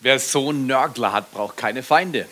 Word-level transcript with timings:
Wer 0.00 0.20
so 0.20 0.50
einen 0.50 0.66
Nörgler 0.66 1.12
hat, 1.12 1.32
braucht 1.32 1.56
keine 1.56 1.82
Feinde. 1.82 2.26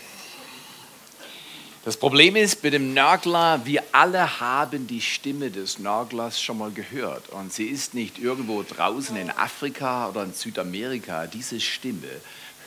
Das 1.85 1.97
Problem 1.97 2.37
ist 2.37 2.63
mit 2.63 2.75
dem 2.75 2.95
Nörgler, 2.95 3.61
wir 3.65 3.83
alle 3.93 4.41
haben 4.41 4.87
die 4.87 5.01
Stimme 5.01 5.51
des 5.51 5.79
Nörglers 5.79 6.41
schon 6.41 6.59
mal 6.59 6.71
gehört. 6.71 7.29
Und 7.31 7.53
sie 7.53 7.67
ist 7.67 7.95
nicht 7.95 8.19
irgendwo 8.19 8.63
draußen 8.63 9.17
in 9.17 9.31
Afrika 9.31 10.09
oder 10.09 10.25
in 10.25 10.33
Südamerika. 10.33 11.27
Diese 11.27 11.61
Stimme 11.61 12.09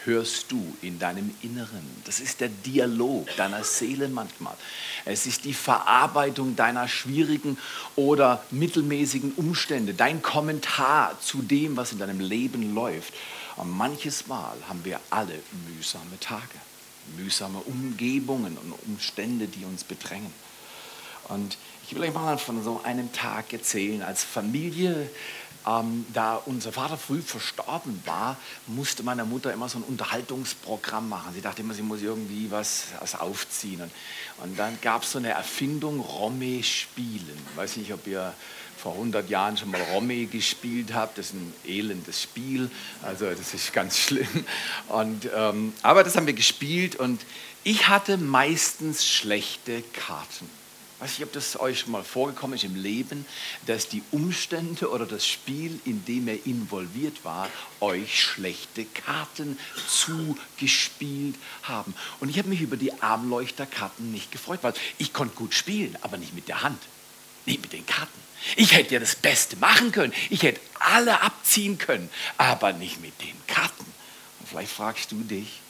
hörst 0.03 0.51
du 0.51 0.75
in 0.81 0.99
deinem 0.99 1.33
Inneren. 1.41 1.83
Das 2.05 2.19
ist 2.19 2.41
der 2.41 2.49
Dialog 2.49 3.27
deiner 3.37 3.63
Seele 3.63 4.09
manchmal. 4.09 4.55
Es 5.05 5.25
ist 5.25 5.45
die 5.45 5.53
Verarbeitung 5.53 6.55
deiner 6.55 6.87
schwierigen 6.87 7.57
oder 7.95 8.43
mittelmäßigen 8.51 9.33
Umstände, 9.33 9.93
dein 9.93 10.21
Kommentar 10.21 11.19
zu 11.21 11.41
dem, 11.41 11.77
was 11.77 11.91
in 11.93 11.99
deinem 11.99 12.19
Leben 12.19 12.73
läuft. 12.73 13.13
Und 13.59 13.77
manches 13.77 14.27
Mal 14.27 14.55
haben 14.69 14.85
wir 14.85 15.01
alle 15.09 15.37
mühsame 15.67 16.17
Tage, 16.21 16.55
mühsame 17.17 17.59
Umgebungen 17.59 18.57
und 18.57 18.71
Umstände, 18.87 19.47
die 19.47 19.65
uns 19.65 19.83
bedrängen. 19.83 20.33
Und 21.27 21.57
ich 21.85 21.93
will 21.93 22.03
euch 22.03 22.13
mal 22.13 22.37
von 22.37 22.63
so 22.63 22.79
einem 22.83 23.11
Tag 23.11 23.51
erzählen. 23.51 24.01
Als 24.01 24.23
Familie, 24.23 25.09
ähm, 25.67 26.05
da 26.13 26.35
unser 26.35 26.71
Vater 26.71 26.97
früh 26.97 27.21
verstorben 27.21 28.01
war, 28.05 28.37
musste 28.65 29.03
meine 29.03 29.25
Mutter 29.25 29.51
immer 29.51 29.67
so 29.67 29.79
ein 29.79 29.83
Unterhaltungsprogramm 29.83 31.09
machen. 31.09 31.33
Sie 31.33 31.41
dachte 31.41 31.61
immer, 31.61 31.73
sie 31.73 31.81
muss 31.81 32.01
irgendwie 32.01 32.49
was, 32.51 32.85
was 33.01 33.19
aufziehen. 33.19 33.81
Und, 33.81 33.91
und 34.41 34.57
dann 34.57 34.79
gab 34.81 35.03
es 35.03 35.11
so 35.11 35.17
eine 35.17 35.31
Erfindung, 35.31 35.99
Romme 35.99 36.63
spielen. 36.63 37.37
Weiß 37.57 37.75
nicht, 37.75 37.91
ob 37.91 38.07
ihr 38.07 38.33
vor 38.81 38.93
100 38.93 39.29
Jahren 39.29 39.57
schon 39.57 39.71
mal 39.71 39.81
Romme 39.93 40.25
gespielt 40.25 40.93
habe. 40.93 41.11
Das 41.15 41.27
ist 41.27 41.33
ein 41.33 41.53
elendes 41.65 42.23
Spiel, 42.23 42.71
also 43.01 43.29
das 43.29 43.53
ist 43.53 43.73
ganz 43.73 43.97
schlimm. 44.07 44.45
Und, 44.87 45.29
ähm, 45.35 45.73
aber 45.81 46.03
das 46.03 46.15
haben 46.15 46.25
wir 46.25 46.33
gespielt 46.33 46.95
und 46.95 47.21
ich 47.63 47.87
hatte 47.89 48.17
meistens 48.17 49.05
schlechte 49.05 49.81
Karten. 49.93 50.49
Ich 50.95 51.03
weiß 51.03 51.19
nicht, 51.19 51.27
ob 51.27 51.33
das 51.33 51.57
euch 51.57 51.79
schon 51.79 51.91
mal 51.91 52.03
vorgekommen 52.03 52.55
ist 52.55 52.65
im 52.65 52.75
Leben, 52.75 53.25
dass 53.65 53.87
die 53.87 54.03
Umstände 54.11 54.89
oder 54.89 55.05
das 55.05 55.25
Spiel, 55.25 55.79
in 55.85 56.03
dem 56.03 56.27
er 56.27 56.45
involviert 56.45 57.23
war, 57.23 57.47
euch 57.79 58.21
schlechte 58.21 58.83
Karten 58.83 59.57
zugespielt 59.87 61.35
haben. 61.63 61.93
Und 62.19 62.27
ich 62.27 62.37
habe 62.37 62.49
mich 62.49 62.59
über 62.59 62.75
die 62.75 63.01
Armleuchterkarten 63.01 64.11
nicht 64.11 64.29
gefreut, 64.31 64.59
weil 64.61 64.73
ich 64.97 65.13
konnte 65.13 65.35
gut 65.35 65.53
spielen, 65.53 65.97
aber 66.01 66.17
nicht 66.17 66.33
mit 66.33 66.49
der 66.49 66.63
Hand, 66.63 66.79
nicht 67.45 67.61
mit 67.61 67.73
den 67.73 67.85
Karten. 67.85 68.19
Ich 68.55 68.73
hätte 68.73 68.93
ja 68.93 68.99
das 68.99 69.15
Beste 69.15 69.57
machen 69.57 69.91
können. 69.91 70.13
Ich 70.29 70.43
hätte 70.43 70.61
alle 70.79 71.21
abziehen 71.21 71.77
können, 71.77 72.09
aber 72.37 72.73
nicht 72.73 73.01
mit 73.01 73.19
den 73.21 73.35
Karten. 73.47 73.85
Und 74.39 74.49
vielleicht 74.49 74.71
fragst 74.71 75.11
du 75.11 75.21
dich, 75.21 75.61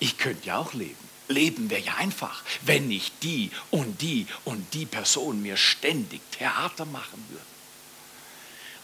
ich 0.00 0.18
könnte 0.18 0.46
ja 0.46 0.58
auch 0.58 0.74
leben. 0.74 1.08
Leben 1.28 1.70
wäre 1.70 1.82
ja 1.82 1.94
einfach, 1.96 2.42
wenn 2.62 2.88
nicht 2.88 3.22
die 3.22 3.50
und 3.70 4.00
die 4.00 4.26
und 4.44 4.72
die 4.74 4.86
Person 4.86 5.42
mir 5.42 5.56
ständig 5.56 6.20
Theater 6.32 6.86
machen 6.86 7.24
würden. 7.28 7.58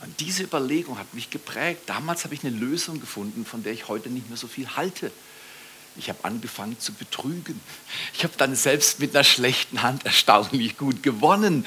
Und 0.03 0.21
diese 0.21 0.43
Überlegung 0.43 0.99
hat 0.99 1.15
mich 1.15 1.31
geprägt. 1.31 1.83
Damals 1.87 2.25
habe 2.25 2.35
ich 2.35 2.45
eine 2.45 2.55
Lösung 2.55 3.01
gefunden, 3.01 3.47
von 3.47 3.62
der 3.62 3.73
ich 3.73 3.89
heute 3.89 4.11
nicht 4.11 4.29
mehr 4.29 4.37
so 4.37 4.47
viel 4.47 4.69
halte. 4.77 5.11
Ich 5.97 6.09
habe 6.09 6.19
angefangen 6.25 6.77
zu 6.81 6.92
betrügen. 6.92 7.61
Ich 8.14 8.25
habe 8.25 8.34
dann 8.37 8.56
selbst 8.56 8.98
mit 8.98 9.14
einer 9.14 9.23
schlechten 9.23 9.83
Hand 9.83 10.05
erstaunlich 10.05 10.77
gut 10.77 11.05
gewonnen. 11.05 11.64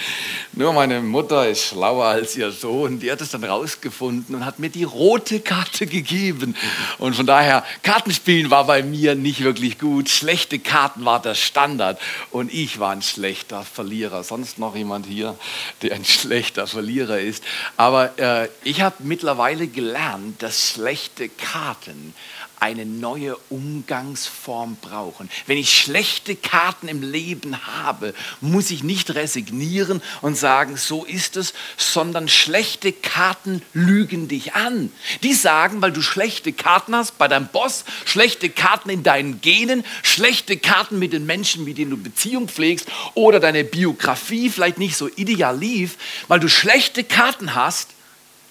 Nur 0.52 0.74
meine 0.74 1.02
Mutter 1.02 1.48
ist 1.48 1.64
schlauer 1.64 2.06
als 2.06 2.36
ihr 2.36 2.52
Sohn. 2.52 3.00
Die 3.00 3.10
hat 3.10 3.22
es 3.22 3.32
dann 3.32 3.46
rausgefunden 3.46 4.36
und 4.36 4.46
hat 4.46 4.60
mir 4.60 4.70
die 4.70 4.84
rote 4.84 5.40
Karte 5.40 5.88
gegeben. 5.88 6.58
Und 6.98 7.16
von 7.16 7.26
daher, 7.26 7.64
Kartenspielen 7.84 8.52
war 8.52 8.66
bei 8.68 8.84
mir 8.84 9.16
nicht 9.16 9.44
wirklich 9.44 9.80
gut. 9.80 10.10
Schlechte 10.10 10.60
Karten 10.60 11.06
war 11.06 11.22
der 11.22 11.36
Standard. 11.36 11.98
Und 12.30 12.54
ich 12.54 12.80
war 12.80 12.92
ein 12.92 13.02
schlechter 13.02 13.64
Verlierer. 13.64 14.26
Sonst 14.26 14.60
noch 14.60 14.76
jemand 14.76 15.06
hier, 15.06 15.40
der 15.82 15.96
ein 15.96 16.04
schlechter 16.04 16.68
Verlierer 16.68 17.20
ist. 17.20 17.46
Aber 17.78 18.20
äh, 18.20 18.50
ich 18.66 18.82
habe 18.82 18.98
mittlerweile 19.00 19.68
gelernt, 19.68 20.44
dass 20.44 20.72
schlechte 20.72 21.30
Karten 21.30 22.14
eine 22.60 22.86
neue 22.86 23.38
Umgangsform 23.50 24.78
brauchen. 24.82 25.30
Wenn 25.46 25.58
ich 25.58 25.78
schlechte 25.78 26.36
Karten 26.36 26.88
im 26.88 27.02
Leben 27.02 27.58
habe, 27.66 28.14
muss 28.42 28.72
ich 28.72 28.84
nicht 28.84 29.14
resignieren 29.14 30.02
und 30.22 30.36
sagen, 30.36 30.76
so 30.78 31.06
ist 31.06 31.38
es, 31.38 31.54
sondern 31.78 32.28
schlechte 32.28 32.92
Karten 32.92 33.62
lügen 33.74 34.28
dich 34.28 34.54
an. 34.54 34.92
Die 35.24 35.34
sagen, 35.34 35.82
weil 35.82 35.92
du 35.92 36.02
schlechte 36.02 36.52
Karten 36.52 36.96
hast 36.96 37.18
bei 37.18 37.28
deinem 37.28 37.48
Boss, 37.48 37.86
schlechte 38.06 38.50
Karten 38.50 38.90
in 38.90 39.04
deinen 39.04 39.40
Genen, 39.42 39.84
schlechte 40.02 40.58
Karten 40.58 40.98
mit 40.98 41.14
den 41.14 41.26
Menschen, 41.26 41.64
mit 41.64 41.78
denen 41.78 41.92
du 41.92 41.98
Beziehung 41.98 42.48
pflegst 42.48 42.88
oder 43.14 43.40
deine 43.40 43.64
Biografie 43.64 44.50
vielleicht 44.50 44.80
nicht 44.80 44.98
so 44.98 45.10
ideal 45.16 45.58
lief, 45.58 45.98
weil 46.28 46.40
du 46.40 46.50
schlechte 46.50 47.04
Karten 47.04 47.54
hast, 47.54 47.90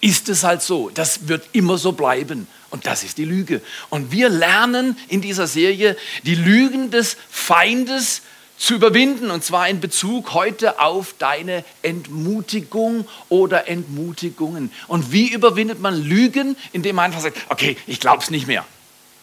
ist 0.00 0.28
es 0.28 0.44
halt 0.44 0.62
so. 0.62 0.91
Das 0.91 1.28
wird 1.28 1.49
immer 1.53 1.78
so 1.78 1.93
bleiben. 1.93 2.47
Und 2.76 2.87
das 2.87 3.04
ist 3.04 3.16
die 3.16 3.25
Lüge. 3.25 3.62
Und 3.88 4.12
wir 4.12 4.28
lernen 4.28 4.98
in 5.09 5.22
dieser 5.22 5.47
Serie, 5.47 5.97
die 6.25 6.34
Lügen 6.34 6.91
des 6.91 7.16
Feindes 7.31 8.20
zu 8.59 8.75
überwinden. 8.75 9.31
Und 9.31 9.42
zwar 9.42 9.66
in 9.66 9.81
Bezug 9.81 10.34
heute 10.34 10.78
auf 10.78 11.14
deine 11.19 11.64
Entmutigung 11.81 13.09
oder 13.31 13.66
Entmutigungen. 13.66 14.70
Und 14.88 15.10
wie 15.10 15.32
überwindet 15.32 15.81
man 15.81 16.04
Lügen? 16.04 16.54
Indem 16.75 16.97
man 16.97 17.06
einfach 17.06 17.22
sagt, 17.22 17.38
okay, 17.48 17.78
ich 17.87 17.98
glaube 17.98 18.22
es 18.22 18.31
nicht 18.31 18.47
mehr. 18.47 18.66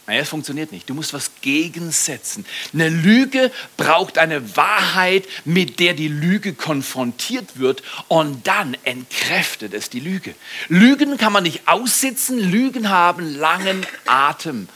Naja, 0.05 0.21
es 0.21 0.29
funktioniert 0.29 0.73
nicht. 0.73 0.89
Du 0.89 0.93
musst 0.93 1.13
was 1.13 1.31
gegensetzen. 1.39 2.45
Eine 2.73 2.89
Lüge 2.89 3.51
braucht 3.77 4.17
eine 4.17 4.57
Wahrheit, 4.57 5.25
mit 5.45 5.79
der 5.79 5.93
die 5.93 6.09
Lüge 6.09 6.53
konfrontiert 6.53 7.57
wird 7.57 7.83
und 8.09 8.45
dann 8.45 8.75
entkräftet 8.83 9.73
es 9.73 9.89
die 9.89 10.01
Lüge. 10.01 10.35
Lügen 10.67 11.17
kann 11.17 11.31
man 11.31 11.43
nicht 11.43 11.69
aussitzen. 11.69 12.37
Lügen 12.37 12.89
haben 12.89 13.35
langen 13.37 13.85
Atem 14.05 14.67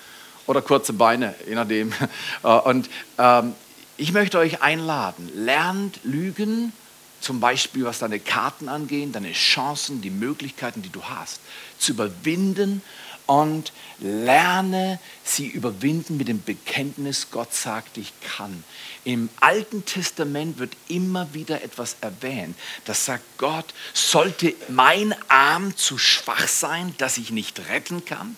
oder 0.45 0.61
kurze 0.61 0.93
Beine, 0.93 1.35
je 1.47 1.55
nachdem. 1.55 1.93
Äh, 2.43 2.47
und 2.47 2.89
ähm, 3.17 3.55
ich 3.97 4.13
möchte 4.13 4.37
euch 4.37 4.61
einladen, 4.61 5.29
lernt 5.33 5.99
Lügen, 6.03 6.71
zum 7.19 7.39
Beispiel 7.39 7.83
was 7.83 7.99
deine 7.99 8.19
Karten 8.19 8.69
angeht, 8.69 9.15
deine 9.15 9.31
Chancen, 9.33 10.01
die 10.01 10.11
Möglichkeiten, 10.11 10.83
die 10.83 10.91
du 10.91 11.03
hast, 11.03 11.41
zu 11.79 11.93
überwinden 11.93 12.83
und 13.27 13.71
lerne 13.99 14.99
sie 15.23 15.47
überwinden 15.47 16.17
mit 16.17 16.27
dem 16.27 16.41
Bekenntnis, 16.41 17.27
Gott 17.29 17.53
sagt, 17.53 17.97
ich 17.97 18.11
kann. 18.21 18.63
Im 19.03 19.29
Alten 19.39 19.85
Testament 19.85 20.57
wird 20.57 20.73
immer 20.87 21.33
wieder 21.33 21.63
etwas 21.63 21.97
erwähnt, 22.01 22.57
das 22.85 23.05
sagt, 23.05 23.23
Gott, 23.37 23.73
sollte 23.93 24.55
mein 24.69 25.13
Arm 25.29 25.75
zu 25.77 25.97
schwach 25.97 26.47
sein, 26.47 26.95
dass 26.97 27.17
ich 27.17 27.29
nicht 27.29 27.69
retten 27.69 28.03
kann? 28.05 28.35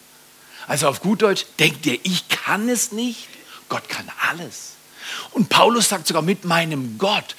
Also 0.67 0.87
auf 0.87 1.01
gut 1.01 1.21
Deutsch, 1.21 1.45
denkt 1.57 1.85
ihr, 1.85 1.99
ich 2.03 2.27
kann 2.27 2.67
es 2.67 2.91
nicht? 2.91 3.27
Gott 3.69 3.87
kann 3.87 4.11
alles. 4.29 4.73
Und 5.31 5.49
Paulus 5.49 5.89
sagt 5.89 6.07
sogar, 6.07 6.21
mit 6.21 6.45
meinem 6.45 6.97
Gott 6.97 7.35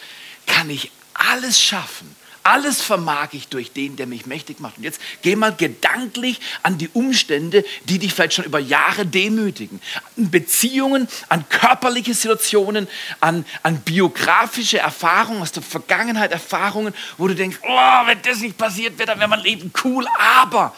kann 0.46 0.70
ich 0.70 0.90
alles 1.14 1.60
schaffen. 1.60 2.16
Alles 2.42 2.80
vermag 2.80 3.28
ich 3.32 3.48
durch 3.48 3.72
den, 3.72 3.96
der 3.96 4.06
mich 4.06 4.26
mächtig 4.26 4.60
macht. 4.60 4.78
Und 4.78 4.84
jetzt 4.84 5.00
geh 5.22 5.36
mal 5.36 5.54
gedanklich 5.54 6.40
an 6.62 6.78
die 6.78 6.88
Umstände, 6.88 7.64
die 7.84 7.98
dich 7.98 8.14
vielleicht 8.14 8.34
schon 8.34 8.44
über 8.44 8.58
Jahre 8.58 9.04
demütigen. 9.04 9.80
An 10.16 10.30
Beziehungen, 10.30 11.08
an 11.28 11.48
körperliche 11.48 12.14
Situationen, 12.14 12.88
an, 13.20 13.44
an 13.62 13.80
biografische 13.80 14.78
Erfahrungen 14.78 15.42
aus 15.42 15.52
der 15.52 15.62
Vergangenheit, 15.62 16.32
Erfahrungen, 16.32 16.94
wo 17.18 17.28
du 17.28 17.34
denkst, 17.34 17.58
oh, 17.62 18.06
wenn 18.06 18.22
das 18.22 18.40
nicht 18.40 18.56
passiert 18.56 18.98
wäre, 18.98 19.08
dann 19.08 19.18
wäre 19.18 19.28
mein 19.28 19.40
Leben 19.40 19.72
cool. 19.84 20.06
Aber, 20.18 20.74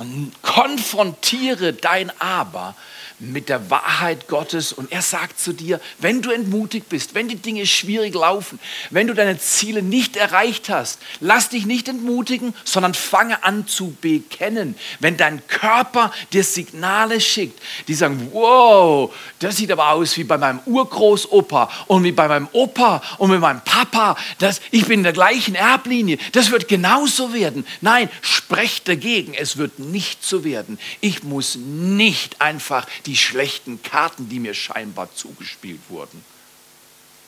und 0.00 0.32
konfrontiere 0.40 1.74
dein 1.74 2.10
Aber 2.20 2.74
mit 3.20 3.50
der 3.50 3.70
Wahrheit 3.70 4.28
Gottes 4.28 4.72
und 4.72 4.90
er 4.90 5.02
sagt 5.02 5.38
zu 5.38 5.52
dir, 5.52 5.80
wenn 5.98 6.22
du 6.22 6.30
entmutigt 6.30 6.88
bist, 6.88 7.14
wenn 7.14 7.28
die 7.28 7.36
Dinge 7.36 7.66
schwierig 7.66 8.14
laufen, 8.14 8.58
wenn 8.88 9.06
du 9.06 9.14
deine 9.14 9.38
Ziele 9.38 9.82
nicht 9.82 10.16
erreicht 10.16 10.70
hast, 10.70 10.98
lass 11.20 11.50
dich 11.50 11.66
nicht 11.66 11.88
entmutigen, 11.88 12.54
sondern 12.64 12.94
fange 12.94 13.44
an 13.44 13.66
zu 13.66 13.94
bekennen. 14.00 14.74
Wenn 15.00 15.18
dein 15.18 15.46
Körper 15.46 16.12
dir 16.32 16.44
Signale 16.44 17.20
schickt, 17.20 17.60
die 17.88 17.94
sagen, 17.94 18.30
wow, 18.32 19.14
das 19.38 19.58
sieht 19.58 19.70
aber 19.70 19.90
aus 19.90 20.16
wie 20.16 20.24
bei 20.24 20.38
meinem 20.38 20.60
Urgroßopa 20.64 21.70
und 21.88 22.04
wie 22.04 22.12
bei 22.12 22.26
meinem 22.26 22.48
Opa 22.52 23.02
und 23.18 23.30
mit 23.30 23.40
meinem 23.40 23.60
Papa, 23.60 24.16
das, 24.38 24.62
ich 24.70 24.86
bin 24.86 25.00
in 25.00 25.04
der 25.04 25.12
gleichen 25.12 25.54
Erblinie, 25.54 26.16
das 26.32 26.50
wird 26.50 26.68
genauso 26.68 27.34
werden. 27.34 27.66
Nein, 27.82 28.08
sprecht 28.22 28.88
dagegen, 28.88 29.34
es 29.34 29.58
wird 29.58 29.78
nicht 29.90 30.24
so 30.24 30.44
werden. 30.44 30.78
Ich 31.00 31.22
muss 31.22 31.56
nicht 31.56 32.40
einfach 32.40 32.86
die 33.06 33.16
schlechten 33.16 33.82
Karten, 33.82 34.28
die 34.28 34.40
mir 34.40 34.54
scheinbar 34.54 35.14
zugespielt 35.14 35.80
wurden, 35.88 36.24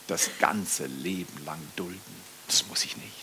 das 0.07 0.31
ganze 0.39 0.87
Leben 0.87 1.45
lang 1.45 1.61
dulden. 1.77 2.01
Das 2.47 2.67
muss 2.69 2.85
ich 2.85 2.97
nicht. 2.97 3.23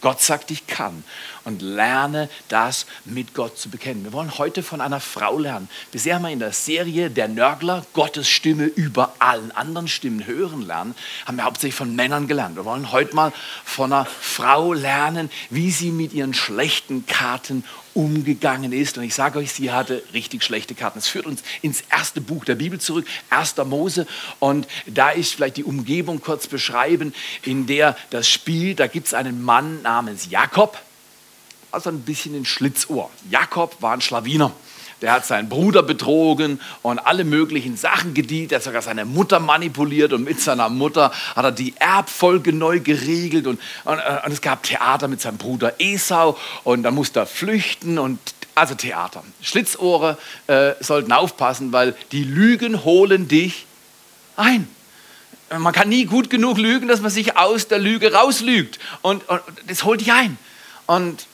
Gott 0.00 0.20
sagt, 0.20 0.50
ich 0.50 0.66
kann. 0.66 1.04
Und 1.44 1.62
lerne 1.62 2.28
das 2.48 2.86
mit 3.04 3.34
Gott 3.34 3.58
zu 3.58 3.68
bekennen. 3.68 4.04
Wir 4.04 4.12
wollen 4.12 4.38
heute 4.38 4.62
von 4.62 4.80
einer 4.80 5.00
Frau 5.00 5.38
lernen. 5.38 5.68
Bisher 5.90 6.16
haben 6.16 6.22
wir 6.22 6.30
in 6.30 6.38
der 6.38 6.52
Serie 6.52 7.10
Der 7.10 7.28
Nörgler 7.28 7.84
Gottes 7.92 8.28
Stimme 8.28 8.64
über 8.64 9.14
allen 9.18 9.50
anderen 9.52 9.88
Stimmen 9.88 10.26
hören 10.26 10.62
lernen. 10.62 10.94
Haben 11.26 11.36
wir 11.36 11.44
hauptsächlich 11.44 11.74
von 11.74 11.94
Männern 11.96 12.28
gelernt. 12.28 12.56
Wir 12.56 12.64
wollen 12.64 12.92
heute 12.92 13.14
mal 13.14 13.32
von 13.64 13.92
einer 13.92 14.06
Frau 14.06 14.72
lernen, 14.72 15.30
wie 15.50 15.70
sie 15.70 15.90
mit 15.90 16.12
ihren 16.12 16.34
schlechten 16.34 17.06
Karten 17.06 17.64
umgegangen 17.94 18.72
ist. 18.72 18.98
Und 18.98 19.04
ich 19.04 19.14
sage 19.14 19.38
euch, 19.38 19.52
sie 19.52 19.70
hatte 19.70 20.02
richtig 20.12 20.42
schlechte 20.42 20.74
Karten. 20.74 20.98
Es 20.98 21.08
führt 21.08 21.26
uns 21.26 21.42
ins 21.60 21.82
erste 21.90 22.20
Buch 22.20 22.44
der 22.44 22.54
Bibel 22.54 22.80
zurück, 22.80 23.06
1. 23.30 23.56
Mose. 23.66 24.06
Und 24.38 24.66
da 24.86 25.10
ist 25.10 25.34
vielleicht 25.34 25.56
die 25.56 25.64
Umgebung 25.64 26.20
kurz 26.20 26.46
beschreiben, 26.46 27.14
in 27.42 27.66
der 27.66 27.96
das 28.10 28.28
Spiel, 28.28 28.74
da 28.74 28.86
gibt 28.86 29.08
es 29.08 29.14
einen 29.14 29.42
Mann 29.42 29.82
namens 29.82 30.30
Jakob, 30.30 30.78
also 31.72 31.90
ein 31.90 32.02
bisschen 32.02 32.34
ein 32.34 32.44
Schlitzohr. 32.44 33.10
Jakob 33.30 33.80
war 33.80 33.92
ein 33.92 34.00
Schlawiner. 34.00 34.52
Der 35.02 35.12
hat 35.12 35.26
seinen 35.26 35.48
Bruder 35.48 35.82
betrogen 35.82 36.60
und 36.82 37.00
alle 37.00 37.24
möglichen 37.24 37.76
Sachen 37.76 38.14
gedient. 38.14 38.52
Er 38.52 38.58
hat 38.58 38.62
sogar 38.62 38.82
seine 38.82 39.04
Mutter 39.04 39.40
manipuliert 39.40 40.12
und 40.12 40.22
mit 40.22 40.40
seiner 40.40 40.68
Mutter 40.68 41.10
hat 41.34 41.44
er 41.44 41.50
die 41.50 41.74
Erbfolge 41.76 42.52
neu 42.52 42.78
geregelt. 42.78 43.48
Und, 43.48 43.60
und, 43.84 43.98
und 43.98 44.32
es 44.32 44.40
gab 44.40 44.62
Theater 44.62 45.08
mit 45.08 45.20
seinem 45.20 45.38
Bruder 45.38 45.74
Esau 45.80 46.38
und 46.62 46.84
da 46.84 46.92
musste 46.92 47.18
er 47.18 47.26
flüchten 47.26 47.98
und 47.98 48.20
also 48.54 48.76
Theater. 48.76 49.24
Schlitzohre 49.40 50.18
äh, 50.46 50.74
sollten 50.78 51.10
aufpassen, 51.10 51.72
weil 51.72 51.96
die 52.12 52.22
Lügen 52.22 52.84
holen 52.84 53.26
dich 53.26 53.66
ein. 54.36 54.68
Man 55.58 55.72
kann 55.72 55.88
nie 55.88 56.04
gut 56.04 56.30
genug 56.30 56.58
lügen, 56.58 56.86
dass 56.88 57.00
man 57.00 57.10
sich 57.10 57.36
aus 57.36 57.66
der 57.66 57.78
Lüge 57.78 58.12
rauslügt. 58.12 58.78
Und, 59.02 59.28
und 59.28 59.40
das 59.66 59.84
holt 59.84 60.00
dich 60.00 60.12
ein. 60.12 60.38
Und 60.86 61.26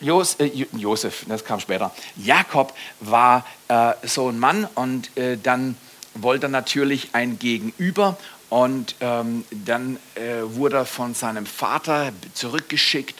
Jos, 0.00 0.34
äh, 0.34 0.66
Josef, 0.72 1.24
das 1.28 1.44
kam 1.44 1.60
später. 1.60 1.92
Jakob 2.16 2.72
war 3.00 3.44
äh, 3.68 3.92
so 4.04 4.28
ein 4.28 4.38
Mann 4.38 4.66
und 4.74 5.16
äh, 5.16 5.36
dann 5.36 5.76
wollte 6.14 6.46
er 6.46 6.50
natürlich 6.50 7.10
ein 7.12 7.38
Gegenüber 7.38 8.16
und 8.48 8.96
ähm, 9.00 9.44
dann 9.50 9.96
äh, 10.16 10.42
wurde 10.42 10.78
er 10.78 10.86
von 10.86 11.14
seinem 11.14 11.46
Vater 11.46 12.12
zurückgeschickt 12.34 13.14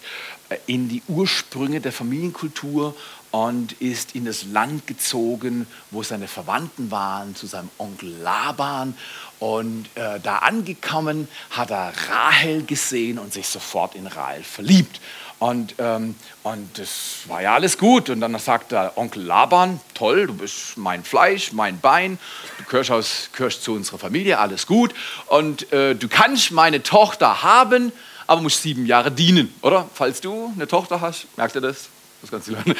äh, 0.48 0.56
in 0.66 0.88
die 0.88 1.02
Ursprünge 1.06 1.80
der 1.80 1.92
Familienkultur 1.92 2.96
und 3.30 3.72
ist 3.80 4.16
in 4.16 4.24
das 4.24 4.44
Land 4.44 4.88
gezogen, 4.88 5.66
wo 5.92 6.02
seine 6.02 6.26
Verwandten 6.26 6.90
waren, 6.90 7.36
zu 7.36 7.46
seinem 7.46 7.70
Onkel 7.78 8.12
Laban. 8.22 8.96
Und 9.38 9.86
äh, 9.94 10.18
da 10.20 10.38
angekommen 10.38 11.28
hat 11.50 11.70
er 11.70 11.92
Rahel 12.08 12.64
gesehen 12.64 13.18
und 13.18 13.32
sich 13.32 13.46
sofort 13.46 13.94
in 13.94 14.08
Rahel 14.08 14.42
verliebt. 14.42 15.00
Und, 15.40 15.76
ähm, 15.78 16.14
und 16.42 16.78
das 16.78 17.22
war 17.26 17.40
ja 17.40 17.54
alles 17.54 17.78
gut. 17.78 18.10
Und 18.10 18.20
dann 18.20 18.38
sagt 18.38 18.72
der 18.72 18.96
Onkel 18.96 19.22
Laban, 19.22 19.80
toll, 19.94 20.26
du 20.26 20.34
bist 20.34 20.76
mein 20.76 21.02
Fleisch, 21.02 21.52
mein 21.52 21.80
Bein, 21.80 22.18
du 22.58 22.64
gehörst, 22.64 22.90
aus, 22.90 23.30
gehörst 23.32 23.64
zu 23.64 23.72
unserer 23.72 23.98
Familie, 23.98 24.38
alles 24.38 24.66
gut. 24.66 24.94
Und 25.26 25.72
äh, 25.72 25.94
du 25.94 26.08
kannst 26.08 26.52
meine 26.52 26.82
Tochter 26.82 27.42
haben, 27.42 27.90
aber 28.26 28.42
musst 28.42 28.62
sieben 28.62 28.84
Jahre 28.84 29.10
dienen, 29.10 29.52
oder? 29.62 29.88
Falls 29.94 30.20
du 30.20 30.52
eine 30.54 30.68
Tochter 30.68 31.00
hast, 31.00 31.26
merkst 31.38 31.56
du 31.56 31.60
das? 31.60 31.88
Das 32.22 32.44
du 32.44 32.52
lernen. 32.52 32.76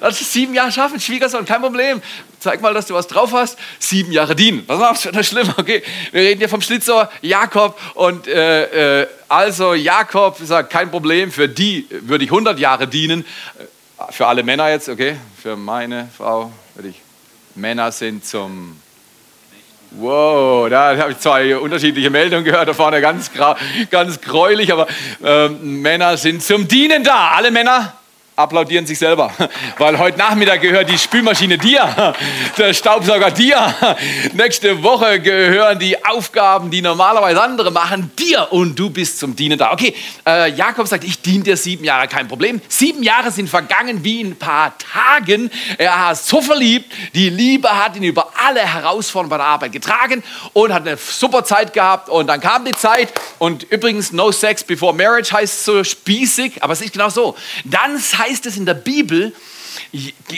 Das 0.00 0.20
ist 0.20 0.32
sieben 0.32 0.54
Jahre 0.54 0.70
schaffen, 0.70 1.00
Schwiegersohn, 1.00 1.44
kein 1.44 1.60
Problem. 1.60 2.00
Zeig 2.38 2.60
mal, 2.60 2.72
dass 2.72 2.86
du 2.86 2.94
was 2.94 3.08
drauf 3.08 3.32
hast. 3.32 3.58
Sieben 3.80 4.12
Jahre 4.12 4.36
dienen. 4.36 4.62
Was 4.68 5.02
du 5.02 5.10
das 5.10 5.26
schlimm? 5.26 5.52
Okay, 5.56 5.82
wir 6.12 6.20
reden 6.22 6.38
hier 6.38 6.48
vom 6.48 6.60
Schlitzohr 6.60 7.10
Jakob 7.20 7.78
und 7.94 8.28
äh, 8.28 9.02
äh, 9.02 9.06
also 9.28 9.74
Jakob 9.74 10.38
sagt, 10.40 10.70
kein 10.70 10.90
Problem, 10.90 11.32
für 11.32 11.48
die 11.48 11.86
würde 11.90 12.24
ich 12.24 12.30
100 12.30 12.58
Jahre 12.58 12.86
dienen. 12.86 13.24
Äh, 13.58 14.12
für 14.12 14.26
alle 14.26 14.44
Männer 14.44 14.70
jetzt, 14.70 14.88
okay, 14.88 15.16
für 15.40 15.56
meine 15.56 16.08
Frau 16.16 16.52
würde 16.74 16.90
ich. 16.90 17.00
Männer 17.56 17.90
sind 17.92 18.24
zum 18.24 18.80
Wow, 19.96 20.68
da 20.70 20.96
habe 20.96 21.12
ich 21.12 21.18
zwei 21.18 21.56
unterschiedliche 21.56 22.10
Meldungen 22.10 22.44
gehört, 22.44 22.68
da 22.68 22.74
vorne 22.74 23.00
ganz, 23.00 23.30
ganz 23.90 24.20
gräulich, 24.20 24.72
aber 24.72 24.88
äh, 25.22 25.48
Männer 25.48 26.16
sind 26.16 26.42
zum 26.42 26.66
Dienen 26.66 27.04
da. 27.04 27.30
Alle 27.30 27.52
Männer? 27.52 27.94
Applaudieren 28.36 28.86
sich 28.86 28.98
selber, 28.98 29.32
weil 29.78 29.98
heute 29.98 30.18
Nachmittag 30.18 30.60
gehört 30.60 30.90
die 30.90 30.98
Spülmaschine 30.98 31.56
dir, 31.56 32.14
der 32.58 32.74
Staubsauger 32.74 33.30
dir. 33.30 33.74
Nächste 34.32 34.82
Woche 34.82 35.20
gehören 35.20 35.78
die 35.78 36.04
Aufgaben, 36.04 36.70
die 36.70 36.82
normalerweise 36.82 37.40
andere 37.40 37.70
machen, 37.70 38.10
dir 38.18 38.48
und 38.50 38.76
du 38.76 38.90
bist 38.90 39.20
zum 39.20 39.36
Dienen 39.36 39.58
da. 39.58 39.72
Okay, 39.72 39.94
äh, 40.26 40.50
Jakob 40.50 40.88
sagt, 40.88 41.04
ich 41.04 41.20
diene 41.20 41.44
dir 41.44 41.56
sieben 41.56 41.84
Jahre, 41.84 42.08
kein 42.08 42.26
Problem. 42.26 42.60
Sieben 42.68 43.02
Jahre 43.02 43.30
sind 43.30 43.48
vergangen 43.48 44.02
wie 44.02 44.22
ein 44.22 44.36
paar 44.36 44.74
Tagen. 44.78 45.50
Er 45.78 46.08
hat 46.08 46.18
so 46.18 46.40
verliebt, 46.40 46.92
die 47.14 47.30
Liebe 47.30 47.70
hat 47.70 47.96
ihn 47.96 48.02
über 48.02 48.32
alle 48.44 48.60
Herausforderungen 48.60 49.30
bei 49.30 49.36
der 49.36 49.46
Arbeit 49.46 49.72
getragen 49.72 50.24
und 50.52 50.72
hat 50.72 50.86
eine 50.86 50.96
super 50.96 51.44
Zeit 51.44 51.72
gehabt 51.72 52.08
und 52.08 52.26
dann 52.26 52.40
kam 52.40 52.64
die 52.64 52.74
Zeit 52.74 53.12
und 53.38 53.62
übrigens 53.64 54.12
no 54.12 54.32
sex 54.32 54.64
before 54.64 54.92
marriage 54.92 55.32
heißt 55.32 55.64
so 55.64 55.84
spießig, 55.84 56.62
aber 56.62 56.72
es 56.72 56.80
ist 56.80 56.92
genau 56.92 57.08
so. 57.08 57.36
Dann 57.64 57.98
heißt 58.24 58.46
es 58.46 58.56
in 58.56 58.66
der 58.66 58.74
Bibel, 58.74 59.34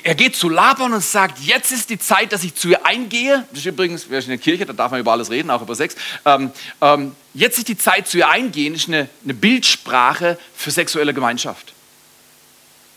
er 0.02 0.14
geht 0.14 0.34
zu 0.34 0.48
Laban 0.48 0.92
und 0.92 1.02
sagt, 1.02 1.38
jetzt 1.40 1.70
ist 1.70 1.90
die 1.90 1.98
Zeit, 1.98 2.32
dass 2.32 2.42
ich 2.42 2.54
zu 2.54 2.68
ihr 2.68 2.84
eingehe. 2.84 3.44
Das 3.50 3.60
ist 3.60 3.66
übrigens, 3.66 4.10
wir 4.10 4.20
sind 4.20 4.32
in 4.32 4.38
der 4.38 4.44
Kirche, 4.44 4.66
da 4.66 4.72
darf 4.72 4.90
man 4.90 5.00
über 5.00 5.12
alles 5.12 5.30
reden, 5.30 5.50
auch 5.50 5.62
über 5.62 5.74
Sex. 5.74 5.94
Ähm, 6.24 6.50
ähm, 6.80 7.14
jetzt 7.34 7.58
ist 7.58 7.68
die 7.68 7.76
Zeit, 7.76 8.08
zu 8.08 8.18
ihr 8.18 8.28
eingehen, 8.28 8.74
ist 8.74 8.88
eine, 8.88 9.08
eine 9.24 9.34
Bildsprache 9.34 10.38
für 10.54 10.70
sexuelle 10.70 11.14
Gemeinschaft. 11.14 11.74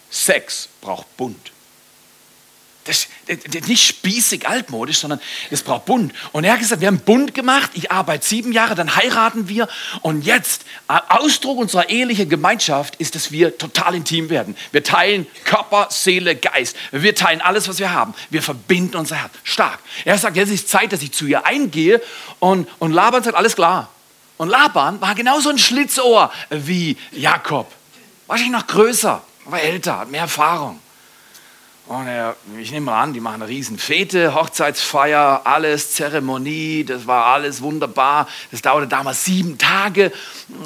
Sex 0.10 0.70
braucht 0.82 1.16
Bund. 1.18 1.52
Das, 2.90 3.08
ist 3.28 3.68
nicht 3.68 3.86
spießig 3.86 4.48
altmodisch, 4.48 4.98
sondern 4.98 5.22
es 5.52 5.62
braucht 5.62 5.86
Bund. 5.86 6.12
Und 6.32 6.44
er 6.44 6.54
hat 6.54 6.60
gesagt, 6.60 6.82
wir 6.82 6.88
haben 6.88 7.00
Bund 7.00 7.36
gemacht, 7.36 7.70
ich 7.76 7.92
arbeite 7.92 8.26
sieben 8.26 8.52
Jahre, 8.52 8.74
dann 8.74 8.96
heiraten 8.96 9.48
wir. 9.48 9.68
Und 10.02 10.26
jetzt, 10.26 10.66
Ausdruck 10.88 11.60
unserer 11.60 11.90
ehelichen 11.90 12.30
Gemeinschaft 12.30 12.96
ist, 12.96 13.14
dass 13.14 13.32
wir 13.32 13.58
total 13.60 13.94
intim 13.94 14.32
werden. 14.32 14.58
Wir 14.72 14.84
teilen 14.84 15.28
Körper, 15.44 15.88
Seele, 15.92 16.36
Geist. 16.36 16.76
Wir 16.92 17.14
teilen 17.14 17.42
alles, 17.42 17.68
was 17.68 17.78
wir 17.78 17.92
haben. 17.92 18.16
Wir 18.32 18.42
verbinden 18.42 18.98
unser 18.98 19.18
Herz. 19.18 19.34
Stark. 19.44 19.80
Er 20.04 20.18
sagt, 20.18 20.36
jetzt 20.36 20.50
ist 20.50 20.68
Zeit, 20.68 20.92
dass 20.92 21.04
ich 21.04 21.12
zu 21.12 21.28
ihr 21.28 21.46
eingehe. 21.46 22.02
Und, 22.40 22.68
und 22.80 22.92
Laban 22.92 23.22
sagt, 23.24 23.38
alles 23.38 23.56
klar. 23.56 23.90
Und 24.38 24.50
Laban 24.50 25.00
war 25.00 25.14
genauso 25.14 25.50
ein 25.50 25.60
Schlitzohr 25.60 26.32
wie 26.50 26.98
Jakob. 27.12 27.72
Wahrscheinlich 28.26 28.58
noch 28.58 28.68
größer, 28.68 29.22
aber 29.46 29.62
älter, 29.62 30.00
hat 30.00 30.10
mehr 30.10 30.22
Erfahrung. 30.22 30.80
Und 31.90 32.06
er, 32.06 32.36
ich 32.62 32.72
nehme 32.72 32.86
mal 32.86 33.02
an, 33.02 33.14
die 33.14 33.20
machen 33.20 33.42
eine 33.42 33.50
riesen 33.50 33.80
Fete, 33.80 34.36
Hochzeitsfeier, 34.36 35.42
alles, 35.46 35.96
Zeremonie, 35.96 36.84
das 36.84 37.08
war 37.08 37.26
alles 37.26 37.64
wunderbar. 37.64 38.28
Das 38.52 38.62
dauerte 38.62 38.88
damals 38.88 39.26
sieben 39.26 39.58
Tage 39.58 40.12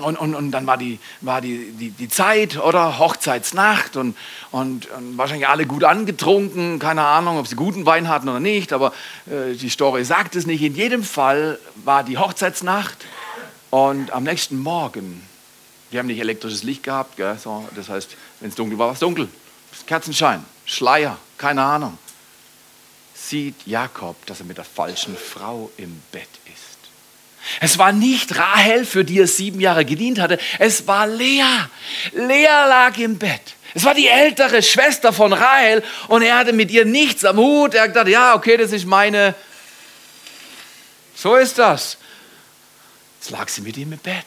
und, 0.01 0.17
und, 0.17 0.35
und 0.35 0.51
dann 0.51 0.67
war, 0.67 0.77
die, 0.77 0.99
war 1.21 1.39
die, 1.39 1.71
die, 1.71 1.91
die 1.91 2.09
Zeit, 2.09 2.57
oder? 2.57 2.99
Hochzeitsnacht 2.99 3.95
und, 3.95 4.17
und, 4.51 4.89
und, 4.91 5.17
wahrscheinlich 5.17 5.47
alle 5.47 5.65
gut 5.65 5.85
angetrunken, 5.85 6.77
keine 6.79 7.03
Ahnung, 7.03 7.39
ob 7.39 7.47
sie 7.47 7.55
guten 7.55 7.85
Wein 7.85 8.09
hatten 8.09 8.27
oder 8.27 8.41
nicht, 8.41 8.73
aber 8.73 8.91
äh, 9.27 9.53
die 9.53 9.69
Story 9.69 10.03
sagt 10.03 10.35
es 10.35 10.45
nicht. 10.45 10.61
In 10.61 10.75
jedem 10.75 11.05
Fall 11.05 11.57
war 11.85 12.03
die 12.03 12.17
Hochzeitsnacht 12.17 12.97
und 13.69 14.11
am 14.11 14.25
nächsten 14.25 14.59
Morgen, 14.59 15.25
wir 15.89 16.01
haben 16.01 16.07
nicht 16.07 16.19
elektrisches 16.19 16.63
Licht 16.63 16.83
gehabt, 16.83 17.15
gell, 17.15 17.37
so, 17.41 17.65
das 17.77 17.87
heißt, 17.87 18.17
wenn 18.41 18.49
es 18.49 18.55
dunkel 18.55 18.77
war, 18.77 18.87
war 18.87 18.93
es 18.95 18.99
dunkel. 18.99 19.29
Kerzenschein. 19.87 20.43
Schleier, 20.73 21.17
keine 21.37 21.61
Ahnung, 21.61 21.97
sieht 23.13 23.55
Jakob, 23.65 24.25
dass 24.25 24.39
er 24.39 24.45
mit 24.45 24.57
der 24.57 24.65
falschen 24.65 25.15
Frau 25.15 25.71
im 25.77 26.01
Bett 26.11 26.29
ist. 26.45 26.63
Es 27.59 27.77
war 27.77 27.91
nicht 27.91 28.37
Rahel, 28.37 28.85
für 28.85 29.03
die 29.03 29.19
er 29.19 29.27
sieben 29.27 29.59
Jahre 29.59 29.85
gedient 29.85 30.19
hatte, 30.19 30.39
es 30.59 30.87
war 30.87 31.07
Lea. 31.07 31.43
Lea 32.13 32.45
lag 32.45 32.97
im 32.97 33.17
Bett. 33.17 33.55
Es 33.73 33.83
war 33.83 33.93
die 33.93 34.07
ältere 34.07 34.61
Schwester 34.61 35.13
von 35.13 35.33
Rahel 35.33 35.83
und 36.07 36.21
er 36.21 36.37
hatte 36.37 36.53
mit 36.53 36.71
ihr 36.71 36.85
nichts 36.85 37.25
am 37.25 37.37
Hut. 37.37 37.73
Er 37.73 37.87
gedacht, 37.87 38.07
ja, 38.07 38.35
okay, 38.35 38.55
das 38.57 38.71
ist 38.71 38.85
meine. 38.85 39.35
So 41.15 41.35
ist 41.35 41.57
das. 41.57 41.97
Jetzt 43.19 43.31
lag 43.31 43.49
sie 43.49 43.61
mit 43.61 43.77
ihm 43.77 43.93
im 43.93 43.99
Bett. 43.99 44.25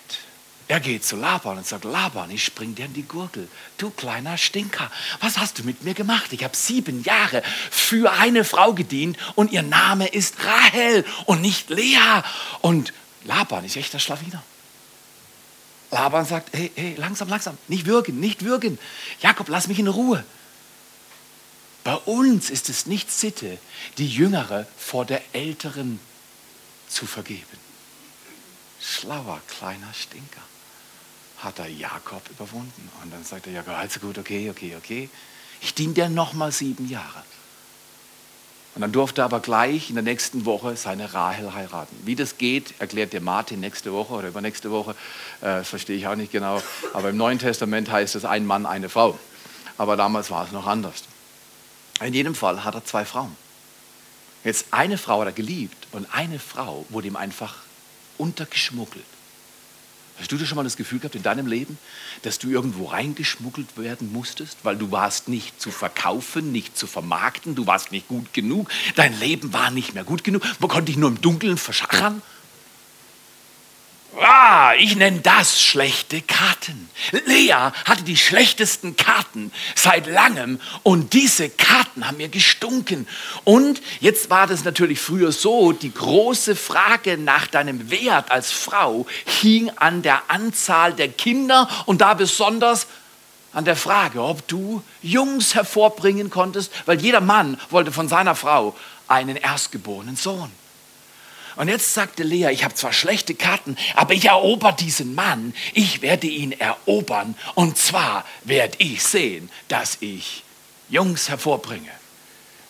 Er 0.68 0.80
geht 0.80 1.04
zu 1.04 1.14
Laban 1.14 1.58
und 1.58 1.66
sagt, 1.66 1.84
Laban, 1.84 2.30
ich 2.30 2.44
spring 2.44 2.74
dir 2.74 2.86
in 2.86 2.92
die 2.92 3.04
Gurgel. 3.04 3.48
Du 3.78 3.90
kleiner 3.90 4.36
Stinker, 4.36 4.90
was 5.20 5.38
hast 5.38 5.58
du 5.58 5.62
mit 5.62 5.84
mir 5.84 5.94
gemacht? 5.94 6.32
Ich 6.32 6.42
habe 6.42 6.56
sieben 6.56 7.04
Jahre 7.04 7.42
für 7.70 8.12
eine 8.12 8.42
Frau 8.42 8.72
gedient 8.72 9.16
und 9.36 9.52
ihr 9.52 9.62
Name 9.62 10.08
ist 10.08 10.42
Rahel 10.44 11.04
und 11.26 11.40
nicht 11.40 11.70
Lea. 11.70 12.22
Und 12.62 12.92
Laban 13.24 13.64
ist 13.64 13.76
echter 13.76 14.00
Schlawiner. 14.00 14.42
Laban 15.92 16.24
sagt, 16.24 16.52
hey, 16.52 16.72
hey, 16.74 16.94
langsam, 16.96 17.28
langsam, 17.28 17.56
nicht 17.68 17.86
würgen, 17.86 18.18
nicht 18.18 18.44
würgen. 18.44 18.78
Jakob, 19.20 19.48
lass 19.48 19.68
mich 19.68 19.78
in 19.78 19.86
Ruhe. 19.86 20.24
Bei 21.84 21.94
uns 21.94 22.50
ist 22.50 22.68
es 22.68 22.86
nicht 22.86 23.12
Sitte, 23.12 23.58
die 23.98 24.08
Jüngere 24.08 24.66
vor 24.76 25.04
der 25.04 25.22
Älteren 25.32 26.00
zu 26.88 27.06
vergeben. 27.06 27.44
Schlauer 28.80 29.40
kleiner 29.46 29.94
Stinker. 29.94 30.42
Hat 31.38 31.58
er 31.58 31.68
Jakob 31.68 32.22
überwunden. 32.30 32.90
Und 33.02 33.12
dann 33.12 33.24
sagt 33.24 33.46
er 33.46 33.52
Jakob, 33.52 33.74
also 33.74 34.00
gut, 34.00 34.18
okay, 34.18 34.50
okay, 34.50 34.76
okay. 34.76 35.10
Ich 35.60 35.74
diene 35.74 35.94
dir 35.94 36.08
nochmal 36.08 36.52
sieben 36.52 36.88
Jahre. 36.88 37.22
Und 38.74 38.82
dann 38.82 38.92
durfte 38.92 39.22
er 39.22 39.24
aber 39.24 39.40
gleich 39.40 39.88
in 39.88 39.96
der 39.96 40.04
nächsten 40.04 40.44
Woche 40.44 40.76
seine 40.76 41.14
Rahel 41.14 41.54
heiraten. 41.54 41.96
Wie 42.04 42.14
das 42.14 42.36
geht, 42.36 42.74
erklärt 42.78 43.14
dir 43.14 43.22
Martin 43.22 43.58
nächste 43.58 43.90
Woche 43.92 44.12
oder 44.12 44.28
übernächste 44.28 44.70
Woche. 44.70 44.94
Äh, 45.40 45.64
verstehe 45.64 45.96
ich 45.96 46.06
auch 46.06 46.14
nicht 46.14 46.30
genau. 46.30 46.62
Aber 46.92 47.08
im 47.08 47.16
Neuen 47.16 47.38
Testament 47.38 47.90
heißt 47.90 48.14
es 48.16 48.26
ein 48.26 48.44
Mann, 48.44 48.66
eine 48.66 48.90
Frau. 48.90 49.18
Aber 49.78 49.96
damals 49.96 50.30
war 50.30 50.44
es 50.44 50.52
noch 50.52 50.66
anders. 50.66 51.04
In 52.02 52.12
jedem 52.12 52.34
Fall 52.34 52.64
hat 52.64 52.74
er 52.74 52.84
zwei 52.84 53.06
Frauen. 53.06 53.34
Jetzt 54.44 54.66
eine 54.72 54.98
Frau 54.98 55.20
hat 55.20 55.28
er 55.28 55.32
geliebt 55.32 55.88
und 55.92 56.06
eine 56.12 56.38
Frau 56.38 56.84
wurde 56.90 57.08
ihm 57.08 57.16
einfach 57.16 57.56
untergeschmuggelt. 58.18 59.04
Hast 60.18 60.32
du 60.32 60.38
schon 60.38 60.56
mal 60.56 60.64
das 60.64 60.76
Gefühl 60.76 60.98
gehabt 60.98 61.14
in 61.14 61.22
deinem 61.22 61.46
Leben, 61.46 61.78
dass 62.22 62.38
du 62.38 62.48
irgendwo 62.48 62.86
reingeschmuggelt 62.86 63.76
werden 63.76 64.12
musstest, 64.12 64.58
weil 64.62 64.76
du 64.76 64.90
warst 64.90 65.28
nicht 65.28 65.60
zu 65.60 65.70
verkaufen, 65.70 66.52
nicht 66.52 66.76
zu 66.76 66.86
vermarkten, 66.86 67.54
du 67.54 67.66
warst 67.66 67.92
nicht 67.92 68.08
gut 68.08 68.32
genug, 68.32 68.70
dein 68.94 69.18
Leben 69.20 69.52
war 69.52 69.70
nicht 69.70 69.94
mehr 69.94 70.04
gut 70.04 70.24
genug, 70.24 70.42
man 70.58 70.70
konnte 70.70 70.86
dich 70.86 70.96
nur 70.96 71.10
im 71.10 71.20
Dunkeln 71.20 71.58
verschachern? 71.58 72.22
Ah, 74.18 74.72
ich 74.78 74.96
nenne 74.96 75.20
das 75.20 75.60
schlechte 75.60 76.22
Karten. 76.22 76.88
Lea 77.26 77.72
hatte 77.84 78.02
die 78.02 78.16
schlechtesten 78.16 78.96
Karten 78.96 79.52
seit 79.74 80.06
langem 80.06 80.58
und 80.82 81.12
diese 81.12 81.50
Karten 81.50 82.06
haben 82.06 82.16
mir 82.16 82.30
gestunken. 82.30 83.06
Und 83.44 83.82
jetzt 84.00 84.30
war 84.30 84.46
das 84.46 84.64
natürlich 84.64 85.00
früher 85.00 85.32
so, 85.32 85.72
die 85.72 85.92
große 85.92 86.56
Frage 86.56 87.18
nach 87.18 87.46
deinem 87.46 87.90
Wert 87.90 88.30
als 88.30 88.52
Frau 88.52 89.06
hing 89.42 89.70
an 89.76 90.00
der 90.00 90.22
Anzahl 90.28 90.94
der 90.94 91.08
Kinder 91.08 91.68
und 91.84 92.00
da 92.00 92.14
besonders 92.14 92.86
an 93.52 93.66
der 93.66 93.76
Frage, 93.76 94.22
ob 94.22 94.48
du 94.48 94.82
Jungs 95.02 95.54
hervorbringen 95.54 96.30
konntest, 96.30 96.72
weil 96.86 97.00
jeder 97.00 97.20
Mann 97.20 97.60
wollte 97.68 97.92
von 97.92 98.08
seiner 98.08 98.34
Frau 98.34 98.74
einen 99.08 99.36
erstgeborenen 99.36 100.16
Sohn. 100.16 100.50
Und 101.56 101.68
jetzt 101.68 101.94
sagte 101.94 102.22
Lea, 102.22 102.50
ich 102.52 102.64
habe 102.64 102.74
zwar 102.74 102.92
schlechte 102.92 103.34
Karten, 103.34 103.76
aber 103.94 104.14
ich 104.14 104.26
erober 104.26 104.72
diesen 104.72 105.14
Mann. 105.14 105.54
Ich 105.72 106.02
werde 106.02 106.26
ihn 106.26 106.52
erobern. 106.52 107.34
Und 107.54 107.78
zwar 107.78 108.24
werde 108.44 108.76
ich 108.78 109.02
sehen, 109.02 109.50
dass 109.68 109.98
ich 110.00 110.44
Jungs 110.88 111.28
hervorbringe. 111.28 111.90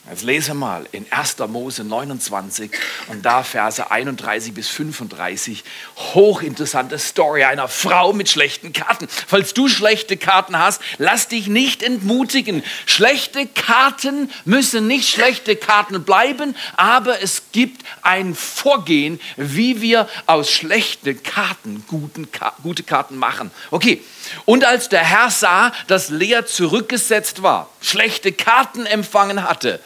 Jetzt 0.09 0.23
lese 0.23 0.55
mal 0.55 0.87
in 0.93 1.05
1. 1.11 1.39
Mose 1.49 1.83
29 1.83 2.71
und 3.09 3.27
da 3.27 3.43
Verse 3.43 3.91
31 3.91 4.55
bis 4.55 4.69
35. 4.69 5.65
Hochinteressante 5.97 6.97
Story 7.01 7.43
einer 7.43 7.67
Frau 7.67 8.13
mit 8.13 8.29
schlechten 8.29 8.73
Karten. 8.73 9.09
Falls 9.09 9.53
du 9.53 9.69
schlechte 9.69 10.17
Karten 10.17 10.57
hast, 10.57 10.81
lass 10.99 11.27
dich 11.27 11.49
nicht 11.49 11.83
entmutigen. 11.83 12.63
Schlechte 12.87 13.47
Karten 13.47 14.31
müssen 14.45 14.87
nicht 14.87 15.09
schlechte 15.09 15.57
Karten 15.57 16.05
bleiben, 16.05 16.55
aber 16.77 17.21
es 17.21 17.43
gibt 17.51 17.85
ein 18.03 18.37
Vorgehen, 18.37 19.19
wie 19.37 19.81
wir 19.81 20.09
aus 20.27 20.53
schlechten 20.53 21.21
Karten 21.25 21.85
guten, 21.89 22.29
gute 22.63 22.85
Karten 22.85 23.17
machen. 23.17 23.51
Okay, 23.73 24.05
und 24.45 24.65
als 24.65 24.89
der 24.89 25.03
Herr 25.03 25.31
sah, 25.31 25.73
dass 25.89 26.11
Lea 26.11 26.43
zurückgesetzt 26.47 27.43
war, 27.43 27.71
schlechte 27.81 28.31
Karten 28.31 28.87
empfangen 28.87 29.43
hatte, 29.43 29.81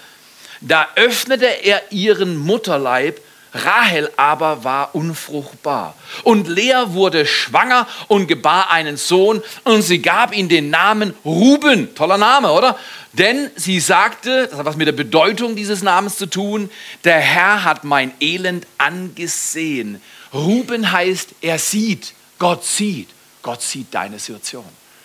da 0.60 0.88
öffnete 0.96 1.46
er 1.46 1.90
ihren 1.90 2.36
Mutterleib, 2.36 3.20
Rahel 3.52 4.10
aber 4.16 4.62
war 4.62 4.94
unfruchtbar. 4.94 5.94
Und 6.22 6.46
Lea 6.46 6.84
wurde 6.88 7.26
schwanger 7.26 7.86
und 8.06 8.28
gebar 8.28 8.70
einen 8.70 8.96
Sohn 8.96 9.42
und 9.64 9.82
sie 9.82 10.00
gab 10.00 10.34
ihm 10.34 10.48
den 10.48 10.70
Namen 10.70 11.14
Ruben. 11.24 11.94
Toller 11.94 12.18
Name, 12.18 12.52
oder? 12.52 12.78
Denn 13.12 13.50
sie 13.56 13.80
sagte, 13.80 14.46
das 14.48 14.58
hat 14.58 14.66
was 14.66 14.76
mit 14.76 14.86
der 14.86 14.92
Bedeutung 14.92 15.56
dieses 15.56 15.82
Namens 15.82 16.16
zu 16.16 16.26
tun, 16.26 16.70
der 17.02 17.18
Herr 17.18 17.64
hat 17.64 17.82
mein 17.82 18.12
Elend 18.20 18.66
angesehen. 18.78 20.00
Ruben 20.32 20.92
heißt, 20.92 21.30
er 21.40 21.58
sieht, 21.58 22.14
Gott 22.38 22.64
sieht. 22.64 23.08
Gott 23.42 23.62
sieht 23.62 23.92
deine 23.92 24.18
Situation. 24.18 24.64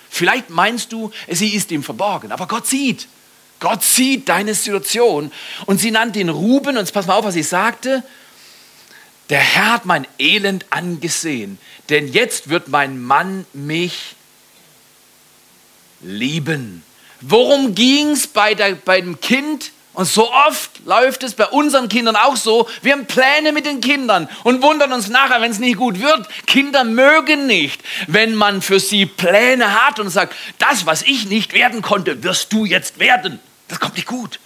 Vielleicht 0.09 0.49
meinst 0.49 0.91
du, 0.91 1.11
sie 1.29 1.55
ist 1.55 1.71
ihm 1.71 1.83
verborgen, 1.83 2.31
aber 2.31 2.47
Gott 2.47 2.67
sieht. 2.67 3.07
Gott 3.59 3.83
sieht 3.83 4.29
deine 4.29 4.53
Situation. 4.53 5.31
Und 5.65 5.79
sie 5.79 5.91
nannte 5.91 6.19
ihn 6.19 6.29
Ruben. 6.29 6.69
Und 6.69 6.77
jetzt 6.77 6.93
pass 6.93 7.07
mal 7.07 7.15
auf, 7.15 7.25
was 7.25 7.33
sie 7.33 7.43
sagte. 7.43 8.03
Der 9.29 9.39
Herr 9.39 9.73
hat 9.73 9.85
mein 9.85 10.05
Elend 10.19 10.65
angesehen, 10.69 11.57
denn 11.89 12.07
jetzt 12.11 12.49
wird 12.49 12.67
mein 12.67 13.01
Mann 13.01 13.47
mich 13.53 14.15
lieben. 16.01 16.83
Worum 17.21 17.73
ging 17.73 18.11
es 18.11 18.27
bei, 18.27 18.53
bei 18.53 19.01
dem 19.01 19.19
Kind? 19.19 19.71
Und 19.95 20.05
so 20.05 20.31
oft 20.31 20.85
läuft 20.85 21.23
es 21.23 21.33
bei 21.33 21.47
unseren 21.47 21.89
Kindern 21.89 22.15
auch 22.15 22.35
so. 22.35 22.67
Wir 22.81 22.93
haben 22.93 23.05
Pläne 23.05 23.51
mit 23.53 23.65
den 23.65 23.81
Kindern 23.81 24.29
und 24.43 24.61
wundern 24.61 24.93
uns 24.93 25.09
nachher, 25.09 25.41
wenn 25.41 25.51
es 25.51 25.59
nicht 25.59 25.77
gut 25.77 25.99
wird. 25.99 26.27
Kinder 26.45 26.83
mögen 26.83 27.47
nicht, 27.47 27.81
wenn 28.07 28.35
man 28.35 28.61
für 28.61 28.79
sie 28.79 29.05
Pläne 29.05 29.85
hat 29.85 29.99
und 29.99 30.09
sagt, 30.09 30.35
das, 30.59 30.85
was 30.85 31.01
ich 31.01 31.27
nicht 31.27 31.53
werden 31.53 31.81
konnte, 31.81 32.23
wirst 32.23 32.51
du 32.53 32.65
jetzt 32.65 32.99
werden. 32.99 33.39
Das 33.67 33.79
kommt 33.79 33.95
nicht 33.95 34.07
gut. 34.07 34.39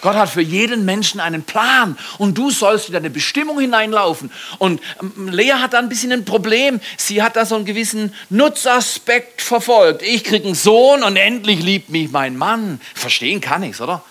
Gott 0.00 0.14
hat 0.14 0.28
für 0.28 0.40
jeden 0.40 0.84
Menschen 0.84 1.20
einen 1.20 1.42
Plan 1.42 1.98
und 2.18 2.38
du 2.38 2.50
sollst 2.50 2.88
in 2.88 2.92
deine 2.92 3.10
Bestimmung 3.10 3.58
hineinlaufen. 3.58 4.30
Und 4.58 4.80
ähm, 5.00 5.28
Lea 5.28 5.54
hat 5.54 5.72
da 5.72 5.78
ein 5.78 5.88
bisschen 5.88 6.12
ein 6.12 6.24
Problem. 6.24 6.80
Sie 6.96 7.22
hat 7.22 7.36
da 7.36 7.44
so 7.44 7.56
einen 7.56 7.64
gewissen 7.64 8.14
Nutzaspekt 8.30 9.42
verfolgt. 9.42 10.02
Ich 10.02 10.24
kriege 10.24 10.46
einen 10.46 10.54
Sohn 10.54 11.02
und 11.02 11.16
endlich 11.16 11.62
liebt 11.62 11.88
mich 11.88 12.10
mein 12.10 12.36
Mann. 12.36 12.80
Verstehen 12.94 13.40
kann 13.40 13.62
ich's, 13.62 13.80
oder? 13.80 14.02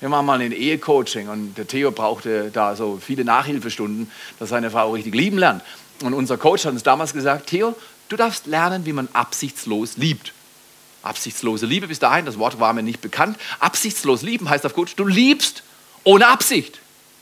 Wir 0.00 0.10
machen 0.10 0.26
mal 0.26 0.40
ein 0.40 0.52
Ehecoaching 0.52 1.28
und 1.28 1.56
der 1.56 1.66
Theo 1.66 1.90
brauchte 1.90 2.50
da 2.50 2.76
so 2.76 2.98
viele 3.00 3.24
Nachhilfestunden, 3.24 4.10
dass 4.38 4.50
seine 4.50 4.70
Frau 4.70 4.92
richtig 4.92 5.14
lieben 5.14 5.38
lernt. 5.38 5.62
Und 6.02 6.12
unser 6.12 6.36
Coach 6.36 6.66
hat 6.66 6.72
uns 6.72 6.82
damals 6.82 7.14
gesagt, 7.14 7.46
Theo, 7.46 7.74
du 8.10 8.16
darfst 8.16 8.46
lernen, 8.46 8.84
wie 8.84 8.92
man 8.92 9.08
absichtslos 9.14 9.96
liebt. 9.96 10.34
Absichtslose 11.02 11.64
Liebe 11.64 11.86
bis 11.86 11.98
dahin, 11.98 12.26
das 12.26 12.38
Wort 12.38 12.60
war 12.60 12.72
mir 12.74 12.82
nicht 12.82 13.00
bekannt. 13.00 13.38
Absichtslos 13.58 14.22
lieben 14.22 14.50
heißt 14.50 14.66
auf 14.66 14.74
gut, 14.74 14.92
du 14.96 15.06
liebst 15.06 15.62
ohne 16.04 16.26
Absicht. 16.26 16.80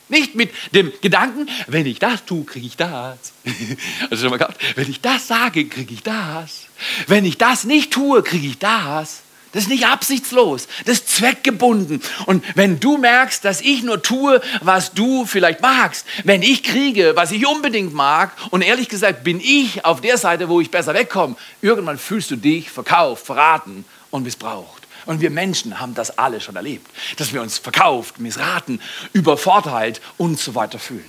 Nicht 0.08 0.34
mit 0.34 0.50
dem 0.72 0.92
Gedanken, 1.00 1.48
wenn 1.66 1.86
ich 1.86 1.98
das 1.98 2.24
tue, 2.24 2.44
kriege 2.44 2.66
ich 2.66 2.76
das. 2.76 3.32
also 4.10 4.22
schon 4.22 4.30
mal 4.30 4.36
gehabt, 4.36 4.60
wenn 4.76 4.90
ich 4.90 5.00
das 5.00 5.28
sage, 5.28 5.66
kriege 5.66 5.94
ich 5.94 6.02
das. 6.02 6.66
Wenn 7.06 7.24
ich 7.24 7.38
das 7.38 7.64
nicht 7.64 7.92
tue, 7.92 8.22
kriege 8.22 8.46
ich 8.46 8.58
das. 8.58 9.23
Das 9.54 9.62
ist 9.62 9.68
nicht 9.68 9.86
absichtslos, 9.86 10.66
das 10.84 10.98
ist 10.98 11.08
zweckgebunden. 11.08 12.02
Und 12.26 12.44
wenn 12.56 12.80
du 12.80 12.98
merkst, 12.98 13.44
dass 13.44 13.60
ich 13.60 13.84
nur 13.84 14.02
tue, 14.02 14.40
was 14.62 14.92
du 14.92 15.26
vielleicht 15.26 15.62
magst, 15.62 16.04
wenn 16.24 16.42
ich 16.42 16.64
kriege, 16.64 17.12
was 17.14 17.30
ich 17.30 17.46
unbedingt 17.46 17.94
mag, 17.94 18.32
und 18.50 18.62
ehrlich 18.62 18.88
gesagt 18.88 19.22
bin 19.22 19.40
ich 19.40 19.84
auf 19.84 20.00
der 20.00 20.18
Seite, 20.18 20.48
wo 20.48 20.60
ich 20.60 20.72
besser 20.72 20.92
wegkomme, 20.92 21.36
irgendwann 21.62 21.98
fühlst 21.98 22.32
du 22.32 22.36
dich 22.36 22.68
verkauft, 22.68 23.26
verraten 23.26 23.84
und 24.10 24.24
missbraucht. 24.24 24.82
Und 25.06 25.20
wir 25.20 25.30
Menschen 25.30 25.78
haben 25.78 25.94
das 25.94 26.18
alle 26.18 26.40
schon 26.40 26.56
erlebt, 26.56 26.90
dass 27.18 27.32
wir 27.32 27.40
uns 27.40 27.58
verkauft, 27.58 28.18
missraten, 28.18 28.80
übervorteilt 29.12 30.00
und 30.16 30.40
so 30.40 30.56
weiter 30.56 30.80
fühlen. 30.80 31.08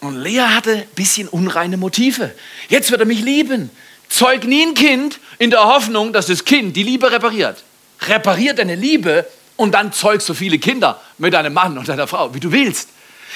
Und 0.00 0.16
Lea 0.16 0.40
hatte 0.40 0.72
ein 0.72 0.86
bisschen 0.96 1.28
unreine 1.28 1.76
Motive. 1.76 2.34
Jetzt 2.68 2.90
wird 2.90 3.00
er 3.00 3.06
mich 3.06 3.20
lieben. 3.20 3.70
Zeug 4.10 4.44
nie 4.44 4.66
ein 4.66 4.74
Kind 4.74 5.18
in 5.38 5.50
der 5.50 5.64
Hoffnung, 5.64 6.12
dass 6.12 6.26
das 6.26 6.44
Kind 6.44 6.76
die 6.76 6.82
Liebe 6.82 7.10
repariert. 7.10 7.62
Repariert 8.02 8.58
deine 8.58 8.74
Liebe 8.74 9.26
und 9.56 9.72
dann 9.72 9.92
zeug 9.92 10.20
so 10.20 10.34
viele 10.34 10.58
Kinder 10.58 11.00
mit 11.16 11.32
deinem 11.32 11.54
Mann 11.54 11.78
und 11.78 11.88
deiner 11.88 12.06
Frau, 12.06 12.34
wie 12.34 12.40
du 12.40 12.52
willst. 12.52 12.88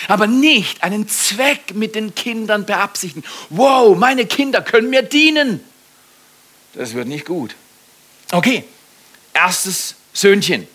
Aber 0.09 0.27
nicht 0.27 0.83
einen 0.83 1.09
Zweck 1.09 1.75
mit 1.75 1.95
den 1.95 2.15
Kindern 2.15 2.67
beabsichtigen. 2.67 3.25
Wow, 3.51 3.97
meine 3.97 4.27
Kinder 4.27 4.61
können 4.61 4.91
mir 4.91 5.03
dienen. 5.03 5.61
Das 6.75 6.93
wird 6.95 7.07
nicht 7.07 7.25
gut. 7.25 7.55
Okay, 8.33 8.65
erstes 9.33 9.95
Söhnchen. 10.13 10.67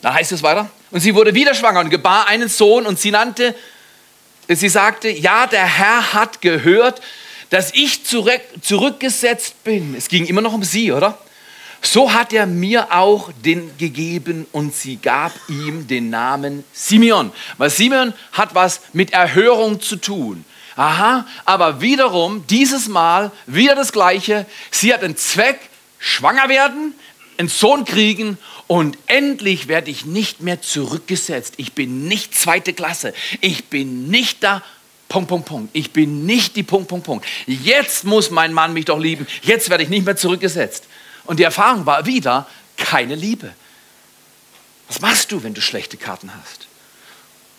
Da 0.00 0.14
heißt 0.14 0.32
es 0.32 0.42
weiter. 0.42 0.70
Und 0.90 1.00
sie 1.00 1.14
wurde 1.14 1.34
wieder 1.34 1.54
schwanger 1.54 1.80
und 1.80 1.90
gebar 1.90 2.28
einen 2.28 2.48
Sohn 2.48 2.86
und 2.86 2.98
sie 2.98 3.10
nannte, 3.10 3.54
sie 4.48 4.70
sagte, 4.70 5.10
ja, 5.10 5.46
der 5.46 5.66
Herr 5.66 6.14
hat 6.14 6.40
gehört, 6.40 7.02
dass 7.52 7.74
ich 7.74 8.06
zurück, 8.06 8.40
zurückgesetzt 8.62 9.62
bin. 9.62 9.94
Es 9.94 10.08
ging 10.08 10.24
immer 10.24 10.40
noch 10.40 10.54
um 10.54 10.64
sie, 10.64 10.90
oder? 10.90 11.18
So 11.82 12.14
hat 12.14 12.32
er 12.32 12.46
mir 12.46 12.90
auch 12.92 13.30
den 13.44 13.76
gegeben 13.76 14.46
und 14.52 14.74
sie 14.74 14.96
gab 14.96 15.32
ihm 15.48 15.86
den 15.86 16.08
Namen 16.08 16.64
Simeon. 16.72 17.30
Weil 17.58 17.68
Simeon 17.68 18.14
hat 18.32 18.54
was 18.54 18.80
mit 18.94 19.12
Erhörung 19.12 19.82
zu 19.82 19.96
tun. 19.96 20.46
Aha, 20.76 21.26
aber 21.44 21.82
wiederum, 21.82 22.46
dieses 22.46 22.88
Mal 22.88 23.30
wieder 23.46 23.74
das 23.74 23.92
Gleiche. 23.92 24.46
Sie 24.70 24.94
hat 24.94 25.02
den 25.02 25.18
Zweck, 25.18 25.60
schwanger 25.98 26.48
werden, 26.48 26.94
einen 27.36 27.48
Sohn 27.48 27.84
kriegen 27.84 28.38
und 28.66 28.96
endlich 29.08 29.68
werde 29.68 29.90
ich 29.90 30.06
nicht 30.06 30.40
mehr 30.40 30.62
zurückgesetzt. 30.62 31.54
Ich 31.58 31.74
bin 31.74 32.08
nicht 32.08 32.34
zweite 32.34 32.72
Klasse. 32.72 33.12
Ich 33.42 33.66
bin 33.66 34.08
nicht 34.08 34.42
der 34.42 34.62
Punkt, 35.12 35.28
Punkt, 35.28 35.46
Punkt. 35.46 35.70
Ich 35.74 35.92
bin 35.92 36.24
nicht 36.24 36.56
die 36.56 36.62
Punkt, 36.62 36.88
Punkt, 36.88 37.04
Punkt. 37.04 37.26
Jetzt 37.46 38.04
muss 38.04 38.30
mein 38.30 38.54
Mann 38.54 38.72
mich 38.72 38.86
doch 38.86 38.98
lieben. 38.98 39.26
Jetzt 39.42 39.68
werde 39.68 39.84
ich 39.84 39.90
nicht 39.90 40.06
mehr 40.06 40.16
zurückgesetzt. 40.16 40.84
Und 41.26 41.38
die 41.38 41.42
Erfahrung 41.42 41.84
war 41.84 42.06
wieder 42.06 42.46
keine 42.78 43.14
Liebe. 43.14 43.52
Was 44.88 45.02
machst 45.02 45.30
du, 45.30 45.42
wenn 45.42 45.52
du 45.52 45.60
schlechte 45.60 45.98
Karten 45.98 46.30
hast? 46.34 46.66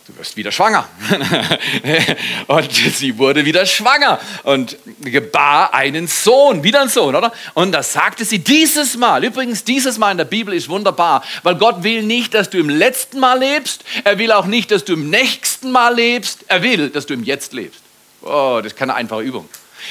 Du 0.08 0.18
wirst 0.18 0.36
wieder 0.36 0.52
schwanger. 0.52 0.88
und 2.48 2.72
sie 2.72 3.18
wurde 3.18 3.46
wieder 3.46 3.66
schwanger 3.66 4.20
und 4.44 4.78
gebar 5.02 5.74
einen 5.74 6.08
Sohn, 6.08 6.64
wieder 6.64 6.82
einen 6.82 6.90
Sohn, 6.90 7.16
oder? 7.16 7.32
Und 7.54 7.72
das 7.72 7.94
sagte 7.94 8.26
sie 8.26 8.40
dieses 8.40 8.98
Mal. 8.98 9.24
Übrigens, 9.24 9.64
dieses 9.64 9.98
Mal 9.98 10.12
in 10.12 10.18
der 10.18 10.26
Bibel 10.26 10.54
ist 10.54 10.70
wunderbar, 10.70 11.24
weil 11.44 11.56
Gott 11.56 11.84
will 11.84 12.04
nicht, 12.04 12.34
dass 12.34 12.50
du 12.50 12.58
im 12.58 12.70
letzten 12.70 13.20
Mal 13.20 13.40
lebst. 13.40 13.84
Er 14.04 14.18
will 14.18 14.32
auch 14.32 14.46
nicht, 14.46 14.72
dass 14.72 14.84
du 14.86 14.94
im 14.94 15.10
nächsten 15.10 15.72
Mal 15.72 15.96
lebst. 15.96 16.46
Er 16.48 16.62
will, 16.64 16.90
dass 16.90 17.06
du 17.06 17.14
im 17.14 17.24
Jetzt 17.24 17.54
lebst. 17.54 17.82
Oh, 18.22 18.60
das 18.62 18.74
ist 18.74 18.78
keine 18.78 18.96
einfache 18.96 19.22
Übung. 19.22 19.48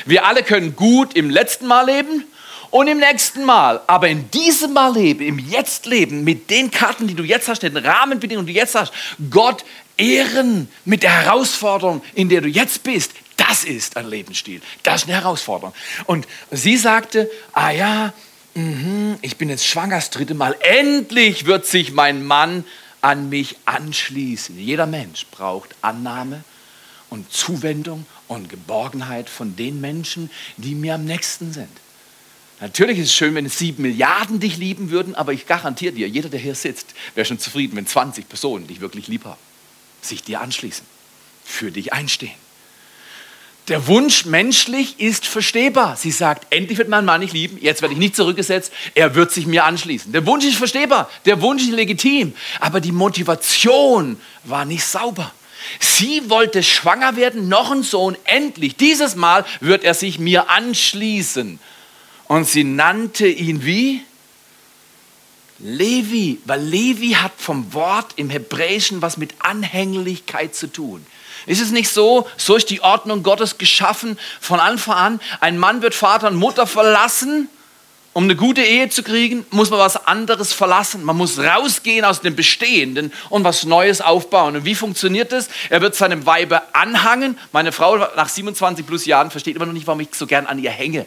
Wir 0.07 0.27
alle 0.27 0.43
können 0.43 0.75
gut 0.75 1.15
im 1.15 1.31
letzten 1.31 1.67
Mal 1.67 1.87
leben 1.87 2.25
und 2.73 2.89
im 2.89 2.99
nächsten 2.99 3.45
Mal. 3.45 3.83
Aber 3.87 4.09
in 4.09 4.31
diesem 4.31 4.73
Mal 4.73 4.95
leben, 4.95 5.23
im 5.23 5.39
Jetzt 5.39 5.87
leben, 5.87 6.25
mit 6.25 6.51
den 6.51 6.71
Karten, 6.71 7.07
die 7.07 7.15
du 7.15 7.23
jetzt 7.23 7.47
hast, 7.47 7.63
den 7.63 7.77
Rahmenbedingungen, 7.77 8.47
die 8.47 8.55
du 8.55 8.59
jetzt 8.59 8.75
hast, 8.75 8.93
Gott 9.31 9.63
ehren 10.03 10.69
mit 10.85 11.03
der 11.03 11.25
Herausforderung, 11.25 12.03
in 12.15 12.29
der 12.29 12.41
du 12.41 12.49
jetzt 12.49 12.83
bist. 12.83 13.13
Das 13.37 13.65
ist 13.65 13.97
ein 13.97 14.09
Lebensstil. 14.09 14.61
Das 14.83 15.03
ist 15.03 15.09
eine 15.09 15.21
Herausforderung. 15.21 15.75
Und 16.07 16.27
sie 16.51 16.77
sagte, 16.77 17.31
ah 17.53 17.71
ja, 17.71 18.13
mh, 18.55 19.19
ich 19.23 19.37
bin 19.37 19.49
jetzt 19.49 19.67
schwanger 19.67 19.97
das 19.97 20.11
dritte 20.11 20.35
Mal. 20.35 20.57
Endlich 20.61 21.47
wird 21.47 21.67
sich 21.67 21.93
mein 21.93 22.25
Mann 22.27 22.65
an 23.01 23.29
mich 23.29 23.57
anschließen. 23.65 24.59
Jeder 24.59 24.87
Mensch 24.87 25.27
braucht 25.31 25.75
Annahme 25.83 26.45
und 27.09 27.33
Zuwendung 27.33 28.07
und 28.29 28.49
Geborgenheit 28.49 29.29
von 29.29 29.55
den 29.57 29.81
Menschen, 29.81 30.31
die 30.57 30.75
mir 30.75 30.95
am 30.95 31.05
nächsten 31.05 31.53
sind. 31.53 31.69
Natürlich 32.61 32.99
ist 32.99 33.07
es 33.07 33.15
schön, 33.15 33.35
wenn 33.35 33.49
sieben 33.49 33.83
Milliarden 33.83 34.39
dich 34.39 34.57
lieben 34.57 34.91
würden, 34.91 35.17
aber 35.17 35.33
ich 35.33 35.47
garantiere 35.47 35.93
dir, 35.93 36.09
jeder, 36.09 36.29
der 36.29 36.39
hier 36.39 36.55
sitzt, 36.55 36.95
wäre 37.17 37.25
schon 37.25 37.41
zufrieden, 37.41 37.77
wenn 37.77 37.89
20 37.89 38.29
Personen 38.29 38.69
dich 38.69 38.81
wirklich 38.81 39.09
lieb 39.09 39.25
haben 39.25 39.52
sich 40.03 40.23
dir 40.23 40.41
anschließen, 40.41 40.85
für 41.45 41.71
dich 41.71 41.93
einstehen. 41.93 42.35
Der 43.69 43.87
Wunsch 43.87 44.25
menschlich 44.25 44.99
ist 44.99 45.25
verstehbar. 45.25 45.97
Sie 45.97 46.11
sagt, 46.11 46.53
endlich 46.53 46.79
wird 46.79 46.89
mein 46.89 47.05
Mann 47.05 47.21
nicht 47.21 47.33
lieben, 47.33 47.59
jetzt 47.61 47.81
werde 47.81 47.93
ich 47.95 47.99
nicht 47.99 48.17
zurückgesetzt, 48.17 48.73
er 48.95 49.15
wird 49.15 49.31
sich 49.31 49.47
mir 49.47 49.65
anschließen. 49.65 50.13
Der 50.13 50.27
Wunsch 50.27 50.45
ist 50.45 50.57
verstehbar, 50.57 51.09
der 51.27 51.41
Wunsch 51.41 51.63
ist 51.63 51.71
legitim, 51.71 52.35
aber 52.59 52.81
die 52.81 52.91
Motivation 52.91 54.21
war 54.43 54.65
nicht 54.65 54.85
sauber. 54.85 55.33
Sie 55.79 56.29
wollte 56.29 56.65
schwanger 56.65 57.15
werden, 57.15 57.49
noch 57.49 57.71
ein 57.71 57.85
Sohn, 57.85 58.17
endlich, 58.25 58.75
dieses 58.75 59.15
Mal 59.15 59.45
wird 59.61 59.85
er 59.85 59.95
sich 59.95 60.19
mir 60.19 60.51
anschließen. 60.51 61.61
Und 62.27 62.49
sie 62.49 62.65
nannte 62.65 63.29
ihn 63.29 63.65
wie? 63.65 64.03
Levi, 65.59 66.41
weil 66.45 66.61
Levi 66.61 67.13
hat 67.13 67.33
vom 67.37 67.73
Wort 67.73 68.13
im 68.17 68.31
Hebräischen 68.31 69.03
was 69.03 69.17
mit 69.17 69.35
Anhänglichkeit 69.41 70.55
zu 70.55 70.67
tun. 70.67 71.07
Ist 71.47 71.61
es 71.61 71.71
nicht 71.71 71.89
so, 71.89 72.27
so 72.37 72.57
ist 72.57 72.71
die 72.71 72.83
Ordnung 72.83 73.23
Gottes 73.23 73.59
geschaffen 73.59 74.19
von 74.41 74.61
Anfang 74.61 74.97
an, 74.97 75.21
ein 75.41 75.59
Mann 75.59 75.83
wird 75.83 75.95
Vater 75.95 76.29
und 76.29 76.37
Mutter 76.37 76.67
verlassen, 76.67 77.49
um 78.15 78.25
eine 78.25 78.37
gute 78.37 78.63
Ehe 78.63 78.91
zu 78.91 79.03
kriegen, 79.03 79.47
muss 79.51 79.71
man 79.71 79.79
was 79.79 80.07
anderes 80.07 80.53
verlassen. 80.53 81.03
Man 81.03 81.17
muss 81.17 81.39
rausgehen 81.39 82.05
aus 82.05 82.21
dem 82.21 82.37
Bestehenden 82.37 83.11
und 83.31 83.43
was 83.43 83.65
Neues 83.65 84.03
aufbauen. 84.03 84.55
Und 84.55 84.65
wie 84.67 84.75
funktioniert 84.75 85.33
das? 85.33 85.49
Er 85.71 85.81
wird 85.81 85.95
seinem 85.95 86.27
Weibe 86.27 86.61
anhangen. 86.75 87.39
Meine 87.53 87.73
Frau 87.73 87.97
nach 87.97 88.29
27 88.29 88.87
plus 88.87 89.07
Jahren 89.07 89.31
versteht 89.31 89.57
immer 89.57 89.65
noch 89.65 89.73
nicht, 89.73 89.87
warum 89.87 90.01
ich 90.01 90.09
so 90.13 90.27
gern 90.27 90.47
an 90.47 90.59
ihr 90.59 90.71
hänge. 90.71 91.07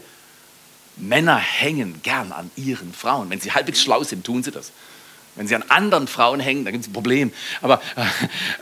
Männer 0.97 1.37
hängen 1.37 2.01
gern 2.03 2.31
an 2.31 2.51
ihren 2.55 2.93
Frauen. 2.93 3.29
Wenn 3.29 3.39
sie 3.39 3.51
halbwegs 3.51 3.81
schlau 3.81 4.03
sind, 4.03 4.25
tun 4.25 4.43
sie 4.43 4.51
das. 4.51 4.71
Wenn 5.35 5.47
sie 5.47 5.55
an 5.55 5.65
anderen 5.67 6.07
Frauen 6.07 6.39
hängen, 6.39 6.63
dann 6.63 6.71
gibt 6.71 6.85
es 6.85 6.89
ein 6.89 6.93
Problem. 6.93 7.33
Aber 7.61 7.81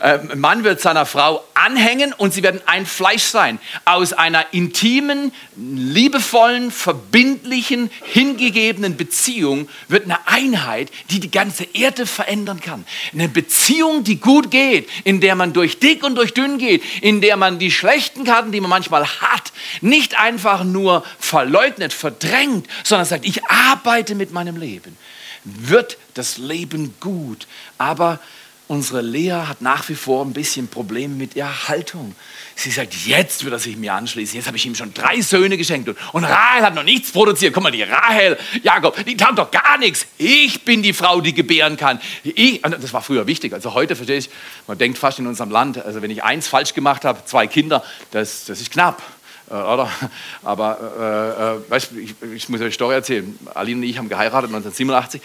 äh, 0.02 0.14
äh, 0.16 0.34
Mann 0.34 0.64
wird 0.64 0.80
seiner 0.80 1.06
Frau 1.06 1.44
anhängen 1.54 2.12
und 2.12 2.34
sie 2.34 2.42
werden 2.42 2.60
ein 2.66 2.84
Fleisch 2.84 3.22
sein. 3.22 3.60
Aus 3.84 4.12
einer 4.12 4.52
intimen, 4.52 5.32
liebevollen, 5.56 6.72
verbindlichen, 6.72 7.90
hingegebenen 8.02 8.96
Beziehung 8.96 9.68
wird 9.86 10.04
eine 10.04 10.26
Einheit, 10.26 10.90
die 11.10 11.20
die 11.20 11.30
ganze 11.30 11.62
Erde 11.74 12.06
verändern 12.06 12.60
kann. 12.60 12.84
Eine 13.12 13.28
Beziehung, 13.28 14.02
die 14.02 14.18
gut 14.18 14.50
geht, 14.50 14.88
in 15.04 15.20
der 15.20 15.36
man 15.36 15.52
durch 15.52 15.78
dick 15.78 16.02
und 16.02 16.16
durch 16.16 16.34
dünn 16.34 16.58
geht, 16.58 16.82
in 17.02 17.20
der 17.20 17.36
man 17.36 17.60
die 17.60 17.70
schlechten 17.70 18.24
Karten, 18.24 18.50
die 18.50 18.60
man 18.60 18.70
manchmal 18.70 19.06
hat, 19.06 19.52
nicht 19.80 20.18
einfach 20.18 20.64
nur 20.64 21.04
verleugnet, 21.20 21.92
verdrängt, 21.92 22.66
sondern 22.82 23.06
sagt, 23.06 23.24
ich 23.24 23.44
arbeite 23.44 24.16
mit 24.16 24.32
meinem 24.32 24.56
Leben 24.56 24.96
wird 25.44 25.98
das 26.14 26.38
Leben 26.38 26.94
gut. 27.00 27.46
Aber 27.78 28.18
unsere 28.66 29.02
Lea 29.02 29.44
hat 29.46 29.60
nach 29.60 29.88
wie 29.88 29.94
vor 29.94 30.24
ein 30.24 30.32
bisschen 30.32 30.68
Probleme 30.68 31.14
mit 31.14 31.36
ihrer 31.36 31.68
Haltung. 31.68 32.14
Sie 32.56 32.70
sagt, 32.70 32.94
jetzt 33.06 33.44
wird 33.44 33.52
er 33.52 33.58
sich 33.58 33.76
mir 33.76 33.92
anschließen. 33.92 34.36
Jetzt 34.36 34.46
habe 34.46 34.56
ich 34.56 34.64
ihm 34.64 34.74
schon 34.74 34.94
drei 34.94 35.20
Söhne 35.20 35.58
geschenkt. 35.58 35.88
Und, 35.88 35.98
und 36.12 36.24
Rahel 36.24 36.62
hat 36.62 36.74
noch 36.74 36.82
nichts 36.82 37.10
produziert. 37.10 37.52
Guck 37.52 37.62
mal, 37.62 37.72
die 37.72 37.82
Rahel, 37.82 38.38
Jakob, 38.62 39.04
die 39.04 39.16
taugt 39.16 39.38
doch 39.38 39.50
gar 39.50 39.76
nichts. 39.78 40.06
Ich 40.16 40.64
bin 40.64 40.82
die 40.82 40.92
Frau, 40.92 41.20
die 41.20 41.34
gebären 41.34 41.76
kann. 41.76 42.00
Ich, 42.22 42.62
das 42.62 42.92
war 42.92 43.02
früher 43.02 43.26
wichtig. 43.26 43.52
Also 43.52 43.74
heute 43.74 43.96
verstehe 43.96 44.18
ich, 44.18 44.30
man 44.66 44.78
denkt 44.78 44.98
fast 44.98 45.18
in 45.18 45.26
unserem 45.26 45.50
Land, 45.50 45.84
also 45.84 46.00
wenn 46.00 46.10
ich 46.10 46.24
eins 46.24 46.48
falsch 46.48 46.74
gemacht 46.74 47.04
habe, 47.04 47.24
zwei 47.26 47.46
Kinder, 47.46 47.84
das, 48.12 48.46
das 48.46 48.60
ist 48.60 48.70
knapp. 48.70 49.02
Äh, 49.50 49.54
oder? 49.54 49.90
Aber 50.42 50.78
äh, 50.98 51.56
äh, 51.56 51.70
weißt, 51.70 51.92
ich, 51.92 52.14
ich, 52.34 52.48
muss 52.48 52.60
euch 52.60 52.66
eine 52.66 52.72
Story 52.72 52.94
erzählen. 52.94 53.38
Aline 53.54 53.78
und 53.78 53.82
ich 53.84 53.98
haben 53.98 54.08
geheiratet 54.08 54.50
1987. 54.50 55.20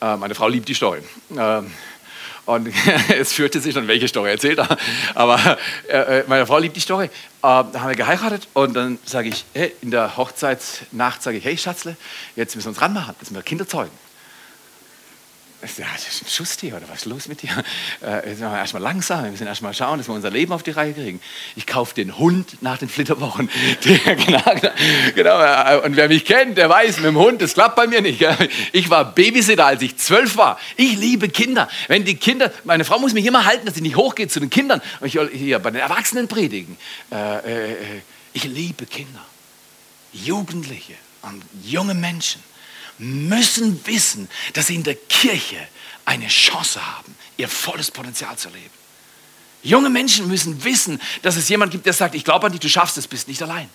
Äh, 0.00 0.16
meine 0.16 0.34
Frau 0.34 0.48
liebt 0.48 0.68
die 0.68 0.74
Story. 0.74 1.00
Ähm, 1.36 1.70
und 2.44 2.72
es 3.08 3.32
führte 3.32 3.60
sich 3.60 3.74
schon, 3.74 3.86
welche 3.86 4.08
Story 4.08 4.30
erzählt 4.30 4.58
er. 4.58 4.76
Aber 5.14 5.58
äh, 5.88 6.20
äh, 6.20 6.24
meine 6.26 6.46
Frau 6.46 6.58
liebt 6.58 6.76
die 6.76 6.80
Story. 6.80 7.08
da 7.40 7.68
haben 7.74 7.88
wir 7.88 7.96
geheiratet 7.96 8.48
und 8.52 8.74
dann 8.74 8.98
sage 9.04 9.28
ich, 9.28 9.44
hey, 9.54 9.72
in 9.80 9.90
der 9.90 10.16
Hochzeitsnacht 10.16 11.22
sage 11.22 11.38
ich, 11.38 11.44
hey 11.44 11.56
Schatzle, 11.56 11.96
jetzt 12.36 12.56
müssen 12.56 12.66
wir 12.66 12.70
uns 12.70 12.80
ranmachen, 12.80 13.14
jetzt 13.14 13.30
müssen 13.30 13.36
wir 13.36 13.42
Kinder 13.42 13.66
zeugen. 13.66 13.92
Ja, 15.62 15.86
das 15.94 16.08
ist 16.08 16.22
ein 16.22 16.28
Schusstier 16.28 16.76
oder 16.76 16.88
was 16.88 17.00
ist 17.00 17.04
los 17.06 17.28
mit 17.28 17.42
dir? 17.42 17.50
Äh, 18.02 18.36
erstmal 18.36 18.82
langsam, 18.82 19.22
wir 19.22 19.30
müssen 19.30 19.46
erstmal 19.46 19.74
schauen, 19.74 19.98
dass 19.98 20.08
wir 20.08 20.14
unser 20.14 20.30
Leben 20.30 20.52
auf 20.52 20.64
die 20.64 20.72
Reihe 20.72 20.92
kriegen. 20.92 21.20
Ich 21.54 21.68
kaufe 21.68 21.94
den 21.94 22.18
Hund 22.18 22.60
nach 22.60 22.78
den 22.78 22.88
Flitterwochen. 22.88 23.48
genau, 24.04 24.42
genau, 25.14 25.40
äh, 25.40 25.80
und 25.84 25.94
wer 25.94 26.08
mich 26.08 26.24
kennt, 26.24 26.58
der 26.58 26.68
weiß, 26.68 26.96
mit 26.96 27.06
dem 27.06 27.16
Hund, 27.16 27.40
das 27.40 27.54
klappt 27.54 27.76
bei 27.76 27.86
mir 27.86 28.00
nicht. 28.00 28.24
Ich 28.72 28.90
war 28.90 29.14
Babysitter, 29.14 29.66
als 29.66 29.82
ich 29.82 29.96
zwölf 29.98 30.36
war. 30.36 30.58
Ich 30.76 30.96
liebe 30.96 31.28
Kinder. 31.28 31.68
Wenn 31.86 32.04
die 32.04 32.16
Kinder, 32.16 32.52
meine 32.64 32.84
Frau 32.84 32.98
muss 32.98 33.12
mich 33.12 33.24
immer 33.24 33.44
halten, 33.44 33.66
dass 33.66 33.76
sie 33.76 33.82
nicht 33.82 33.96
hochgeht 33.96 34.32
zu 34.32 34.40
den 34.40 34.50
Kindern. 34.50 34.82
Und 35.00 35.14
ich 35.14 35.20
hier 35.32 35.60
bei 35.60 35.70
den 35.70 35.80
Erwachsenen 35.80 36.26
predigen. 36.26 36.76
Äh, 37.12 37.70
äh, 37.70 37.76
ich 38.32 38.44
liebe 38.44 38.86
Kinder, 38.86 39.24
Jugendliche 40.12 40.94
und 41.22 41.42
junge 41.62 41.94
Menschen 41.94 42.42
müssen 42.98 43.86
wissen, 43.86 44.28
dass 44.52 44.68
sie 44.68 44.74
in 44.74 44.82
der 44.82 44.94
Kirche 44.94 45.56
eine 46.04 46.28
Chance 46.28 46.84
haben, 46.84 47.14
ihr 47.36 47.48
volles 47.48 47.90
Potenzial 47.90 48.36
zu 48.36 48.48
leben. 48.48 48.70
Junge 49.62 49.90
Menschen 49.90 50.26
müssen 50.28 50.64
wissen, 50.64 51.00
dass 51.22 51.36
es 51.36 51.48
jemand 51.48 51.70
gibt, 51.70 51.86
der 51.86 51.92
sagt, 51.92 52.14
ich 52.14 52.24
glaube 52.24 52.46
an 52.46 52.52
dich, 52.52 52.60
du 52.60 52.68
schaffst 52.68 52.98
es, 52.98 53.06
bist 53.06 53.28
nicht 53.28 53.42
allein. 53.42 53.68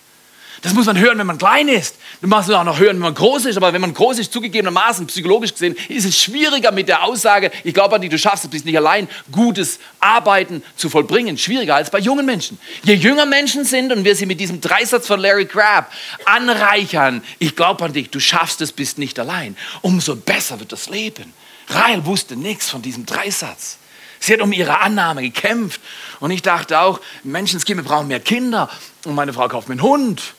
Das 0.62 0.74
muss 0.74 0.86
man 0.86 0.98
hören, 0.98 1.18
wenn 1.18 1.26
man 1.26 1.38
klein 1.38 1.68
ist. 1.68 1.96
Du 2.20 2.26
machst 2.26 2.48
es 2.48 2.54
auch 2.54 2.64
noch 2.64 2.78
hören, 2.78 2.96
wenn 2.96 3.02
man 3.02 3.14
groß 3.14 3.46
ist. 3.46 3.56
Aber 3.56 3.72
wenn 3.72 3.80
man 3.80 3.94
groß 3.94 4.18
ist, 4.18 4.32
zugegebenermaßen, 4.32 5.06
psychologisch 5.06 5.52
gesehen, 5.52 5.76
ist 5.88 6.04
es 6.04 6.18
schwieriger 6.18 6.72
mit 6.72 6.88
der 6.88 7.04
Aussage, 7.04 7.50
ich 7.62 7.74
glaube 7.74 7.94
an 7.94 8.02
dich, 8.02 8.10
du 8.10 8.18
schaffst 8.18 8.44
es, 8.44 8.50
bist 8.50 8.64
nicht 8.64 8.76
allein, 8.76 9.08
gutes 9.30 9.78
Arbeiten 10.00 10.62
zu 10.76 10.88
vollbringen. 10.88 11.38
Schwieriger 11.38 11.76
als 11.76 11.90
bei 11.90 12.00
jungen 12.00 12.26
Menschen. 12.26 12.58
Je 12.82 12.94
jünger 12.94 13.26
Menschen 13.26 13.64
sind 13.64 13.92
und 13.92 14.04
wir 14.04 14.16
sie 14.16 14.26
mit 14.26 14.40
diesem 14.40 14.60
Dreisatz 14.60 15.06
von 15.06 15.20
Larry 15.20 15.46
Crabb 15.46 15.92
anreichern, 16.24 17.22
ich 17.38 17.54
glaube 17.54 17.84
an 17.84 17.92
dich, 17.92 18.10
du 18.10 18.18
schaffst 18.18 18.60
es, 18.60 18.72
bist 18.72 18.98
nicht 18.98 19.18
allein, 19.18 19.56
umso 19.82 20.16
besser 20.16 20.58
wird 20.58 20.72
das 20.72 20.88
Leben. 20.88 21.32
Rael 21.68 22.04
wusste 22.06 22.36
nichts 22.36 22.68
von 22.70 22.82
diesem 22.82 23.06
Dreisatz. 23.06 23.78
Sie 24.20 24.32
hat 24.32 24.40
um 24.40 24.52
ihre 24.52 24.80
Annahme 24.80 25.22
gekämpft. 25.22 25.80
Und 26.20 26.30
ich 26.30 26.42
dachte 26.42 26.80
auch, 26.80 27.00
Menschenskinder 27.22 27.82
brauchen 27.82 28.08
mehr 28.08 28.20
Kinder. 28.20 28.68
Und 29.04 29.14
meine 29.14 29.32
Frau 29.32 29.48
kauft 29.48 29.68
mir 29.68 29.74
einen 29.74 29.82
Hund. 29.82 30.34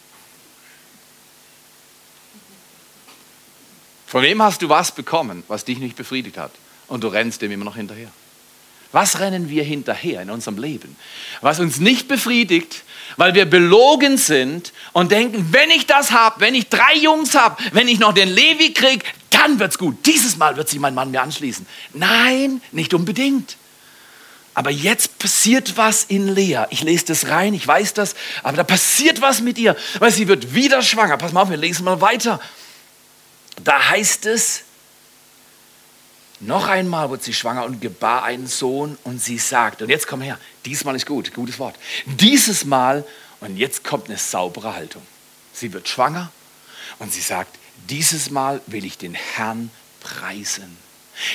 Von 4.10 4.24
wem 4.24 4.42
hast 4.42 4.64
du 4.64 4.70
was 4.70 4.92
bekommen, 4.92 5.44
was 5.48 5.66
dich 5.66 5.78
nicht 5.78 5.96
befriedigt 5.96 6.36
hat? 6.36 6.52
Und 6.88 7.04
du 7.04 7.10
rennst 7.10 7.44
dem 7.44 7.52
immer 7.52 7.66
noch 7.66 7.76
hinterher. 7.76 8.10
Was 8.92 9.20
rennen 9.20 9.50
wir 9.50 9.64
hinterher 9.64 10.24
in 10.24 10.32
unserem 10.32 10.58
Leben? 10.58 10.96
Was 11.42 11.60
uns 11.60 11.80
nicht 11.80 12.08
befriedigt, 12.08 12.84
weil 13.18 13.36
wir 13.36 13.46
belogen 13.46 14.18
sind 14.18 14.74
und 14.94 15.12
denken, 15.12 15.50
wenn 15.52 15.70
ich 15.70 15.86
das 15.86 16.12
habe, 16.12 16.40
wenn 16.40 16.56
ich 16.56 16.70
drei 16.70 16.96
Jungs 16.96 17.36
habe, 17.36 17.62
wenn 17.72 17.88
ich 17.88 18.00
noch 18.00 18.14
den 18.14 18.30
Levi 18.30 18.74
kriege, 18.74 19.06
dann 19.30 19.60
wird's 19.60 19.78
gut. 19.78 20.04
Dieses 20.08 20.38
Mal 20.38 20.58
wird 20.58 20.70
sich 20.70 20.80
mein 20.80 20.96
Mann 20.96 21.12
mir 21.12 21.22
anschließen. 21.22 21.68
Nein, 21.94 22.64
nicht 22.72 22.96
unbedingt. 22.96 23.58
Aber 24.56 24.72
jetzt 24.72 25.20
passiert 25.20 25.78
was 25.78 26.06
in 26.06 26.34
Lea. 26.34 26.64
Ich 26.72 26.82
lese 26.82 27.06
das 27.06 27.28
rein, 27.28 27.54
ich 27.54 27.68
weiß 27.68 27.94
das, 27.94 28.16
aber 28.42 28.58
da 28.58 28.64
passiert 28.64 29.22
was 29.22 29.42
mit 29.42 29.60
ihr, 29.60 29.76
weil 30.00 30.12
sie 30.12 30.28
wird 30.28 30.56
wieder 30.56 30.82
schwanger. 30.82 31.18
Pass 31.18 31.32
mal 31.32 31.44
auf, 31.44 31.52
wir 31.52 31.58
lesen 31.58 31.84
mal 31.84 32.02
weiter. 32.02 32.40
Da 33.64 33.90
heißt 33.90 34.26
es, 34.26 34.64
noch 36.40 36.68
einmal 36.68 37.10
wird 37.10 37.24
sie 37.24 37.34
schwanger 37.34 37.66
und 37.66 37.82
gebar 37.82 38.24
einen 38.24 38.48
Sohn 38.48 38.98
und 39.04 39.22
sie 39.22 39.38
sagt, 39.38 39.82
und 39.82 39.90
jetzt 39.90 40.08
komm 40.08 40.22
her, 40.22 40.40
diesmal 40.66 40.96
ist 40.96 41.06
gut, 41.06 41.34
gutes 41.34 41.60
Wort. 41.60 41.76
Dieses 42.06 42.64
Mal, 42.64 43.06
und 43.42 43.58
jetzt 43.58 43.84
kommt 43.84 44.08
eine 44.08 44.18
saubere 44.18 44.74
Haltung. 44.74 45.02
Sie 45.54 45.74
wird 45.74 45.90
schwanger 45.90 46.32
und 47.00 47.12
sie 47.12 47.22
sagt, 47.22 47.58
dieses 47.90 48.30
Mal 48.30 48.62
will 48.68 48.86
ich 48.86 48.98
den 48.98 49.14
Herrn 49.14 49.72
preisen. 50.00 50.78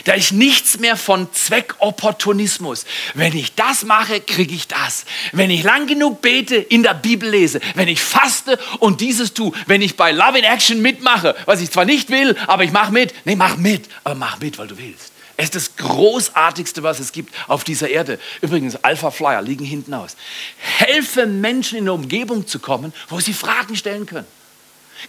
Da 0.05 0.15
ist 0.15 0.33
nichts 0.33 0.79
mehr 0.79 0.97
von 0.97 1.33
Zweckopportunismus. 1.33 2.85
Wenn 3.15 3.37
ich 3.37 3.55
das 3.55 3.85
mache, 3.85 4.21
kriege 4.21 4.55
ich 4.55 4.69
das. 4.69 5.05
Wenn 5.33 5.51
ich 5.51 5.63
lang 5.63 5.87
genug 5.87 6.23
bete, 6.23 6.57
in 6.57 6.83
der 6.83 6.95
Bibel 6.95 7.29
lese, 7.29 7.61
wenn 7.75 7.89
ich 7.89 8.03
faste 8.03 8.59
und 8.79 9.01
dieses 9.01 9.35
tue, 9.35 9.53
wenn 9.67 9.83
ich 9.83 9.97
bei 9.97 10.13
Love 10.13 10.39
in 10.39 10.45
Action 10.45 10.81
mitmache, 10.83 11.35
was 11.47 11.61
ich 11.61 11.71
zwar 11.71 11.85
nicht 11.85 12.11
will, 12.11 12.37
aber 12.47 12.65
ich 12.65 12.73
mache 12.73 12.93
mit. 12.93 13.15
Nee, 13.25 13.37
mach 13.37 13.57
mit, 13.57 13.89
aber 14.05 14.15
mach 14.15 14.41
mit, 14.41 14.59
weil 14.59 14.69
du 14.69 14.79
willst. 14.79 15.13
Es 15.37 15.47
ist 15.47 15.55
das 15.57 15.77
Großartigste, 15.77 16.83
was 16.83 17.01
es 17.01 17.11
gibt 17.11 17.35
auf 17.49 17.65
dieser 17.65 17.89
Erde. 17.89 18.21
Übrigens, 18.41 18.77
Alpha 18.77 19.11
Flyer 19.11 19.43
liegen 19.43 19.65
hinten 19.65 19.93
aus. 19.93 20.17
Helfe 20.59 21.27
Menschen 21.27 21.79
in 21.79 21.85
eine 21.85 21.93
Umgebung 21.93 22.47
zu 22.47 22.61
kommen, 22.61 22.93
wo 23.09 23.19
sie 23.19 23.33
Fragen 23.33 23.75
stellen 23.75 24.07
können. 24.07 24.27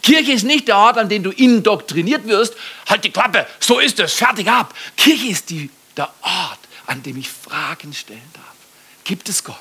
Kirche 0.01 0.33
ist 0.33 0.43
nicht 0.43 0.67
der 0.67 0.77
Ort, 0.77 0.97
an 0.97 1.09
dem 1.09 1.23
du 1.23 1.31
indoktriniert 1.31 2.27
wirst. 2.27 2.55
Halt 2.87 3.03
die 3.03 3.11
Klappe, 3.11 3.47
so 3.59 3.79
ist 3.79 3.99
es, 3.99 4.13
fertig 4.13 4.49
ab. 4.49 4.73
Kirche 4.97 5.27
ist 5.27 5.49
die, 5.49 5.69
der 5.97 6.09
Ort, 6.21 6.59
an 6.87 7.03
dem 7.03 7.17
ich 7.17 7.29
Fragen 7.29 7.93
stellen 7.93 8.21
darf. 8.33 8.43
Gibt 9.03 9.29
es 9.29 9.43
Gott? 9.43 9.57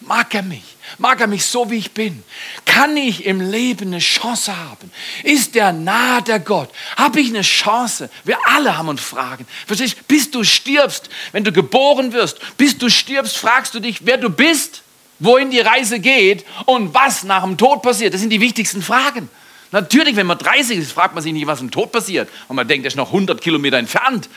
Mag 0.00 0.34
er 0.34 0.42
mich? 0.42 0.76
Mag 0.98 1.20
er 1.20 1.26
mich 1.26 1.44
so, 1.46 1.70
wie 1.70 1.78
ich 1.78 1.92
bin? 1.92 2.22
Kann 2.66 2.96
ich 2.96 3.24
im 3.24 3.40
Leben 3.40 3.88
eine 3.88 3.98
Chance 3.98 4.56
haben? 4.56 4.90
Ist 5.24 5.54
der 5.54 5.72
nahe 5.72 6.22
der 6.22 6.38
Gott? 6.38 6.70
Habe 6.96 7.20
ich 7.20 7.28
eine 7.28 7.40
Chance? 7.40 8.10
Wir 8.24 8.36
alle 8.46 8.76
haben 8.76 8.88
uns 8.88 9.00
Fragen. 9.00 9.46
Verstehst 9.66 9.96
du? 9.98 10.02
Bis 10.06 10.30
du 10.30 10.44
stirbst, 10.44 11.08
wenn 11.32 11.44
du 11.44 11.50
geboren 11.50 12.12
wirst, 12.12 12.38
bis 12.58 12.76
du 12.76 12.90
stirbst, 12.90 13.36
fragst 13.36 13.74
du 13.74 13.80
dich, 13.80 14.04
wer 14.04 14.18
du 14.18 14.28
bist, 14.28 14.82
wohin 15.18 15.50
die 15.50 15.60
Reise 15.60 15.98
geht 15.98 16.44
und 16.66 16.92
was 16.92 17.22
nach 17.22 17.42
dem 17.42 17.56
Tod 17.56 17.82
passiert. 17.82 18.12
Das 18.12 18.20
sind 18.20 18.30
die 18.30 18.40
wichtigsten 18.40 18.82
Fragen. 18.82 19.30
Natürlich, 19.72 20.16
wenn 20.16 20.26
man 20.26 20.38
30 20.38 20.78
ist, 20.78 20.92
fragt 20.92 21.14
man 21.14 21.22
sich 21.22 21.32
nicht, 21.32 21.46
was 21.46 21.60
im 21.60 21.70
Tod 21.70 21.92
passiert. 21.92 22.28
Und 22.48 22.56
man 22.56 22.68
denkt, 22.68 22.84
er 22.84 22.88
ist 22.88 22.96
noch 22.96 23.08
100 23.08 23.40
Kilometer 23.40 23.78
entfernt. 23.78 24.28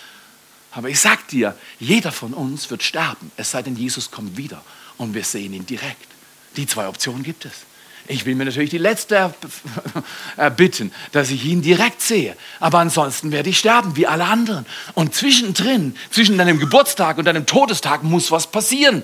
Aber 0.72 0.90
ich 0.90 1.00
sag 1.00 1.28
dir, 1.30 1.56
jeder 1.80 2.12
von 2.12 2.34
uns 2.34 2.70
wird 2.70 2.84
sterben, 2.84 3.32
es 3.38 3.52
sei 3.52 3.64
denn, 3.64 3.76
Jesus 3.76 4.12
kommt 4.12 4.38
wieder 4.38 4.62
und 4.98 5.14
wir 5.14 5.24
sehen 5.24 5.54
ihn 5.54 5.66
direkt. 5.66 6.08
Die 6.56 6.68
zwei 6.68 6.88
Optionen 6.88 7.24
gibt 7.24 7.46
es. 7.46 7.52
Ich 8.08 8.26
will 8.26 8.34
mir 8.34 8.46
natürlich 8.46 8.72
die 8.72 8.80
letzte 8.80 9.34
erbitten, 10.38 10.92
dass 11.12 11.30
ich 11.30 11.46
ihn 11.46 11.62
direkt 11.62 12.02
sehe. 12.02 12.36
Aber 12.60 12.80
ansonsten 12.80 13.32
werde 13.32 13.50
ich 13.50 13.60
sterben, 13.60 13.96
wie 13.96 14.08
alle 14.08 14.26
anderen. 14.26 14.66
Und 14.96 15.14
zwischendrin, 15.14 15.96
zwischen 16.10 16.38
deinem 16.38 16.60
Geburtstag 16.60 17.18
und 17.20 17.26
deinem 17.26 17.46
Todestag 17.46 18.04
muss 18.04 18.32
was 18.32 18.48
passieren. 18.48 19.04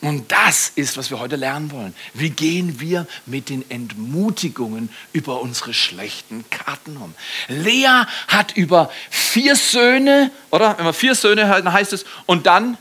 Und 0.00 0.30
das 0.30 0.72
ist, 0.74 0.96
was 0.96 1.10
wir 1.10 1.18
heute 1.18 1.36
lernen 1.36 1.70
wollen. 1.70 1.94
Wie 2.12 2.30
gehen 2.30 2.78
wir 2.80 3.06
mit 3.24 3.48
den 3.48 3.68
Entmutigungen 3.70 4.90
über 5.12 5.40
unsere 5.40 5.72
schlechten 5.72 6.44
Karten 6.50 6.96
um? 6.98 7.14
Lea 7.48 8.04
hat 8.28 8.56
über 8.56 8.90
vier 9.08 9.56
Söhne, 9.56 10.30
oder? 10.50 10.76
Wenn 10.76 10.84
man 10.84 10.94
vier 10.94 11.14
Söhne 11.14 11.48
hat, 11.48 11.64
dann 11.64 11.72
heißt 11.72 11.92
es, 11.94 12.04
und 12.26 12.46
dann 12.46 12.76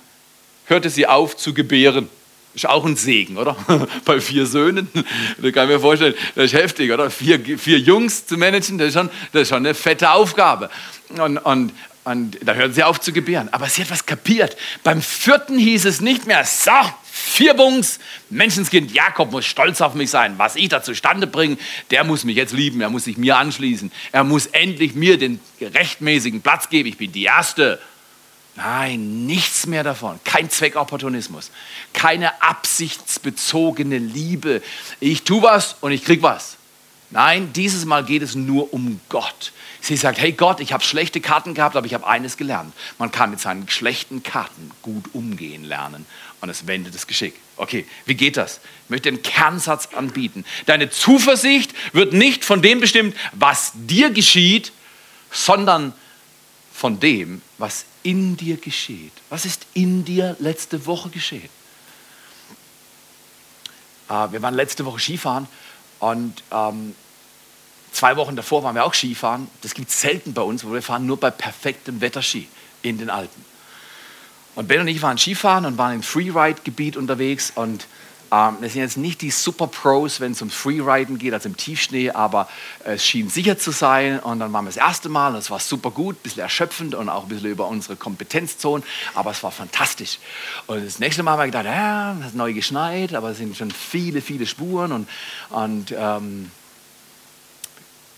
hörte 0.65 0.89
sie 0.89 1.07
auf 1.07 1.37
zu 1.37 1.53
gebären. 1.53 2.09
Ist 2.55 2.67
auch 2.67 2.85
ein 2.85 2.95
Segen, 2.95 3.37
oder? 3.37 3.55
Bei 4.05 4.19
vier 4.19 4.45
Söhnen, 4.45 4.87
da 5.37 5.51
kann 5.51 5.69
ich 5.69 5.75
mir 5.75 5.79
vorstellen, 5.79 6.13
das 6.35 6.45
ist 6.45 6.53
heftig, 6.53 6.91
oder? 6.91 7.09
Vier, 7.09 7.39
vier 7.57 7.79
Jungs 7.79 8.27
zu 8.27 8.37
managen, 8.37 8.77
das 8.77 8.89
ist, 8.89 8.93
schon, 8.93 9.09
das 9.31 9.43
ist 9.43 9.49
schon 9.49 9.57
eine 9.65 9.73
fette 9.73 10.11
Aufgabe. 10.11 10.69
Und, 11.09 11.37
und, 11.39 11.73
und 12.03 12.37
da 12.41 12.53
hört 12.53 12.75
sie 12.75 12.83
auf 12.83 12.99
zu 12.99 13.11
gebären. 13.11 13.49
Aber 13.51 13.67
sie 13.69 13.81
hat 13.81 13.89
was 13.89 14.05
kapiert. 14.05 14.55
Beim 14.83 15.01
vierten 15.01 15.57
hieß 15.57 15.85
es 15.85 16.01
nicht 16.01 16.27
mehr, 16.27 16.45
so, 16.45 16.71
vier 17.23 17.53
Bungs, 17.53 17.99
Menschenskind 18.29 18.91
Jakob 18.91 19.31
muss 19.31 19.45
stolz 19.45 19.81
auf 19.81 19.93
mich 19.95 20.09
sein. 20.09 20.37
Was 20.37 20.55
ich 20.55 20.69
da 20.69 20.83
zustande 20.83 21.25
bringe, 21.25 21.57
der 21.89 22.03
muss 22.03 22.23
mich 22.23 22.35
jetzt 22.35 22.53
lieben, 22.53 22.81
er 22.81 22.89
muss 22.89 23.05
sich 23.05 23.17
mir 23.17 23.37
anschließen. 23.37 23.91
Er 24.11 24.23
muss 24.23 24.47
endlich 24.47 24.93
mir 24.93 25.17
den 25.17 25.39
rechtmäßigen 25.61 26.41
Platz 26.41 26.69
geben. 26.69 26.89
Ich 26.89 26.97
bin 26.97 27.11
die 27.11 27.23
Erste. 27.23 27.79
Nein, 28.55 29.25
nichts 29.25 29.65
mehr 29.65 29.83
davon. 29.83 30.19
Kein 30.23 30.49
Zweckopportunismus. 30.49 31.49
Keine 31.93 32.41
absichtsbezogene 32.43 33.97
Liebe. 33.97 34.61
Ich 34.99 35.23
tue 35.23 35.41
was 35.41 35.77
und 35.81 35.91
ich 35.91 36.03
krieg 36.03 36.21
was. 36.21 36.57
Nein, 37.09 37.53
dieses 37.53 37.85
Mal 37.85 38.03
geht 38.03 38.21
es 38.21 38.35
nur 38.35 38.73
um 38.73 38.99
Gott. 39.09 39.53
Sie 39.81 39.97
sagt, 39.97 40.19
hey 40.19 40.31
Gott, 40.31 40.59
ich 40.59 40.73
habe 40.73 40.83
schlechte 40.83 41.19
Karten 41.19 41.53
gehabt, 41.53 41.75
aber 41.75 41.85
ich 41.85 41.93
habe 41.93 42.07
eines 42.07 42.37
gelernt. 42.37 42.73
Man 42.97 43.11
kann 43.11 43.31
mit 43.31 43.39
seinen 43.39 43.69
schlechten 43.69 44.23
Karten 44.23 44.71
gut 44.81 45.05
umgehen 45.13 45.63
lernen 45.63 46.05
und 46.43 46.49
es 46.49 46.67
wendet 46.67 46.93
das 46.93 47.07
Geschick. 47.07 47.35
Okay, 47.55 47.85
wie 48.05 48.15
geht 48.15 48.35
das? 48.35 48.59
Ich 48.83 48.89
möchte 48.89 49.07
einen 49.07 49.23
Kernsatz 49.23 49.87
anbieten. 49.93 50.43
Deine 50.65 50.89
Zuversicht 50.89 51.73
wird 51.93 52.11
nicht 52.11 52.43
von 52.43 52.61
dem 52.61 52.81
bestimmt, 52.81 53.15
was 53.31 53.71
dir 53.75 54.09
geschieht, 54.09 54.73
sondern 55.31 55.93
von 56.73 56.99
dem, 56.99 57.41
was 57.59 57.85
in 58.03 58.35
dir 58.35 58.57
geschieht. 58.57 59.13
Was 59.29 59.45
ist 59.45 59.65
in 59.73 60.03
dir 60.03 60.35
letzte 60.39 60.85
Woche 60.85 61.07
geschehen? 61.09 61.49
Äh, 64.09 64.33
wir 64.33 64.41
waren 64.41 64.53
letzte 64.53 64.83
Woche 64.83 64.99
Skifahren 64.99 65.47
und 65.99 66.43
ähm, 66.51 66.93
Zwei 67.93 68.17
Wochen 68.17 68.35
davor 68.35 68.63
waren 68.63 68.73
wir 68.73 68.85
auch 68.85 68.95
Skifahren. 68.95 69.47
Das 69.61 69.75
gibt 69.75 69.91
es 69.91 70.01
selten 70.01 70.33
bei 70.33 70.41
uns, 70.41 70.65
wo 70.65 70.73
wir 70.73 70.81
fahren 70.81 71.05
nur 71.05 71.19
bei 71.19 71.29
perfektem 71.29 72.01
Wetterski 72.01 72.47
in 72.81 72.97
den 72.97 73.11
Alpen. 73.11 73.52
Und 74.55 74.67
Ben 74.67 74.81
und 74.81 74.87
ich 74.87 75.01
waren 75.01 75.17
Skifahren 75.17 75.65
und 75.65 75.77
waren 75.77 75.95
im 75.95 76.03
Freeride-Gebiet 76.03 76.95
unterwegs. 76.95 77.51
Und 77.55 77.87
ähm, 78.33 78.57
wir 78.61 78.69
sind 78.69 78.81
jetzt 78.81 78.97
nicht 78.97 79.21
die 79.21 79.29
Super 79.29 79.67
Pros, 79.67 80.19
wenn 80.19 80.31
es 80.31 80.41
um 80.41 80.49
Freeriden 80.49 81.19
geht, 81.19 81.33
also 81.33 81.49
im 81.49 81.57
Tiefschnee, 81.57 82.09
aber 82.11 82.47
es 82.83 83.05
schien 83.05 83.29
sicher 83.29 83.59
zu 83.59 83.71
sein. 83.71 84.19
Und 84.19 84.39
dann 84.39 84.51
waren 84.53 84.65
wir 84.65 84.69
das 84.69 84.77
erste 84.77 85.09
Mal 85.09 85.33
und 85.33 85.37
es 85.37 85.51
war 85.51 85.59
super 85.59 85.91
gut, 85.91 86.17
ein 86.17 86.23
bisschen 86.23 86.41
erschöpfend 86.41 86.95
und 86.95 87.09
auch 87.09 87.23
ein 87.23 87.29
bisschen 87.29 87.51
über 87.51 87.67
unsere 87.67 87.95
Kompetenzzone, 87.95 88.83
aber 89.13 89.31
es 89.31 89.43
war 89.43 89.51
fantastisch. 89.51 90.17
Und 90.65 90.83
das 90.83 90.97
nächste 90.97 91.21
Mal 91.21 91.33
haben 91.33 91.39
wir 91.39 91.45
gedacht, 91.45 91.65
ja, 91.65 92.15
es 92.19 92.25
hat 92.25 92.35
neu 92.35 92.53
geschneit, 92.53 93.13
aber 93.13 93.29
es 93.29 93.37
sind 93.37 93.55
schon 93.55 93.69
viele, 93.69 94.21
viele 94.21 94.47
Spuren 94.47 94.91
und, 94.91 95.09
und 95.49 95.91
ähm, 95.91 96.49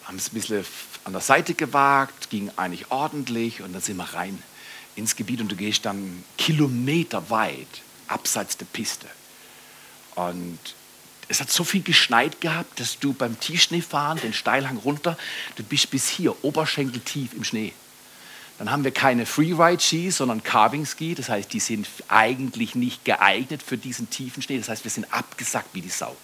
haben 0.05 0.17
es 0.17 0.31
ein 0.31 0.33
bisschen 0.33 0.65
an 1.05 1.13
der 1.13 1.21
Seite 1.21 1.53
gewagt, 1.53 2.29
ging 2.29 2.51
eigentlich 2.57 2.91
ordentlich 2.91 3.61
und 3.61 3.73
dann 3.73 3.81
sind 3.81 3.97
wir 3.97 4.13
rein 4.13 4.41
ins 4.95 5.15
Gebiet 5.15 5.39
und 5.39 5.51
du 5.51 5.55
gehst 5.55 5.85
dann 5.85 6.23
kilometerweit 6.37 7.67
abseits 8.07 8.57
der 8.57 8.65
Piste. 8.65 9.07
Und 10.15 10.59
es 11.27 11.41
hat 11.41 11.51
so 11.51 11.63
viel 11.63 11.81
geschneit 11.81 12.41
gehabt, 12.41 12.79
dass 12.79 12.99
du 12.99 13.13
beim 13.13 13.39
Tiefschneefahren 13.39 14.19
den 14.19 14.33
Steilhang 14.33 14.77
runter, 14.77 15.17
du 15.55 15.63
bist 15.63 15.89
bis 15.91 16.07
hier 16.09 16.43
oberschenkeltief 16.43 17.33
im 17.33 17.43
Schnee. 17.43 17.73
Dann 18.57 18.71
haben 18.71 18.85
wir 18.85 18.91
keine 18.91 19.25
Freeride-Ski, 19.25 20.11
sondern 20.11 20.41
Carving-Ski. 20.41 21.15
Das 21.15 21.27
heißt, 21.27 21.51
die 21.51 21.59
sind 21.59 21.87
eigentlich 22.07 22.73
nicht 22.73 23.03
geeignet 23.03 23.61
für 23.61 23.77
diesen 23.77 24.09
tiefen 24.09 24.41
Schnee. 24.41 24.57
Das 24.57 24.69
heißt, 24.69 24.85
wir 24.85 24.91
sind 24.91 25.11
abgesackt 25.13 25.69
wie 25.73 25.81
die 25.81 25.89
Sau. 25.89 26.15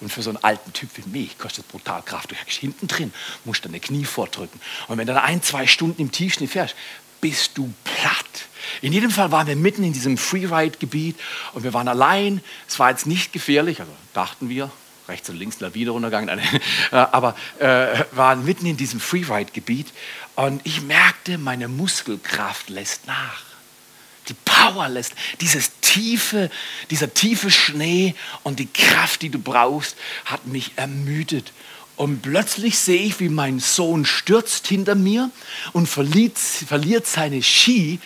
Und 0.00 0.12
für 0.12 0.22
so 0.22 0.30
einen 0.30 0.44
alten 0.44 0.72
Typ 0.72 0.90
wie 0.94 1.08
mich 1.08 1.36
kostet 1.36 1.66
brutal 1.66 2.02
Kraft. 2.02 2.30
Du 2.30 2.36
hängst 2.36 2.58
hinten 2.58 2.86
drin, 2.86 3.12
musst 3.44 3.64
deine 3.64 3.80
Knie 3.80 4.04
vordrücken. 4.04 4.60
Und 4.86 4.98
wenn 4.98 5.06
du 5.06 5.14
dann 5.14 5.24
ein, 5.24 5.42
zwei 5.42 5.66
Stunden 5.66 6.00
im 6.00 6.12
Tiefschnee 6.12 6.46
fährst, 6.46 6.76
bist 7.20 7.58
du 7.58 7.72
platt. 7.82 8.48
In 8.82 8.92
jedem 8.92 9.10
Fall 9.10 9.32
waren 9.32 9.46
wir 9.46 9.56
mitten 9.56 9.82
in 9.82 9.92
diesem 9.92 10.16
Freeride-Gebiet 10.16 11.16
und 11.54 11.64
wir 11.64 11.74
waren 11.74 11.88
allein. 11.88 12.42
Es 12.68 12.78
war 12.78 12.90
jetzt 12.90 13.06
nicht 13.06 13.32
gefährlich, 13.32 13.80
also 13.80 13.92
dachten 14.12 14.48
wir, 14.48 14.70
rechts 15.08 15.28
und 15.28 15.36
links 15.36 15.60
Lawine 15.60 15.90
runtergegangen, 15.90 16.38
äh, 16.92 16.96
aber 16.96 17.36
äh, 17.58 18.04
waren 18.12 18.44
mitten 18.44 18.66
in 18.66 18.76
diesem 18.76 19.00
Freeride-Gebiet 19.00 19.88
und 20.36 20.60
ich 20.64 20.82
merkte, 20.82 21.38
meine 21.38 21.68
Muskelkraft 21.68 22.70
lässt 22.70 23.06
nach. 23.06 23.42
Die 24.28 24.34
Power 24.44 24.88
lässt, 24.88 25.12
dieses 25.40 25.72
tiefe, 25.80 26.50
dieser 26.90 27.12
tiefe 27.12 27.50
Schnee 27.50 28.14
und 28.42 28.58
die 28.58 28.68
Kraft, 28.72 29.20
die 29.20 29.28
du 29.28 29.38
brauchst, 29.38 29.96
hat 30.24 30.46
mich 30.46 30.72
ermüdet. 30.76 31.52
Und 31.96 32.22
plötzlich 32.22 32.78
sehe 32.78 33.02
ich, 33.02 33.20
wie 33.20 33.28
mein 33.28 33.60
Sohn 33.60 34.04
stürzt 34.04 34.66
hinter 34.66 34.94
mir 34.94 35.30
und 35.72 35.88
verliert, 35.88 36.38
verliert 36.38 37.06
seine 37.06 37.42
Ski. 37.42 38.00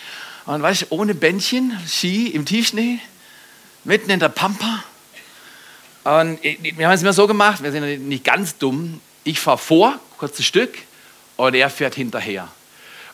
Und 0.45 0.61
weißt 0.61 0.83
du, 0.83 0.85
ohne 0.89 1.15
Bändchen, 1.15 1.77
Ski 1.87 2.27
im 2.27 2.45
Tiefschnee, 2.45 2.99
mitten 3.83 4.11
in 4.11 4.19
der 4.19 4.29
Pampa. 4.29 4.83
Und 6.03 6.41
wir 6.41 6.87
haben 6.87 6.93
es 6.93 7.01
immer 7.01 7.13
so 7.13 7.27
gemacht, 7.27 7.61
wir 7.61 7.71
sind 7.71 8.07
nicht 8.07 8.23
ganz 8.23 8.57
dumm. 8.57 9.01
Ich 9.23 9.39
fahre 9.39 9.57
vor, 9.57 9.99
kurzes 10.17 10.45
Stück, 10.45 10.77
und 11.35 11.53
er 11.53 11.69
fährt 11.69 11.95
hinterher. 11.95 12.49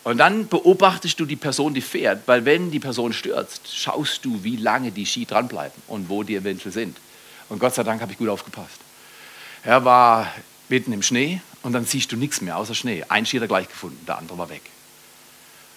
Und 0.03 0.17
dann 0.19 0.47
beobachtest 0.47 1.19
du 1.19 1.25
die 1.25 1.35
Person, 1.35 1.73
die 1.73 1.81
fährt, 1.81 2.27
weil 2.27 2.45
wenn 2.45 2.69
die 2.69 2.79
Person 2.79 3.11
stürzt, 3.11 3.75
schaust 3.75 4.23
du, 4.23 4.43
wie 4.43 4.55
lange 4.55 4.91
die 4.91 5.05
Ski 5.05 5.25
dranbleiben 5.25 5.81
und 5.87 6.09
wo 6.09 6.21
die 6.21 6.35
eventuell 6.35 6.71
sind. 6.71 6.97
Und 7.49 7.59
Gott 7.59 7.73
sei 7.73 7.83
Dank 7.83 8.01
habe 8.01 8.11
ich 8.11 8.17
gut 8.17 8.29
aufgepasst. 8.29 8.77
Er 9.63 9.83
war 9.83 10.31
mitten 10.69 10.93
im 10.93 11.01
Schnee 11.01 11.41
und 11.63 11.73
dann 11.73 11.85
siehst 11.85 12.11
du 12.11 12.17
nichts 12.17 12.41
mehr 12.41 12.57
außer 12.57 12.75
Schnee. 12.75 13.03
Ein 13.09 13.25
Ski 13.25 13.37
hat 13.37 13.43
er 13.43 13.47
gleich 13.47 13.67
gefunden, 13.67 14.03
der 14.05 14.19
andere 14.19 14.37
war 14.37 14.49
weg. 14.49 14.61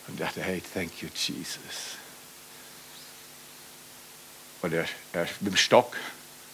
Und 0.06 0.14
ich 0.14 0.20
dachte, 0.20 0.42
hey, 0.42 0.62
thank 0.74 0.90
you, 1.00 1.08
Jesus. 1.14 1.96
Und 4.60 4.74
er, 4.74 4.84
er 5.12 5.26
mit 5.40 5.52
dem 5.52 5.56
Stock, 5.56 5.96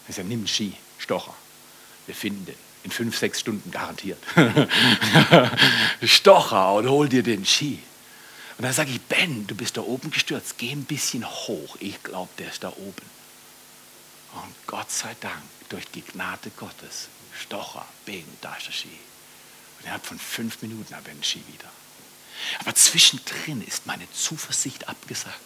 er 0.08 0.14
sagt, 0.14 0.28
nimm 0.28 0.40
einen 0.40 0.48
Ski, 0.48 0.74
Stocher. 0.98 1.34
Wir 2.06 2.14
finden 2.14 2.46
den 2.46 2.56
in 2.84 2.90
fünf, 2.90 3.16
sechs 3.16 3.40
Stunden 3.40 3.70
garantiert. 3.70 4.22
Stocher 6.02 6.74
und 6.74 6.88
hol 6.88 7.08
dir 7.08 7.22
den 7.22 7.44
Ski. 7.46 7.82
Und 8.58 8.64
dann 8.64 8.72
sage 8.72 8.90
ich, 8.90 9.00
Ben, 9.00 9.46
du 9.46 9.54
bist 9.54 9.76
da 9.76 9.80
oben 9.80 10.10
gestürzt, 10.10 10.58
geh 10.58 10.70
ein 10.70 10.84
bisschen 10.84 11.26
hoch. 11.26 11.76
Ich 11.80 12.02
glaube, 12.02 12.30
der 12.38 12.50
ist 12.50 12.62
da 12.62 12.68
oben. 12.68 13.14
Und 14.34 14.54
Gott 14.66 14.90
sei 14.90 15.16
Dank, 15.20 15.42
durch 15.70 15.86
die 15.88 16.02
Gnade 16.02 16.50
Gottes, 16.56 17.08
Stocher, 17.32 17.86
Bing, 18.04 18.26
da 18.42 18.54
ist 18.54 18.66
der 18.66 18.72
Ski. 18.72 18.98
Und 19.78 19.86
er 19.86 19.94
hat 19.94 20.06
von 20.06 20.18
fünf 20.18 20.60
Minuten 20.60 20.92
aber 20.92 21.08
den 21.08 21.24
Ski 21.24 21.42
wieder. 21.52 21.70
Aber 22.60 22.74
zwischendrin 22.74 23.62
ist 23.62 23.86
meine 23.86 24.10
Zuversicht 24.12 24.88
abgesagt. 24.88 25.40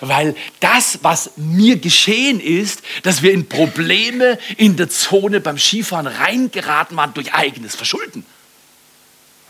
Weil 0.00 0.34
das, 0.60 1.00
was 1.02 1.32
mir 1.36 1.76
geschehen 1.76 2.40
ist, 2.40 2.82
dass 3.02 3.22
wir 3.22 3.32
in 3.32 3.48
Probleme 3.48 4.38
in 4.56 4.76
der 4.76 4.88
Zone 4.88 5.40
beim 5.40 5.58
Skifahren 5.58 6.06
reingeraten 6.06 6.96
waren 6.96 7.14
durch 7.14 7.34
eigenes 7.34 7.74
Verschulden. 7.74 8.24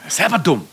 Selber 0.09 0.39
dumm. 0.39 0.67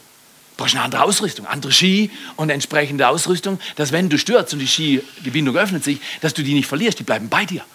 Du 0.51 0.57
brauchst 0.57 0.75
eine 0.75 0.83
andere 0.83 1.03
Ausrüstung, 1.03 1.47
andere 1.47 1.71
Ski 1.71 2.11
und 2.35 2.49
entsprechende 2.51 3.07
Ausrüstung, 3.07 3.59
dass 3.75 3.91
wenn 3.91 4.09
du 4.09 4.19
stürzt 4.19 4.53
und 4.53 4.59
die 4.59 4.67
Skigebindung 4.67 5.55
öffnet 5.55 5.83
sich, 5.83 5.99
dass 6.21 6.33
du 6.33 6.43
die 6.43 6.53
nicht 6.53 6.67
verlierst, 6.67 6.99
die 6.99 7.03
bleiben 7.03 7.27
bei 7.27 7.45
dir. 7.45 7.65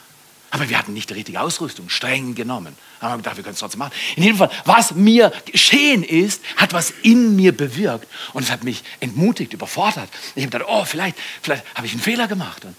Aber 0.51 0.69
wir 0.69 0.79
hatten 0.79 0.95
nicht 0.95 1.11
die 1.11 1.15
richtige 1.15 1.41
Ausrüstung, 1.41 1.91
streng 1.91 2.35
genommen. 2.35 2.75
Aber 3.01 3.13
wir 3.13 3.17
gedacht, 3.19 3.37
wir 3.37 3.45
können 3.45 3.55
es 3.55 3.61
trotzdem 3.61 3.81
machen. 3.81 3.93
In 4.17 4.23
jedem 4.23 4.39
Fall, 4.39 4.51
was 4.65 4.95
mir 4.95 5.31
geschehen 5.45 6.03
ist, 6.03 6.43
hat 6.57 6.73
was 6.73 6.93
in 7.03 7.37
mir 7.37 7.55
bewirkt. 7.55 8.09
Und 8.33 8.45
es 8.45 8.51
hat 8.51 8.65
mich 8.65 8.83
entmutigt, 9.01 9.53
überfordert. 9.53 10.09
Ich 10.35 10.45
habe 10.45 10.51
gedacht, 10.51 10.71
oh, 10.71 10.85
vielleicht, 10.85 11.19
vielleicht 11.43 11.65
habe 11.75 11.87
ich 11.87 11.93
einen 11.93 12.01
Fehler 12.01 12.29
gemacht. 12.29 12.65
Und 12.65 12.75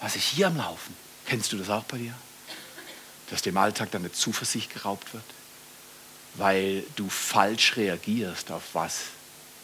was 0.00 0.16
ich 0.16 0.24
hier 0.24 0.46
am 0.46 0.56
Laufen, 0.56 0.96
kennst 1.26 1.52
du 1.52 1.58
das 1.58 1.68
auch 1.68 1.84
bei 1.84 1.98
dir? 1.98 2.14
Dass 3.28 3.42
dem 3.42 3.56
Alltag 3.58 3.90
deine 3.90 4.10
Zuversicht 4.10 4.72
geraubt 4.72 5.12
wird? 5.12 5.24
Weil 6.34 6.82
du 6.96 7.10
falsch 7.10 7.76
reagierst 7.76 8.50
auf 8.50 8.62
was 8.72 9.00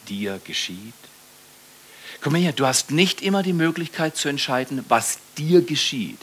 dir 0.07 0.39
geschieht? 0.45 0.95
Komm 2.21 2.35
her, 2.35 2.53
du 2.53 2.67
hast 2.67 2.91
nicht 2.91 3.23
immer 3.23 3.43
die 3.43 3.53
Möglichkeit 3.55 4.17
zu 4.17 4.29
entscheiden, 4.29 4.85
was 4.89 5.19
dir 5.39 5.63
geschieht 5.63 6.19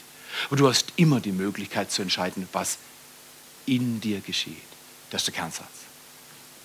und 0.50 0.60
du 0.60 0.68
hast 0.68 0.92
immer 0.96 1.20
die 1.20 1.32
Möglichkeit 1.32 1.90
zu 1.90 2.02
entscheiden, 2.02 2.48
was 2.52 2.78
in 3.66 4.00
dir 4.00 4.20
geschieht. 4.20 4.56
Das 5.10 5.22
ist 5.22 5.26
der 5.26 5.34
Kernsatz. 5.34 5.66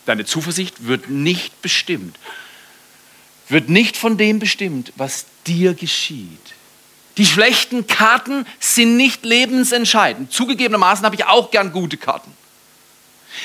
Deine 0.06 0.26
Zuversicht 0.26 0.88
wird 0.88 1.10
nicht 1.10 1.62
bestimmt, 1.62 2.18
wird 3.50 3.70
nicht 3.70 3.98
von 3.98 4.18
dem 4.18 4.40
bestimmt, 4.40 4.94
was 4.96 5.26
dir 5.46 5.74
geschieht. 5.74 6.54
Die 7.18 7.26
schlechten 7.26 7.88
Karten 7.88 8.46
sind 8.60 8.98
nicht 8.98 9.26
lebensentscheidend. 9.26 10.32
Zugegebenermaßen 10.32 11.06
habe 11.06 11.16
ich 11.16 11.26
auch 11.26 11.52
gern 11.52 11.72
gute 11.72 11.98
Karten. 11.98 12.32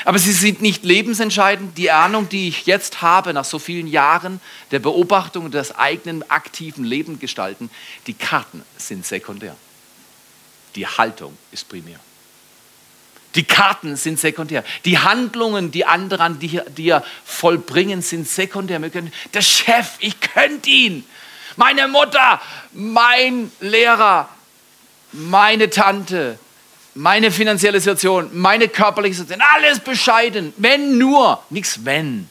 Aber 0.05 0.19
sie 0.19 0.33
sind 0.33 0.63
nicht 0.63 0.85
lebensentscheidend. 0.85 1.77
Die 1.77 1.91
Ahnung, 1.91 2.29
die 2.29 2.49
ich 2.49 2.67
jetzt 2.67 3.03
habe, 3.03 3.33
nach 3.33 3.45
so 3.45 3.59
vielen 3.59 3.87
Jahren 3.87 4.41
der 4.71 4.79
Beobachtung 4.79 5.51
des 5.51 5.75
eigenen 5.75 6.29
aktiven 6.31 6.85
Lebens 6.85 7.21
gestalten, 7.21 7.71
die 8.07 8.15
Karten 8.15 8.63
sind 8.77 9.07
sekundär. 9.07 9.57
Die 10.77 10.87
Haltung 10.87 11.37
ist 11.51 11.69
primär. 11.69 11.99
Die 13.35 13.45
Karten 13.45 13.97
sind 13.97 14.19
sekundär. 14.19 14.65
Die 14.85 14.99
Handlungen, 14.99 15.71
die 15.71 15.85
andere 15.85 16.23
an 16.23 16.39
dir, 16.39 16.65
dir 16.65 17.03
vollbringen, 17.25 18.01
sind 18.01 18.29
sekundär. 18.29 18.79
Der 18.79 19.43
Chef, 19.43 19.97
ich 19.99 20.21
könnte 20.21 20.71
ihn. 20.71 21.05
Meine 21.57 21.89
Mutter, 21.89 22.41
mein 22.73 23.51
Lehrer, 23.61 24.29
meine 25.13 25.69
Tante, 25.71 26.39
meine 26.95 27.31
finanzielle 27.31 27.81
Situation, 27.81 28.31
meine 28.33 28.69
körperliche 28.69 29.17
Situation, 29.17 29.47
alles 29.55 29.81
bescheiden. 29.81 30.53
Wenn 30.57 30.99
nur, 30.99 31.43
nichts 31.51 31.85
wenn. 31.85 32.29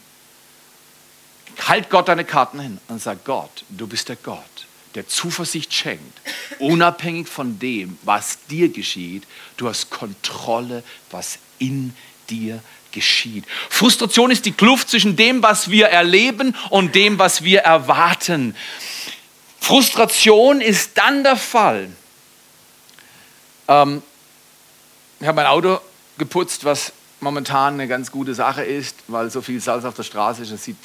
Halt 1.68 1.88
Gott 1.88 2.08
deine 2.08 2.24
Karten 2.24 2.60
hin 2.60 2.78
und 2.88 3.00
sag 3.00 3.24
Gott, 3.24 3.64
du 3.68 3.86
bist 3.86 4.08
der 4.08 4.16
Gott 4.16 4.65
der 4.96 5.06
Zuversicht 5.06 5.72
schenkt, 5.72 6.20
unabhängig 6.58 7.28
von 7.28 7.58
dem, 7.58 7.98
was 8.02 8.38
dir 8.46 8.70
geschieht, 8.70 9.24
du 9.58 9.68
hast 9.68 9.90
Kontrolle, 9.90 10.82
was 11.10 11.38
in 11.58 11.94
dir 12.30 12.62
geschieht. 12.92 13.44
Frustration 13.68 14.30
ist 14.30 14.46
die 14.46 14.52
Kluft 14.52 14.88
zwischen 14.88 15.14
dem, 15.14 15.42
was 15.42 15.70
wir 15.70 15.88
erleben 15.88 16.56
und 16.70 16.94
dem, 16.94 17.18
was 17.18 17.44
wir 17.44 17.60
erwarten. 17.60 18.56
Frustration 19.60 20.62
ist 20.62 20.96
dann 20.96 21.22
der 21.22 21.36
Fall. 21.36 21.90
Ähm, 23.68 24.02
ich 25.20 25.26
habe 25.26 25.36
mein 25.36 25.46
Auto 25.46 25.78
geputzt, 26.16 26.64
was 26.64 26.92
momentan 27.20 27.74
eine 27.74 27.86
ganz 27.86 28.10
gute 28.10 28.34
Sache 28.34 28.64
ist, 28.64 28.96
weil 29.08 29.30
so 29.30 29.42
viel 29.42 29.60
Salz 29.60 29.84
auf 29.84 29.94
der 29.94 30.04
Straße 30.04 30.42
ist. 30.42 30.52
Das, 30.52 30.64
sieht, 30.64 30.76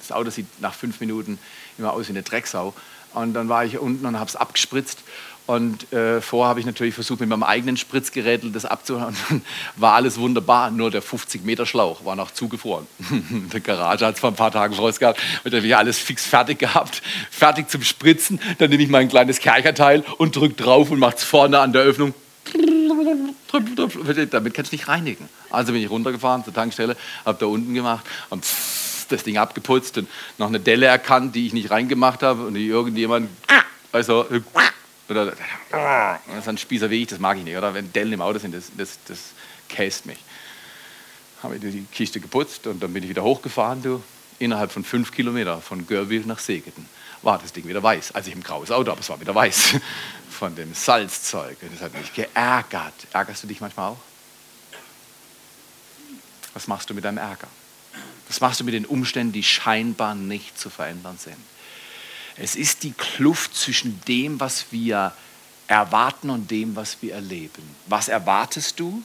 das 0.00 0.12
Auto 0.12 0.28
sieht 0.28 0.60
nach 0.60 0.74
fünf 0.74 1.00
Minuten 1.00 1.38
immer 1.78 1.94
aus 1.94 2.08
wie 2.08 2.12
eine 2.12 2.22
Drecksau. 2.22 2.74
Und 3.14 3.34
dann 3.34 3.48
war 3.48 3.64
ich 3.64 3.78
unten 3.78 4.04
und 4.06 4.18
habe 4.18 4.28
es 4.28 4.36
abgespritzt. 4.36 4.98
Und 5.46 5.92
äh, 5.92 6.22
vorher 6.22 6.48
habe 6.48 6.60
ich 6.60 6.64
natürlich 6.64 6.94
versucht, 6.94 7.20
mit 7.20 7.28
meinem 7.28 7.42
eigenen 7.42 7.76
Spritzgerät 7.76 8.42
das 8.54 8.64
abzuhören. 8.64 9.14
War 9.76 9.92
alles 9.92 10.18
wunderbar, 10.18 10.70
nur 10.70 10.90
der 10.90 11.02
50-Meter-Schlauch 11.02 12.02
war 12.06 12.16
noch 12.16 12.30
zugefroren. 12.30 12.86
Der 13.52 13.60
Garage 13.60 14.06
hat 14.06 14.14
es 14.14 14.20
vor 14.20 14.30
ein 14.30 14.36
paar 14.36 14.52
Tagen 14.52 14.74
rausgehabt. 14.74 15.20
Und 15.44 15.52
dann 15.52 15.58
habe 15.60 15.66
ich 15.66 15.76
alles 15.76 15.98
fix 15.98 16.24
fertig 16.24 16.60
gehabt, 16.60 17.02
fertig 17.30 17.68
zum 17.68 17.82
Spritzen. 17.82 18.40
Dann 18.56 18.70
nehme 18.70 18.82
ich 18.82 18.88
mein 18.88 19.10
kleines 19.10 19.38
Kercherteil 19.38 20.02
und 20.16 20.34
drücke 20.34 20.54
drauf 20.54 20.90
und 20.90 20.98
mache 20.98 21.16
es 21.16 21.24
vorne 21.24 21.58
an 21.58 21.74
der 21.74 21.82
Öffnung. 21.82 22.14
Damit 24.30 24.54
kannst 24.54 24.72
du 24.72 24.76
nicht 24.76 24.88
reinigen. 24.88 25.28
Also 25.50 25.72
bin 25.72 25.82
ich 25.82 25.90
runtergefahren 25.90 26.42
zur 26.42 26.54
Tankstelle, 26.54 26.96
habe 27.26 27.38
da 27.38 27.46
unten 27.46 27.74
gemacht 27.74 28.04
und 28.30 28.44
das 29.12 29.24
Ding 29.24 29.38
abgeputzt 29.38 29.98
und 29.98 30.08
noch 30.38 30.48
eine 30.48 30.60
Delle 30.60 30.86
erkannt, 30.86 31.34
die 31.34 31.46
ich 31.46 31.52
nicht 31.52 31.70
reingemacht 31.70 32.22
habe 32.22 32.46
und 32.46 32.54
die 32.54 32.66
irgendjemand, 32.66 33.28
also, 33.92 34.26
oder, 35.08 35.26
das 35.26 36.38
ist 36.38 36.48
ein 36.48 36.58
Spießer 36.58 36.90
wie 36.90 37.02
ich, 37.02 37.08
das 37.08 37.18
mag 37.18 37.36
ich 37.36 37.44
nicht, 37.44 37.56
oder? 37.56 37.74
Wenn 37.74 37.92
Dellen 37.92 38.12
im 38.12 38.22
Auto 38.22 38.38
sind, 38.38 38.54
das, 38.54 38.70
das, 38.76 38.98
das 39.06 39.18
käst 39.68 40.06
mich. 40.06 40.18
Habe 41.42 41.56
ich 41.56 41.60
die 41.60 41.86
Kiste 41.92 42.20
geputzt 42.20 42.66
und 42.66 42.82
dann 42.82 42.92
bin 42.92 43.02
ich 43.02 43.08
wieder 43.08 43.22
hochgefahren, 43.22 43.82
du, 43.82 44.02
innerhalb 44.38 44.72
von 44.72 44.84
fünf 44.84 45.12
Kilometern 45.12 45.60
von 45.60 45.86
Görwil 45.86 46.24
nach 46.26 46.38
Segeten 46.38 46.88
war 47.24 47.38
das 47.38 47.52
Ding 47.52 47.66
wieder 47.66 47.82
weiß. 47.82 48.12
Also 48.14 48.28
ich 48.28 48.34
im 48.34 48.42
graues 48.42 48.70
Auto, 48.70 48.90
aber 48.90 49.00
es 49.00 49.08
war 49.08 49.20
wieder 49.20 49.34
weiß 49.34 49.76
von 50.30 50.54
dem 50.54 50.74
Salzzeug. 50.74 51.56
Und 51.62 51.74
das 51.74 51.80
hat 51.80 51.94
mich 51.94 52.12
geärgert. 52.12 52.94
Ärgerst 53.12 53.42
du 53.42 53.46
dich 53.46 53.60
manchmal 53.60 53.92
auch? 53.92 53.98
Was 56.52 56.68
machst 56.68 56.88
du 56.90 56.94
mit 56.94 57.04
deinem 57.04 57.18
Ärger? 57.18 57.48
Was 58.28 58.40
machst 58.40 58.60
du 58.60 58.64
mit 58.64 58.74
den 58.74 58.86
Umständen, 58.86 59.32
die 59.32 59.42
scheinbar 59.42 60.14
nicht 60.14 60.58
zu 60.58 60.70
verändern 60.70 61.18
sind? 61.18 61.36
Es 62.36 62.56
ist 62.56 62.82
die 62.82 62.92
Kluft 62.92 63.54
zwischen 63.54 64.00
dem, 64.08 64.40
was 64.40 64.66
wir 64.70 65.12
erwarten 65.68 66.30
und 66.30 66.50
dem, 66.50 66.76
was 66.76 66.98
wir 67.00 67.14
erleben. 67.14 67.62
Was 67.86 68.08
erwartest 68.08 68.80
du 68.80 69.02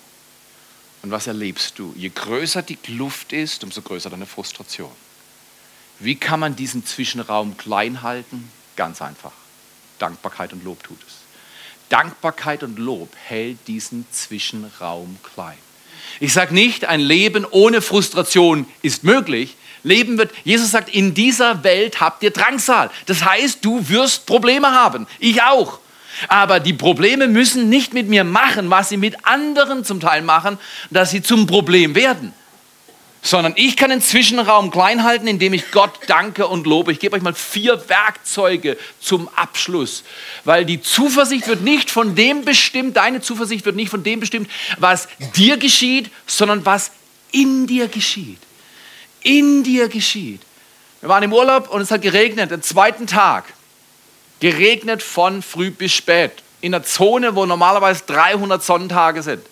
und 1.01 1.11
was 1.11 1.27
erlebst 1.27 1.77
du? 1.77 1.93
Je 1.95 2.09
größer 2.09 2.61
die 2.61 2.75
Kluft 2.75 3.33
ist, 3.33 3.63
umso 3.63 3.81
größer 3.81 4.09
deine 4.09 4.25
Frustration. 4.25 4.91
Wie 5.99 6.15
kann 6.15 6.39
man 6.39 6.55
diesen 6.55 6.85
Zwischenraum 6.85 7.57
klein 7.57 8.01
halten? 8.01 8.51
Ganz 8.75 9.01
einfach. 9.01 9.33
Dankbarkeit 9.99 10.53
und 10.53 10.63
Lob 10.63 10.83
tut 10.83 10.99
es. 11.05 11.15
Dankbarkeit 11.89 12.63
und 12.63 12.79
Lob 12.79 13.09
hält 13.15 13.67
diesen 13.67 14.05
Zwischenraum 14.11 15.17
klein. 15.23 15.57
Ich 16.19 16.33
sage 16.33 16.53
nicht, 16.53 16.85
ein 16.85 16.99
Leben 16.99 17.45
ohne 17.49 17.81
Frustration 17.81 18.65
ist 18.81 19.03
möglich. 19.03 19.55
Leben 19.83 20.17
wird, 20.17 20.31
Jesus 20.43 20.71
sagt, 20.71 20.89
in 20.89 21.13
dieser 21.13 21.63
Welt 21.63 22.01
habt 22.01 22.23
ihr 22.23 22.31
Drangsal. 22.31 22.89
Das 23.05 23.23
heißt, 23.23 23.63
du 23.63 23.87
wirst 23.87 24.25
Probleme 24.25 24.71
haben. 24.71 25.07
Ich 25.19 25.41
auch. 25.41 25.79
Aber 26.27 26.59
die 26.59 26.73
Probleme 26.73 27.27
müssen 27.27 27.69
nicht 27.69 27.93
mit 27.93 28.09
mir 28.09 28.25
machen, 28.25 28.69
was 28.69 28.89
sie 28.89 28.97
mit 28.97 29.25
anderen 29.25 29.85
zum 29.85 30.01
Teil 30.01 30.21
machen, 30.21 30.57
dass 30.89 31.11
sie 31.11 31.21
zum 31.21 31.47
Problem 31.47 31.95
werden 31.95 32.33
sondern 33.21 33.53
ich 33.55 33.75
kann 33.75 33.89
den 33.89 34.01
Zwischenraum 34.01 34.71
klein 34.71 35.03
halten, 35.03 35.27
indem 35.27 35.53
ich 35.53 35.71
Gott 35.71 35.91
danke 36.07 36.47
und 36.47 36.65
lobe. 36.65 36.91
Ich 36.91 36.99
gebe 36.99 37.15
euch 37.15 37.21
mal 37.21 37.33
vier 37.33 37.89
Werkzeuge 37.89 38.77
zum 39.01 39.27
Abschluss, 39.35 40.03
weil 40.45 40.65
die 40.65 40.81
Zuversicht 40.81 41.47
wird 41.47 41.61
nicht 41.61 41.91
von 41.91 42.15
dem 42.15 42.45
bestimmt, 42.45 42.97
deine 42.97 43.21
Zuversicht 43.21 43.65
wird 43.65 43.75
nicht 43.75 43.89
von 43.89 44.03
dem 44.03 44.19
bestimmt, 44.19 44.49
was 44.77 45.07
dir 45.35 45.57
geschieht, 45.57 46.09
sondern 46.27 46.65
was 46.65 46.91
in 47.31 47.67
dir 47.67 47.87
geschieht. 47.87 48.39
In 49.21 49.63
dir 49.63 49.89
geschieht. 49.89 50.41
Wir 51.01 51.09
waren 51.09 51.23
im 51.23 51.33
Urlaub 51.33 51.69
und 51.69 51.81
es 51.81 51.91
hat 51.91 52.01
geregnet, 52.01 52.51
den 52.51 52.61
zweiten 52.61 53.07
Tag. 53.07 53.45
Geregnet 54.39 55.03
von 55.03 55.41
früh 55.41 55.71
bis 55.71 55.93
spät. 55.93 56.31
In 56.61 56.73
einer 56.73 56.83
Zone, 56.83 57.35
wo 57.35 57.45
normalerweise 57.45 58.03
300 58.07 58.63
Sonnentage 58.63 59.23
sind. 59.23 59.45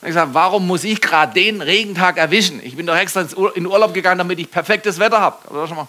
Und 0.00 0.08
ich 0.08 0.14
sage, 0.14 0.32
warum 0.32 0.66
muss 0.66 0.84
ich 0.84 1.00
gerade 1.00 1.34
den 1.34 1.60
Regentag 1.60 2.16
erwischen? 2.16 2.64
Ich 2.64 2.76
bin 2.76 2.86
doch 2.86 2.96
extra 2.96 3.26
in 3.54 3.66
Urlaub 3.66 3.92
gegangen, 3.92 4.18
damit 4.18 4.38
ich 4.38 4.50
perfektes 4.50 4.98
Wetter 4.98 5.20
habe. 5.20 5.48
Oder 5.48 5.66
schon 5.66 5.76
mal 5.76 5.88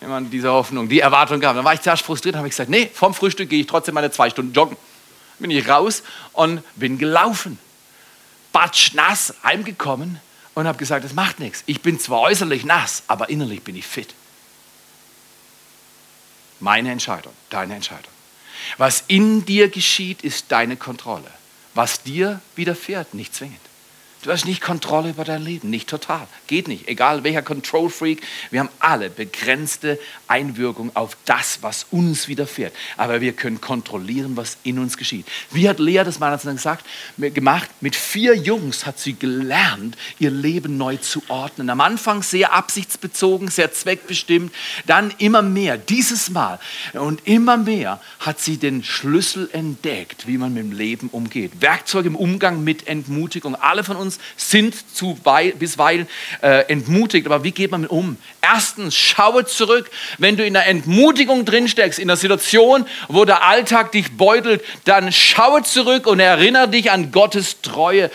jemand 0.00 0.32
diese 0.32 0.50
Hoffnung, 0.50 0.88
die 0.88 1.00
Erwartung 1.00 1.40
gehabt. 1.40 1.56
Dann 1.56 1.64
war 1.64 1.74
ich 1.74 1.80
zuerst 1.80 2.02
frustriert, 2.02 2.36
habe 2.36 2.46
ich 2.46 2.52
gesagt, 2.52 2.70
nee, 2.70 2.88
vom 2.92 3.14
Frühstück 3.14 3.50
gehe 3.50 3.60
ich 3.60 3.66
trotzdem 3.66 3.94
meine 3.94 4.10
zwei 4.10 4.30
Stunden 4.30 4.52
joggen. 4.52 4.76
Bin 5.38 5.50
ich 5.50 5.68
raus 5.68 6.02
und 6.32 6.62
bin 6.76 6.98
gelaufen. 6.98 7.58
Batsch 8.52 8.94
nass, 8.94 9.34
heimgekommen 9.42 10.20
und 10.54 10.66
habe 10.66 10.78
gesagt, 10.78 11.04
das 11.04 11.12
macht 11.12 11.40
nichts. 11.40 11.62
Ich 11.66 11.82
bin 11.82 12.00
zwar 12.00 12.20
äußerlich 12.20 12.64
nass, 12.64 13.02
aber 13.08 13.28
innerlich 13.28 13.62
bin 13.62 13.76
ich 13.76 13.86
fit. 13.86 14.14
Meine 16.60 16.90
Entscheidung, 16.90 17.32
deine 17.50 17.74
Entscheidung. 17.74 18.12
Was 18.78 19.04
in 19.08 19.44
dir 19.44 19.68
geschieht, 19.68 20.22
ist 20.22 20.46
deine 20.48 20.76
Kontrolle. 20.76 21.30
Was 21.76 22.02
dir 22.02 22.40
widerfährt, 22.54 23.12
nicht 23.12 23.34
zwingend. 23.34 23.60
Du 24.26 24.32
hast 24.32 24.44
nicht 24.44 24.60
Kontrolle 24.60 25.10
über 25.10 25.22
dein 25.22 25.44
Leben, 25.44 25.70
nicht 25.70 25.88
total. 25.88 26.26
Geht 26.48 26.66
nicht. 26.66 26.88
Egal 26.88 27.22
welcher 27.22 27.42
Control 27.42 27.88
Freak, 27.88 28.22
wir 28.50 28.58
haben 28.58 28.70
alle 28.80 29.08
begrenzte 29.08 30.00
Einwirkung 30.26 30.90
auf 30.96 31.16
das, 31.26 31.58
was 31.60 31.86
uns 31.92 32.26
widerfährt. 32.26 32.74
Aber 32.96 33.20
wir 33.20 33.34
können 33.34 33.60
kontrollieren, 33.60 34.36
was 34.36 34.58
in 34.64 34.80
uns 34.80 34.96
geschieht. 34.96 35.26
Wie 35.52 35.68
hat 35.68 35.78
Lea 35.78 36.02
das 36.04 36.18
mal 36.18 36.36
gesagt, 36.36 36.84
gemacht? 37.16 37.70
Mit 37.80 37.94
vier 37.94 38.34
Jungs 38.34 38.84
hat 38.84 38.98
sie 38.98 39.14
gelernt, 39.14 39.96
ihr 40.18 40.32
Leben 40.32 40.76
neu 40.76 40.96
zu 40.96 41.22
ordnen. 41.28 41.70
Am 41.70 41.80
Anfang 41.80 42.24
sehr 42.24 42.52
absichtsbezogen, 42.52 43.46
sehr 43.46 43.72
zweckbestimmt, 43.72 44.52
dann 44.86 45.14
immer 45.18 45.42
mehr. 45.42 45.78
Dieses 45.78 46.30
Mal 46.30 46.58
und 46.94 47.28
immer 47.28 47.58
mehr 47.58 48.00
hat 48.18 48.40
sie 48.40 48.56
den 48.56 48.82
Schlüssel 48.82 49.48
entdeckt, 49.52 50.26
wie 50.26 50.36
man 50.36 50.52
mit 50.52 50.64
dem 50.64 50.72
Leben 50.72 51.10
umgeht. 51.10 51.60
Werkzeug 51.60 52.06
im 52.06 52.16
Umgang 52.16 52.64
mit 52.64 52.88
Entmutigung. 52.88 53.54
Alle 53.54 53.84
von 53.84 53.94
uns 53.94 54.15
sind 54.36 54.74
zu 54.94 55.18
bisweilen 55.58 56.08
äh, 56.42 56.64
entmutigt. 56.68 57.26
Aber 57.26 57.44
wie 57.44 57.50
geht 57.52 57.70
man 57.70 57.82
mit 57.82 57.90
um? 57.90 58.16
Erstens, 58.42 58.96
schaue 58.96 59.44
zurück. 59.44 59.90
Wenn 60.18 60.36
du 60.36 60.44
in 60.44 60.54
der 60.54 60.66
Entmutigung 60.66 61.44
drinsteckst, 61.44 61.98
in 61.98 62.08
der 62.08 62.16
Situation, 62.16 62.86
wo 63.08 63.24
der 63.24 63.44
Alltag 63.44 63.92
dich 63.92 64.16
beutelt, 64.16 64.64
dann 64.84 65.12
schaue 65.12 65.62
zurück 65.62 66.06
und 66.06 66.20
erinnere 66.20 66.68
dich 66.68 66.90
an 66.90 67.12
Gottes 67.12 67.60
Treue. 67.60 68.10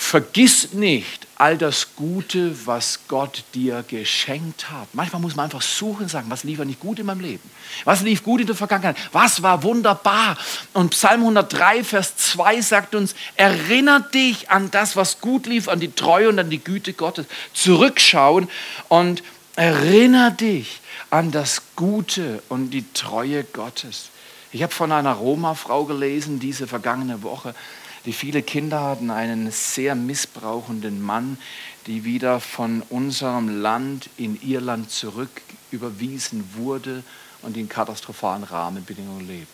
Vergiss 0.00 0.74
nicht, 0.74 1.26
all 1.34 1.58
das 1.58 1.96
Gute, 1.96 2.66
was 2.66 3.00
Gott 3.08 3.42
dir 3.52 3.84
geschenkt 3.86 4.70
hat. 4.70 4.86
Manchmal 4.92 5.20
muss 5.20 5.34
man 5.34 5.46
einfach 5.46 5.60
suchen 5.60 6.04
und 6.04 6.08
sagen, 6.08 6.30
was 6.30 6.44
lief 6.44 6.60
nicht 6.60 6.78
gut 6.78 7.00
in 7.00 7.06
meinem 7.06 7.20
Leben? 7.20 7.50
Was 7.84 8.02
lief 8.02 8.22
gut 8.22 8.40
in 8.40 8.46
der 8.46 8.54
Vergangenheit? 8.54 8.96
Was 9.10 9.42
war 9.42 9.64
wunderbar? 9.64 10.38
Und 10.72 10.90
Psalm 10.90 11.22
103, 11.22 11.82
Vers 11.82 12.16
2 12.16 12.60
sagt 12.60 12.94
uns, 12.94 13.16
erinnere 13.34 14.08
dich 14.14 14.50
an 14.50 14.70
das, 14.70 14.94
was 14.94 15.20
gut 15.20 15.46
lief, 15.46 15.66
an 15.68 15.80
die 15.80 15.92
Treue 15.92 16.28
und 16.28 16.38
an 16.38 16.48
die 16.48 16.62
Güte 16.62 16.92
Gottes. 16.92 17.26
Zurückschauen 17.52 18.48
und 18.88 19.24
erinnere 19.56 20.30
dich 20.30 20.80
an 21.10 21.32
das 21.32 21.62
Gute 21.74 22.40
und 22.48 22.70
die 22.70 22.84
Treue 22.94 23.42
Gottes. 23.42 24.10
Ich 24.52 24.62
habe 24.62 24.72
von 24.72 24.92
einer 24.92 25.12
Roma-Frau 25.12 25.84
gelesen 25.84 26.38
diese 26.38 26.66
vergangene 26.66 27.22
Woche, 27.22 27.54
die 28.08 28.14
viele 28.14 28.40
Kinder 28.40 28.80
hatten, 28.80 29.10
einen 29.10 29.50
sehr 29.50 29.94
missbrauchenden 29.94 31.02
Mann, 31.02 31.36
die 31.86 32.04
wieder 32.04 32.40
von 32.40 32.82
unserem 32.88 33.60
Land 33.60 34.08
in 34.16 34.40
ihr 34.40 34.62
Land 34.62 34.90
zurück 34.90 35.42
überwiesen 35.70 36.42
wurde 36.56 37.02
und 37.42 37.58
in 37.58 37.68
katastrophalen 37.68 38.44
Rahmenbedingungen 38.44 39.28
leben. 39.28 39.46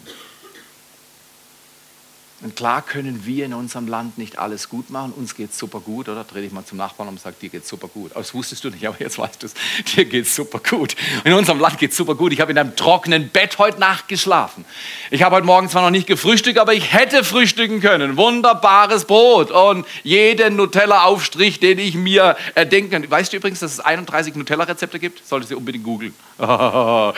Und 2.41 2.57
klar 2.57 2.83
können 2.83 3.25
wir 3.25 3.47
in 3.47 3.55
unserem 3.55 3.89
Land 3.89 4.19
nicht 4.19 4.39
alles 4.39 4.69
gut 4.69 4.91
machen. 4.91 5.13
Uns 5.17 5.35
geht 5.35 5.53
es 5.53 5.59
super 5.59 5.81
gut, 5.81 6.09
oder? 6.09 6.25
Dreh 6.25 6.43
dich 6.43 6.53
mal 6.53 6.65
zum 6.65 6.77
Nachbarn 6.77 7.09
und 7.09 7.19
sag, 7.19 7.39
dir 7.39 7.49
geht 7.49 7.67
super 7.67 7.89
gut. 7.89 8.11
Das 8.15 8.35
wusstest 8.35 8.65
du 8.65 8.71
nicht, 8.71 8.87
aber 8.87 8.97
jetzt 8.99 9.19
weißt 9.19 9.43
du 9.43 9.47
es. 9.47 9.55
Dir 9.95 10.05
geht 10.05 10.27
super 10.27 10.59
gut. 10.59 10.95
In 11.25 11.33
unserem 11.33 11.59
Land 11.59 11.79
geht 11.79 11.93
es 11.93 11.97
super 11.97 12.15
gut. 12.15 12.33
Ich 12.33 12.41
habe 12.41 12.51
in 12.51 12.59
einem 12.59 12.77
trockenen 12.77 13.31
Bett 13.31 13.57
heute 13.59 13.81
Nacht 13.81 14.09
geschlafen. 14.09 14.65
Ich 15.11 15.23
habe 15.23 15.37
heute 15.37 15.47
Morgen 15.47 15.71
zwar 15.71 15.83
noch 15.83 15.91
nicht 15.91 16.07
gefrühstückt, 16.07 16.59
aber 16.59 16.75
ich 16.75 16.93
hätte 16.93 17.25
frühstücken 17.25 17.81
können. 17.81 18.17
Wunderbares 18.17 19.07
Brot 19.07 19.51
und 19.51 19.87
jeden 20.03 20.57
Nutella-Aufstrich, 20.57 21.61
den 21.61 21.79
ich 21.79 21.95
mir 21.95 22.37
erdenken 22.55 22.91
kann. 22.91 23.11
Weißt 23.11 23.33
du 23.33 23.39
übrigens, 23.39 23.61
dass 23.61 23.73
es 23.73 23.81
31 23.81 24.35
Nutella-Rezepte 24.35 24.99
gibt? 24.99 25.27
Solltest 25.27 25.53
du 25.53 25.57
unbedingt 25.57 25.85
googeln. 25.85 26.15
okay. 26.39 27.15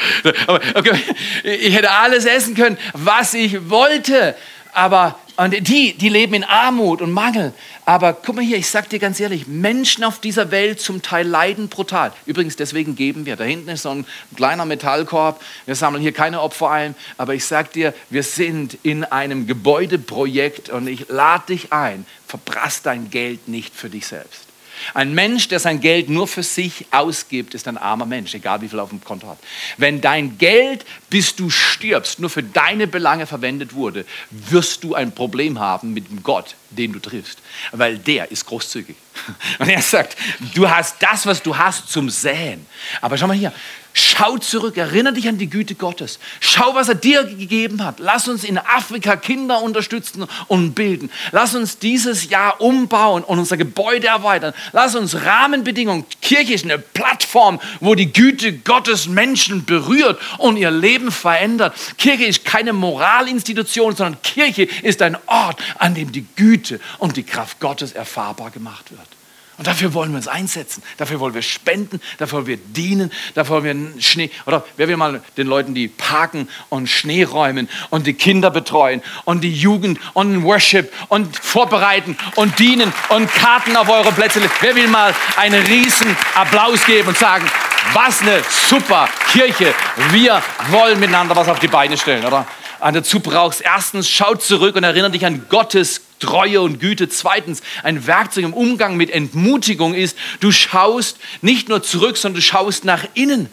Ich 1.42 1.74
hätte 1.74 1.90
alles 1.90 2.26
essen 2.26 2.54
können, 2.54 2.78
was 2.92 3.34
ich 3.34 3.70
wollte 3.70 4.36
aber 4.76 5.18
und 5.38 5.68
die, 5.68 5.92
die 5.92 6.08
leben 6.08 6.32
in 6.32 6.44
Armut 6.44 7.02
und 7.02 7.12
Mangel. 7.12 7.52
Aber 7.84 8.14
guck 8.14 8.36
mal 8.36 8.44
hier, 8.44 8.56
ich 8.56 8.70
sag 8.70 8.88
dir 8.88 8.98
ganz 8.98 9.20
ehrlich, 9.20 9.46
Menschen 9.46 10.02
auf 10.02 10.18
dieser 10.18 10.50
Welt 10.50 10.80
zum 10.80 11.02
Teil 11.02 11.26
leiden 11.26 11.68
brutal. 11.68 12.12
Übrigens, 12.24 12.56
deswegen 12.56 12.96
geben 12.96 13.26
wir. 13.26 13.36
Da 13.36 13.44
hinten 13.44 13.68
ist 13.68 13.82
so 13.82 13.90
ein 13.90 14.06
kleiner 14.34 14.64
Metallkorb. 14.64 15.42
Wir 15.66 15.74
sammeln 15.74 16.02
hier 16.02 16.12
keine 16.12 16.40
Opfer 16.40 16.70
ein. 16.70 16.94
Aber 17.18 17.34
ich 17.34 17.44
sag 17.44 17.72
dir, 17.72 17.92
wir 18.08 18.22
sind 18.22 18.78
in 18.82 19.04
einem 19.04 19.46
Gebäudeprojekt 19.46 20.70
und 20.70 20.88
ich 20.88 21.08
lade 21.10 21.48
dich 21.48 21.70
ein, 21.70 22.06
verprass 22.26 22.80
dein 22.80 23.10
Geld 23.10 23.46
nicht 23.46 23.74
für 23.74 23.90
dich 23.90 24.06
selbst. 24.06 24.45
Ein 24.94 25.14
Mensch, 25.14 25.48
der 25.48 25.60
sein 25.60 25.80
Geld 25.80 26.08
nur 26.08 26.26
für 26.26 26.42
sich 26.42 26.86
ausgibt, 26.90 27.54
ist 27.54 27.68
ein 27.68 27.78
armer 27.78 28.06
Mensch, 28.06 28.34
egal 28.34 28.60
wie 28.60 28.68
viel 28.68 28.78
auf 28.78 28.90
dem 28.90 29.02
Konto 29.02 29.28
hat. 29.28 29.38
Wenn 29.76 30.00
dein 30.00 30.38
Geld, 30.38 30.84
bis 31.10 31.34
du 31.34 31.50
stirbst, 31.50 32.18
nur 32.18 32.30
für 32.30 32.42
deine 32.42 32.86
Belange 32.86 33.26
verwendet 33.26 33.74
wurde, 33.74 34.04
wirst 34.30 34.84
du 34.84 34.94
ein 34.94 35.12
Problem 35.12 35.58
haben 35.58 35.92
mit 35.92 36.10
dem 36.10 36.22
Gott, 36.22 36.54
den 36.70 36.92
du 36.92 36.98
triffst, 36.98 37.38
weil 37.72 37.98
der 37.98 38.30
ist 38.30 38.46
großzügig. 38.46 38.96
Und 39.58 39.68
er 39.68 39.82
sagt, 39.82 40.16
du 40.54 40.68
hast 40.68 40.96
das, 41.00 41.26
was 41.26 41.42
du 41.42 41.56
hast, 41.56 41.90
zum 41.90 42.10
Säen. 42.10 42.66
Aber 43.00 43.16
schau 43.16 43.26
mal 43.26 43.36
hier, 43.36 43.52
Schau 43.98 44.36
zurück, 44.36 44.76
erinnere 44.76 45.14
dich 45.14 45.26
an 45.26 45.38
die 45.38 45.48
Güte 45.48 45.74
Gottes. 45.74 46.18
Schau, 46.40 46.74
was 46.74 46.90
er 46.90 46.96
dir 46.96 47.24
gegeben 47.24 47.82
hat. 47.82 47.98
Lass 47.98 48.28
uns 48.28 48.44
in 48.44 48.58
Afrika 48.58 49.16
Kinder 49.16 49.62
unterstützen 49.62 50.26
und 50.48 50.74
bilden. 50.74 51.10
Lass 51.32 51.54
uns 51.54 51.78
dieses 51.78 52.28
Jahr 52.28 52.60
umbauen 52.60 53.24
und 53.24 53.38
unser 53.38 53.56
Gebäude 53.56 54.08
erweitern. 54.08 54.52
Lass 54.72 54.94
uns 54.96 55.24
Rahmenbedingungen, 55.24 56.04
Kirche 56.20 56.52
ist 56.52 56.66
eine 56.66 56.78
Plattform, 56.78 57.58
wo 57.80 57.94
die 57.94 58.12
Güte 58.12 58.52
Gottes 58.52 59.08
Menschen 59.08 59.64
berührt 59.64 60.20
und 60.36 60.58
ihr 60.58 60.70
Leben 60.70 61.10
verändert. 61.10 61.74
Kirche 61.96 62.26
ist 62.26 62.44
keine 62.44 62.74
Moralinstitution, 62.74 63.96
sondern 63.96 64.20
Kirche 64.20 64.64
ist 64.82 65.00
ein 65.00 65.16
Ort, 65.24 65.58
an 65.78 65.94
dem 65.94 66.12
die 66.12 66.26
Güte 66.36 66.80
und 66.98 67.16
die 67.16 67.22
Kraft 67.22 67.60
Gottes 67.60 67.92
erfahrbar 67.92 68.50
gemacht 68.50 68.90
wird. 68.90 69.08
Und 69.58 69.66
dafür 69.66 69.94
wollen 69.94 70.10
wir 70.10 70.18
uns 70.18 70.28
einsetzen. 70.28 70.82
Dafür 70.98 71.18
wollen 71.18 71.32
wir 71.32 71.40
spenden, 71.40 72.00
dafür 72.18 72.38
wollen 72.38 72.46
wir 72.46 72.56
dienen, 72.58 73.10
dafür 73.34 73.62
wollen 73.62 73.94
wir 73.94 74.02
Schnee. 74.02 74.30
Oder 74.44 74.64
wer 74.76 74.86
will 74.86 74.98
mal 74.98 75.22
den 75.36 75.46
Leuten, 75.46 75.74
die 75.74 75.88
parken 75.88 76.48
und 76.68 76.88
Schnee 76.88 77.24
räumen 77.24 77.68
und 77.88 78.06
die 78.06 78.12
Kinder 78.12 78.50
betreuen 78.50 79.02
und 79.24 79.42
die 79.42 79.52
Jugend 79.52 79.98
und 80.12 80.42
Worship 80.44 80.92
und 81.08 81.36
vorbereiten 81.38 82.18
und 82.34 82.58
dienen 82.58 82.92
und 83.08 83.32
Karten 83.32 83.76
auf 83.76 83.88
eure 83.88 84.12
Plätze. 84.12 84.42
Wer 84.60 84.76
will 84.76 84.88
mal 84.88 85.14
einen 85.36 85.64
riesen 85.64 86.14
Applaus 86.34 86.84
geben 86.84 87.08
und 87.08 87.16
sagen, 87.16 87.48
was 87.94 88.20
eine 88.20 88.42
super 88.68 89.08
Kirche. 89.32 89.74
Wir 90.10 90.42
wollen 90.70 91.00
miteinander 91.00 91.34
was 91.34 91.48
auf 91.48 91.60
die 91.60 91.68
Beine 91.68 91.96
stellen, 91.96 92.24
oder? 92.24 92.46
Und 92.80 92.94
dazu 92.94 93.20
brauchst 93.20 93.62
erstens, 93.62 94.08
schau 94.10 94.34
zurück 94.34 94.76
und 94.76 94.84
erinnere 94.84 95.10
dich 95.10 95.24
an 95.24 95.46
Gottes 95.48 96.02
Treue 96.18 96.60
und 96.60 96.80
Güte. 96.80 97.08
Zweitens, 97.08 97.62
ein 97.82 98.06
Werkzeug 98.06 98.44
im 98.44 98.54
Umgang 98.54 98.96
mit 98.96 99.10
Entmutigung 99.10 99.94
ist, 99.94 100.16
du 100.40 100.52
schaust 100.52 101.18
nicht 101.42 101.68
nur 101.68 101.82
zurück, 101.82 102.16
sondern 102.16 102.40
du 102.40 102.42
schaust 102.42 102.84
nach 102.84 103.04
innen. 103.14 103.48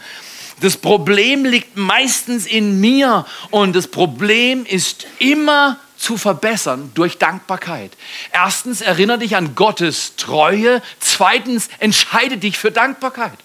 Das 0.61 0.77
Problem 0.77 1.45
liegt 1.45 1.75
meistens 1.77 2.45
in 2.45 2.79
mir 2.79 3.25
und 3.49 3.75
das 3.75 3.87
Problem 3.87 4.65
ist 4.65 5.05
immer 5.19 5.79
zu 5.97 6.17
verbessern 6.17 6.91
durch 6.93 7.17
Dankbarkeit. 7.17 7.91
Erstens, 8.31 8.81
erinnere 8.81 9.19
dich 9.19 9.35
an 9.35 9.55
Gottes 9.55 10.15
Treue. 10.17 10.81
Zweitens, 10.99 11.69
entscheide 11.79 12.37
dich 12.37 12.57
für 12.57 12.71
Dankbarkeit. 12.71 13.37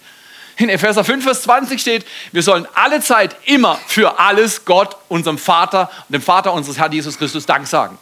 In 0.59 0.69
Epheser 0.69 1.05
5, 1.05 1.23
Vers 1.23 1.43
20 1.43 1.81
steht, 1.81 2.05
wir 2.33 2.43
sollen 2.43 2.67
alle 2.75 3.01
Zeit 3.01 3.37
immer 3.45 3.79
für 3.87 4.19
alles 4.19 4.65
Gott, 4.65 4.97
unserem 5.09 5.39
Vater, 5.39 5.89
dem 6.09 6.21
Vater 6.21 6.53
unseres 6.53 6.79
Herrn 6.79 6.91
Jesus 6.91 7.17
Christus 7.17 7.47
Dank 7.47 7.69
sagen. 7.69 7.97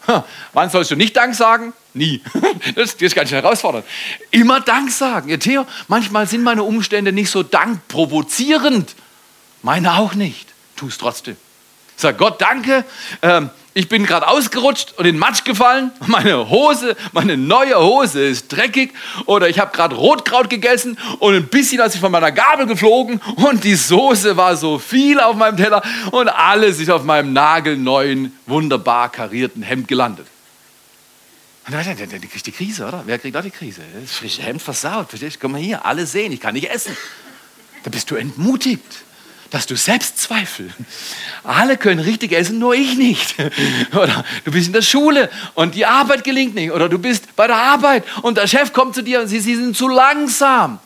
Wann 0.54 0.70
sollst 0.70 0.90
du 0.90 0.96
nicht 0.96 1.14
Dank 1.14 1.34
sagen? 1.34 1.74
Nie. 1.92 2.22
Das 2.74 2.94
ist 2.94 3.14
ganz 3.14 3.28
schön 3.28 3.42
herausfordernd. 3.42 3.84
Immer 4.30 4.60
Dank 4.60 4.90
sagen. 4.90 5.28
Ja, 5.28 5.36
Theo, 5.36 5.66
manchmal 5.88 6.26
sind 6.26 6.42
meine 6.42 6.62
Umstände 6.62 7.12
nicht 7.12 7.30
so 7.30 7.42
dankprovozierend. 7.42 8.94
Meine 9.62 9.98
auch 9.98 10.14
nicht. 10.14 10.48
Tu 10.76 10.88
es 10.88 10.96
trotzdem. 10.96 11.36
Sag 11.96 12.18
Gott, 12.18 12.40
danke. 12.40 12.84
Ähm, 13.22 13.50
ich 13.72 13.90
bin 13.90 14.06
gerade 14.06 14.26
ausgerutscht 14.28 14.94
und 14.96 15.04
in 15.04 15.18
Matsch 15.18 15.44
gefallen. 15.44 15.92
Meine 16.06 16.48
Hose, 16.48 16.96
meine 17.12 17.36
neue 17.36 17.78
Hose 17.78 18.24
ist 18.24 18.48
dreckig. 18.48 18.94
Oder 19.26 19.50
ich 19.50 19.58
habe 19.58 19.70
gerade 19.76 19.94
Rotkraut 19.94 20.48
gegessen 20.48 20.98
und 21.18 21.34
ein 21.34 21.46
bisschen 21.48 21.80
als 21.80 21.94
ich 21.94 22.00
von 22.00 22.10
meiner 22.10 22.32
Gabel 22.32 22.66
geflogen 22.66 23.20
und 23.36 23.64
die 23.64 23.74
Soße 23.74 24.36
war 24.36 24.56
so 24.56 24.78
viel 24.78 25.20
auf 25.20 25.36
meinem 25.36 25.58
Teller 25.58 25.82
und 26.10 26.28
alles 26.28 26.80
ist 26.80 26.90
auf 26.90 27.04
meinem 27.04 27.34
nagelneuen, 27.34 28.32
wunderbar 28.46 29.10
karierten 29.10 29.62
Hemd 29.62 29.88
gelandet. 29.88 30.26
Und 31.66 31.74
dann, 31.74 31.84
dann, 31.84 31.96
dann 31.98 32.20
kriegt 32.20 32.46
die 32.46 32.52
Krise, 32.52 32.86
oder? 32.86 33.02
Wer 33.04 33.18
kriegt 33.18 33.36
auch 33.36 33.42
die 33.42 33.50
Krise? 33.50 33.82
Das 34.00 34.12
frische 34.12 34.40
Hemd 34.40 34.62
versaut, 34.62 35.08
verstehst? 35.08 35.38
Komm 35.38 35.52
mal 35.52 35.60
hier, 35.60 35.84
alle 35.84 36.06
sehen, 36.06 36.32
ich 36.32 36.40
kann 36.40 36.54
nicht 36.54 36.70
essen. 36.70 36.96
Da 37.82 37.90
bist 37.90 38.10
du 38.10 38.16
entmutigt 38.16 39.04
dass 39.50 39.66
du 39.66 39.76
Selbstzweifel. 39.76 40.70
Alle 41.44 41.76
können 41.76 42.00
richtig 42.00 42.32
essen, 42.32 42.58
nur 42.58 42.74
ich 42.74 42.96
nicht. 42.96 43.34
Oder 43.92 44.24
du 44.44 44.50
bist 44.50 44.66
in 44.66 44.72
der 44.72 44.82
Schule 44.82 45.30
und 45.54 45.74
die 45.74 45.86
Arbeit 45.86 46.24
gelingt 46.24 46.54
nicht. 46.54 46.72
Oder 46.72 46.88
du 46.88 46.98
bist 46.98 47.34
bei 47.36 47.46
der 47.46 47.56
Arbeit 47.56 48.04
und 48.22 48.36
der 48.36 48.46
Chef 48.46 48.72
kommt 48.72 48.94
zu 48.94 49.02
dir 49.02 49.20
und 49.20 49.28
sie, 49.28 49.40
sie 49.40 49.54
sind 49.54 49.76
zu 49.76 49.88
langsam. 49.88 50.78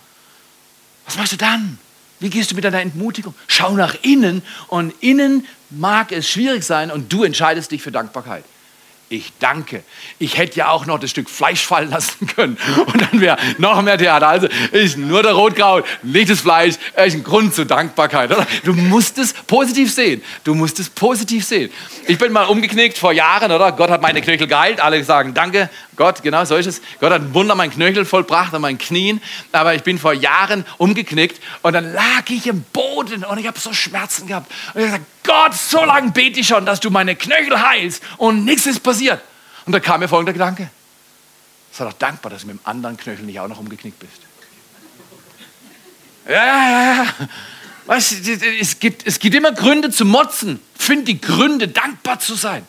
Was 1.06 1.16
machst 1.16 1.32
du 1.32 1.36
dann? 1.36 1.78
Wie 2.20 2.30
gehst 2.30 2.50
du 2.50 2.54
mit 2.54 2.64
deiner 2.64 2.80
Entmutigung? 2.80 3.34
Schau 3.46 3.72
nach 3.72 3.96
innen 4.02 4.42
und 4.68 4.92
innen 5.00 5.46
mag 5.70 6.12
es 6.12 6.28
schwierig 6.28 6.64
sein 6.64 6.90
und 6.90 7.12
du 7.12 7.24
entscheidest 7.24 7.70
dich 7.70 7.82
für 7.82 7.92
Dankbarkeit 7.92 8.44
ich 9.12 9.32
danke. 9.40 9.82
Ich 10.20 10.38
hätte 10.38 10.56
ja 10.56 10.68
auch 10.70 10.86
noch 10.86 11.00
das 11.00 11.10
Stück 11.10 11.28
Fleisch 11.28 11.66
fallen 11.66 11.90
lassen 11.90 12.28
können 12.28 12.56
und 12.86 13.02
dann 13.02 13.20
wäre 13.20 13.36
noch 13.58 13.82
mehr 13.82 13.98
Theater. 13.98 14.28
Also 14.28 14.46
ist 14.70 14.96
nur 14.96 15.24
der 15.24 15.32
Rotkraut, 15.32 15.84
nicht 16.04 16.30
das 16.30 16.40
Fleisch, 16.40 16.76
ist 16.94 17.14
ein 17.14 17.24
Grund 17.24 17.52
zur 17.52 17.64
Dankbarkeit. 17.64 18.30
Oder? 18.30 18.46
Du 18.62 18.72
musst 18.72 19.18
es 19.18 19.32
positiv 19.32 19.92
sehen. 19.92 20.22
Du 20.44 20.54
musst 20.54 20.78
es 20.78 20.88
positiv 20.88 21.44
sehen. 21.44 21.70
Ich 22.06 22.18
bin 22.18 22.32
mal 22.32 22.44
umgeknickt 22.44 22.98
vor 22.98 23.12
Jahren, 23.12 23.50
oder? 23.50 23.72
Gott 23.72 23.90
hat 23.90 24.00
meine 24.00 24.22
Knöchel 24.22 24.46
geheilt. 24.46 24.80
Alle 24.80 25.02
sagen 25.02 25.34
Danke, 25.34 25.70
Gott, 26.00 26.22
genau 26.22 26.46
so 26.46 26.56
ist 26.56 26.64
es. 26.64 26.80
Gott 26.98 27.12
hat 27.12 27.20
ein 27.20 27.34
Wunder 27.34 27.54
mein 27.54 27.70
Knöchel 27.70 28.06
vollbracht 28.06 28.54
an 28.54 28.62
meinen 28.62 28.78
Knien. 28.78 29.20
Aber 29.52 29.74
ich 29.74 29.82
bin 29.82 29.98
vor 29.98 30.14
Jahren 30.14 30.64
umgeknickt 30.78 31.38
und 31.60 31.74
dann 31.74 31.92
lag 31.92 32.22
ich 32.30 32.46
im 32.46 32.62
Boden 32.72 33.22
und 33.22 33.36
ich 33.36 33.46
habe 33.46 33.60
so 33.60 33.74
Schmerzen 33.74 34.26
gehabt. 34.26 34.50
Und 34.72 34.80
ich 34.80 34.86
habe 34.88 35.00
gesagt, 35.00 35.04
Gott, 35.24 35.52
so 35.52 35.84
lange 35.84 36.10
bete 36.12 36.40
ich 36.40 36.46
schon, 36.46 36.64
dass 36.64 36.80
du 36.80 36.88
meine 36.88 37.16
Knöchel 37.16 37.60
heilst 37.60 38.02
und 38.16 38.46
nichts 38.46 38.64
ist 38.64 38.82
passiert. 38.82 39.20
Und 39.66 39.74
da 39.74 39.80
kam 39.80 40.00
mir 40.00 40.08
folgender 40.08 40.32
Gedanke. 40.32 40.70
Sei 41.70 41.84
doch 41.84 41.92
dankbar, 41.92 42.30
dass 42.30 42.40
du 42.40 42.46
mit 42.46 42.56
dem 42.56 42.66
anderen 42.66 42.96
Knöchel 42.96 43.26
nicht 43.26 43.38
auch 43.38 43.48
noch 43.48 43.58
umgeknickt 43.58 43.98
bist. 43.98 44.22
Ja, 46.26 46.32
ja, 46.32 46.94
ja. 46.94 47.06
Weißt, 47.84 48.26
es, 48.26 48.78
gibt, 48.78 49.06
es 49.06 49.18
gibt 49.18 49.34
immer 49.34 49.52
Gründe 49.52 49.90
zu 49.90 50.06
motzen. 50.06 50.60
Find 50.78 51.06
die 51.06 51.20
Gründe, 51.20 51.68
dankbar 51.68 52.20
zu 52.20 52.36
sein. 52.36 52.66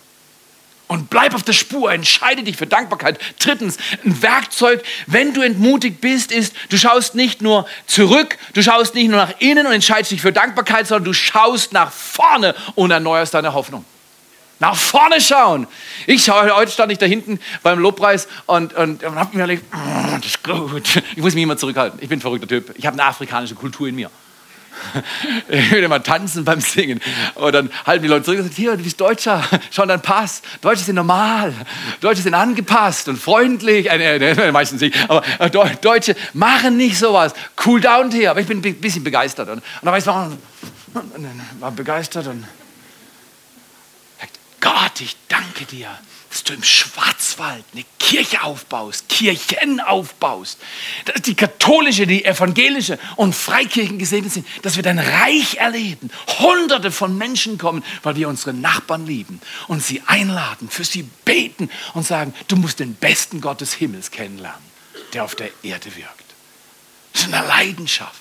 Und 0.91 1.09
bleib 1.09 1.33
auf 1.33 1.43
der 1.43 1.53
Spur, 1.53 1.89
entscheide 1.89 2.43
dich 2.43 2.57
für 2.57 2.67
Dankbarkeit. 2.67 3.17
Drittens, 3.39 3.77
ein 4.03 4.21
Werkzeug, 4.21 4.83
wenn 5.07 5.33
du 5.33 5.39
entmutigt 5.39 6.01
bist, 6.01 6.33
ist, 6.33 6.53
du 6.67 6.77
schaust 6.77 7.15
nicht 7.15 7.41
nur 7.41 7.65
zurück, 7.87 8.37
du 8.55 8.61
schaust 8.61 8.93
nicht 8.93 9.07
nur 9.07 9.15
nach 9.15 9.39
innen 9.39 9.65
und 9.65 9.71
entscheidest 9.71 10.11
dich 10.11 10.19
für 10.19 10.33
Dankbarkeit, 10.33 10.87
sondern 10.87 11.05
du 11.05 11.13
schaust 11.13 11.71
nach 11.71 11.93
vorne 11.93 12.55
und 12.75 12.91
erneuerst 12.91 13.33
deine 13.33 13.53
Hoffnung. 13.53 13.85
Nach 14.59 14.75
vorne 14.75 15.21
schauen. 15.21 15.65
Ich 16.07 16.25
schaue, 16.25 16.53
heute 16.53 16.73
stand 16.73 16.91
ich 16.91 16.97
da 16.97 17.05
hinten 17.05 17.39
beim 17.63 17.79
Lobpreis 17.79 18.27
und, 18.45 18.73
und, 18.73 19.01
und 19.01 19.15
habe 19.15 19.37
mir 19.37 19.47
gedacht, 19.47 19.65
oh, 19.73 20.17
das 20.17 20.25
ist 20.25 20.43
gut. 20.43 21.01
Ich 21.15 21.23
muss 21.23 21.33
mich 21.35 21.43
immer 21.43 21.55
zurückhalten. 21.55 21.99
Ich 22.03 22.09
bin 22.09 22.17
ein 22.17 22.21
verrückter 22.21 22.49
Typ. 22.49 22.73
Ich 22.77 22.85
habe 22.85 22.95
eine 22.95 23.05
afrikanische 23.05 23.55
Kultur 23.55 23.87
in 23.87 23.95
mir. 23.95 24.11
Ich 25.49 25.71
will 25.71 25.83
immer 25.83 26.01
tanzen 26.01 26.45
beim 26.45 26.61
Singen. 26.61 26.99
Und 27.35 27.53
dann 27.53 27.69
halten 27.85 28.03
die 28.03 28.09
Leute 28.09 28.25
zurück 28.25 28.39
und 28.39 28.45
sagen, 28.45 28.55
hier, 28.55 28.77
du 28.77 28.83
bist 28.83 28.99
Deutscher, 28.99 29.43
schau 29.69 29.85
dein 29.85 30.01
Pass. 30.01 30.41
Deutsche 30.61 30.83
sind 30.83 30.95
normal, 30.95 31.53
Deutsche 31.99 32.21
sind 32.21 32.33
angepasst 32.33 33.07
und 33.07 33.17
freundlich. 33.17 33.89
Äh, 33.89 34.17
äh, 34.17 34.51
meistens 34.51 34.81
nicht, 34.81 34.95
aber 35.09 35.23
äh, 35.39 35.49
Deutsche 35.49 36.15
machen 36.33 36.77
nicht 36.77 36.97
sowas. 36.97 37.33
Cool 37.65 37.81
down 37.81 38.11
hier. 38.11 38.31
Aber 38.31 38.39
ich 38.39 38.47
bin 38.47 38.59
ein 38.59 38.75
bisschen 38.75 39.03
begeistert. 39.03 39.49
Und, 39.49 39.57
und 39.57 39.63
dann 39.81 39.93
weiß 39.93 40.05
man, 40.05 40.37
war 41.59 41.71
begeistert 41.71 42.27
und 42.27 42.45
Gott, 44.59 45.01
ich 45.01 45.17
danke 45.27 45.65
dir 45.65 45.87
dass 46.31 46.45
du 46.45 46.53
im 46.53 46.63
Schwarzwald 46.63 47.65
eine 47.73 47.83
Kirche 47.99 48.41
aufbaust, 48.41 49.09
Kirchen 49.09 49.81
aufbaust, 49.81 50.59
dass 51.03 51.21
die 51.23 51.35
katholische, 51.35 52.07
die 52.07 52.23
evangelische 52.23 52.97
und 53.17 53.35
Freikirchen 53.35 53.99
gesegnet 53.99 54.31
sind, 54.31 54.47
dass 54.61 54.77
wir 54.77 54.83
dein 54.83 54.97
Reich 54.97 55.55
erleben. 55.55 56.09
Hunderte 56.39 56.89
von 56.91 57.17
Menschen 57.17 57.57
kommen, 57.57 57.83
weil 58.01 58.15
wir 58.15 58.29
unsere 58.29 58.53
Nachbarn 58.53 59.05
lieben 59.05 59.41
und 59.67 59.83
sie 59.83 60.01
einladen, 60.05 60.69
für 60.69 60.85
sie 60.85 61.03
beten 61.25 61.69
und 61.93 62.07
sagen, 62.07 62.33
du 62.47 62.55
musst 62.55 62.79
den 62.79 62.95
besten 62.95 63.41
Gott 63.41 63.59
des 63.59 63.73
Himmels 63.73 64.09
kennenlernen, 64.09 64.63
der 65.11 65.25
auf 65.25 65.35
der 65.35 65.49
Erde 65.63 65.93
wirkt. 65.97 66.23
Das 67.11 67.23
ist 67.23 67.33
eine 67.33 67.45
Leidenschaft 67.45 68.20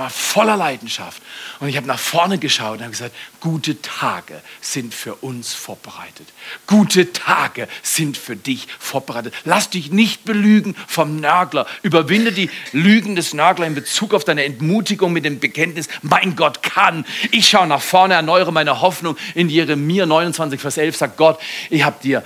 war 0.00 0.10
voller 0.10 0.56
Leidenschaft. 0.56 1.22
Und 1.60 1.68
ich 1.68 1.76
habe 1.76 1.86
nach 1.86 1.98
vorne 1.98 2.38
geschaut 2.38 2.78
und 2.78 2.80
habe 2.80 2.90
gesagt, 2.90 3.14
gute 3.38 3.80
Tage 3.82 4.40
sind 4.60 4.94
für 4.94 5.14
uns 5.16 5.52
vorbereitet. 5.52 6.26
Gute 6.66 7.12
Tage 7.12 7.68
sind 7.82 8.16
für 8.16 8.34
dich 8.34 8.66
vorbereitet. 8.78 9.34
Lass 9.44 9.68
dich 9.68 9.92
nicht 9.92 10.24
belügen 10.24 10.74
vom 10.88 11.16
Nörgler. 11.16 11.66
Überwinde 11.82 12.32
die 12.32 12.50
Lügen 12.72 13.14
des 13.14 13.34
Nörgler 13.34 13.66
in 13.66 13.74
Bezug 13.74 14.14
auf 14.14 14.24
deine 14.24 14.44
Entmutigung 14.44 15.12
mit 15.12 15.26
dem 15.26 15.38
Bekenntnis, 15.38 15.88
mein 16.00 16.34
Gott 16.34 16.62
kann. 16.62 17.04
Ich 17.30 17.48
schaue 17.48 17.66
nach 17.66 17.82
vorne, 17.82 18.14
erneuere 18.14 18.52
meine 18.52 18.80
Hoffnung. 18.80 19.18
In 19.34 19.50
Jeremia 19.50 20.06
29, 20.06 20.58
Vers 20.60 20.78
11 20.78 20.96
sagt 20.96 21.16
Gott, 21.18 21.38
ich 21.68 21.84
habe 21.84 22.02
dir 22.02 22.24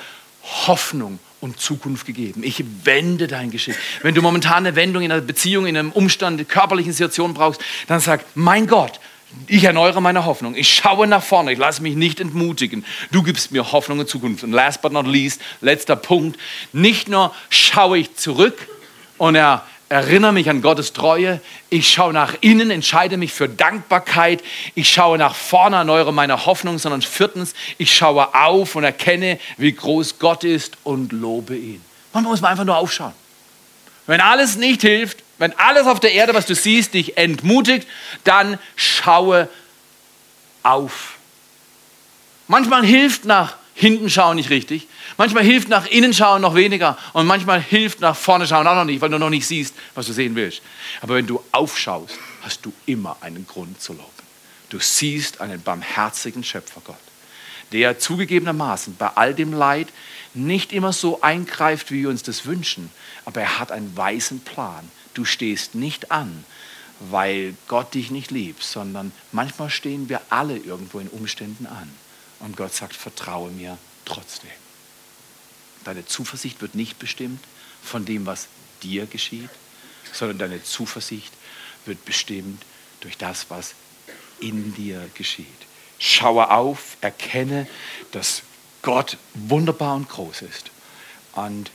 Hoffnung 0.67 1.19
und 1.45 1.61
Zukunft 1.61 2.07
gegeben. 2.07 2.43
Ich 2.43 2.65
wende 2.85 3.29
dein 3.29 3.51
Geschick. 3.51 3.77
Wenn 4.03 4.15
du 4.15 4.23
momentan 4.23 4.67
eine 4.67 4.77
Wendung 4.77 5.03
in 5.03 5.13
einer 5.13 5.21
Beziehung, 5.21 5.67
in 5.67 5.77
einem 5.77 5.93
Umstand, 5.93 6.41
in 6.41 6.49
körperlichen 6.49 6.93
Situation 6.93 7.35
brauchst, 7.35 7.61
dann 7.87 8.01
sag, 8.01 8.25
mein 8.35 8.67
Gott, 8.67 8.99
ich 9.47 9.65
erneuere 9.65 10.01
meine 10.01 10.25
Hoffnung. 10.25 10.55
Ich 10.55 10.73
schaue 10.73 11.07
nach 11.07 11.23
vorne. 11.23 11.53
Ich 11.53 11.59
lasse 11.59 11.83
mich 11.83 11.97
nicht 11.97 12.19
entmutigen. 12.19 12.85
Du 13.11 13.23
gibst 13.23 13.53
mir 13.53 13.73
Hoffnung 13.73 13.99
und 13.99 14.09
Zukunft. 14.09 14.43
Und 14.43 14.53
last 14.53 14.81
but 14.81 14.93
not 14.93 15.07
least, 15.07 15.41
letzter 15.61 15.97
Punkt. 15.97 16.41
Nicht 16.73 17.09
nur 17.09 17.35
schaue 17.51 17.99
ich 17.99 18.17
zurück 18.17 18.67
und 19.19 19.35
er 19.35 19.67
erinnere 19.95 20.33
mich 20.33 20.51
an 20.51 20.61
Gottes 20.61 20.93
Treue. 20.93 21.41
Ich 21.71 21.89
schaue 21.89 22.13
nach 22.13 22.35
innen, 22.41 22.73
entscheide 22.73 23.17
mich 23.17 23.33
für 23.33 23.49
Dankbarkeit. 23.49 24.43
Ich 24.75 24.89
schaue 24.89 25.19
nach 25.19 25.37
vorne, 25.37 25.77
erneuere 25.77 26.13
meine 26.13 26.47
Hoffnung, 26.47 26.79
sondern 26.81 27.01
viertens, 27.01 27.55
ich 27.79 27.95
schaue 27.95 28.35
auf 28.35 28.75
und 28.75 28.83
erkenne, 28.83 29.39
wie 29.57 29.71
groß 29.71 30.19
Gott 30.19 30.43
ist 30.43 30.79
und 30.83 31.13
lobe 31.13 31.55
ihn. 31.57 31.81
Manchmal 32.13 32.33
muss 32.33 32.41
man 32.41 32.51
einfach 32.51 32.65
nur 32.65 32.77
aufschauen. 32.77 33.13
Wenn 34.09 34.21
alles 34.21 34.57
nicht 34.57 34.81
hilft, 34.81 35.19
wenn 35.39 35.57
alles 35.61 35.87
auf 35.87 36.01
der 36.01 36.13
Erde, 36.13 36.35
was 36.35 36.47
du 36.47 36.57
siehst, 36.57 36.95
dich 36.95 37.17
entmutigt, 37.17 37.87
dann 38.25 38.59
schaue 38.75 39.49
auf. 40.65 41.19
Manchmal 42.49 42.85
hilft 42.85 43.27
nach 43.27 43.55
hinten 43.75 44.09
schauen 44.09 44.37
nicht 44.37 44.51
richtig. 44.51 44.87
Manchmal 45.17 45.45
hilft 45.45 45.69
nach 45.69 45.87
innen 45.87 46.15
schauen 46.15 46.41
noch 46.41 46.55
weniger 46.55 46.97
und 47.13 47.27
manchmal 47.27 47.61
hilft 47.61 48.01
nach 48.01 48.17
vorne 48.17 48.47
schauen 48.47 48.67
auch 48.67 48.77
noch 48.77 48.85
nicht, 48.85 49.01
weil 49.01 49.11
du 49.11 49.19
noch 49.19 49.31
nicht 49.31 49.47
siehst, 49.47 49.75
was 49.95 50.07
du 50.07 50.13
sehen 50.13 50.35
willst. 50.37 50.63
Aber 51.03 51.17
wenn 51.17 51.27
du 51.27 51.43
aufschaust, 51.53 52.17
hast 52.43 52.65
du 52.65 52.73
immer 52.87 53.17
einen 53.21 53.47
Grund 53.47 53.81
zu 53.81 53.93
loben. 53.93 54.09
Du 54.71 54.79
siehst 54.79 55.41
einen 55.41 55.61
barmherzigen 55.61 56.45
Schöpfergott, 56.45 56.97
der 57.73 57.99
zugegebenermaßen 57.99 58.97
bei 58.97 59.09
all 59.09 59.35
dem 59.35 59.53
Leid 59.53 59.89
nicht 60.35 60.73
immer 60.73 60.93
so 60.93 61.21
eingreift, 61.21 61.91
wie 61.91 62.03
wir 62.03 62.09
uns 62.09 62.23
das 62.23 62.47
wünschen, 62.47 62.91
aber 63.25 63.41
er 63.41 63.59
hat 63.59 63.73
einen 63.73 63.97
weisen 63.97 64.41
Plan. 64.41 64.89
Du 65.15 65.25
stehst 65.25 65.75
nicht 65.75 66.11
an, 66.11 66.45
weil 66.99 67.55
Gott 67.69 67.95
dich 67.95 68.11
nicht 68.11 68.31
liebt, 68.31 68.63
sondern 68.63 69.13
manchmal 69.33 69.71
stehen 69.71 70.09
wir 70.09 70.21
alle 70.31 70.57
irgendwo 70.57 70.99
in 70.99 71.09
Umständen 71.09 71.67
an. 71.67 71.91
Und 72.41 72.57
Gott 72.57 72.75
sagt, 72.75 72.95
vertraue 72.95 73.51
mir 73.51 73.79
trotzdem. 74.05 74.51
Deine 75.85 76.07
Zuversicht 76.07 76.61
wird 76.61 76.75
nicht 76.75 76.99
bestimmt 76.99 77.43
von 77.83 78.05
dem, 78.05 78.27
was 78.27 78.49
dir 78.83 79.07
geschieht, 79.07 79.51
sondern 80.13 80.39
deine 80.39 80.63
Zuversicht 80.63 81.33
wird 81.87 82.05
bestimmt 82.05 82.63
durch 83.01 83.17
das, 83.19 83.47
was 83.51 83.75
in 84.41 84.75
dir 84.75 85.09
geschieht. 85.15 85.47
Schaue 85.99 86.51
auf, 86.51 86.97
erkenne, 87.01 87.67
dass 88.13 88.43
Gott 88.83 89.17
wunderbar 89.35 89.97
und 89.97 90.09
groß 90.09 90.43
ist 90.43 90.71
und 91.33 91.71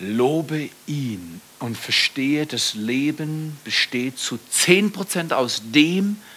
lobe 0.00 0.70
ihn 0.86 1.40
und 1.58 1.76
verstehe, 1.76 2.46
das 2.46 2.74
Leben 2.74 3.58
besteht 3.64 4.18
zu 4.18 4.38
10% 4.52 5.32
aus 5.32 5.62
dem, 5.64 6.16
was 6.16 6.28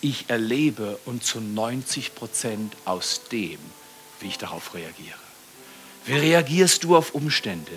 ich 0.00 0.28
erlebe 0.28 0.98
und 1.04 1.24
zu 1.24 1.40
90 1.40 2.14
Prozent 2.14 2.74
aus 2.84 3.22
dem, 3.30 3.58
wie 4.20 4.28
ich 4.28 4.38
darauf 4.38 4.74
reagiere. 4.74 5.18
Wie 6.04 6.14
reagierst 6.14 6.84
du 6.84 6.96
auf 6.96 7.14
Umstände, 7.14 7.72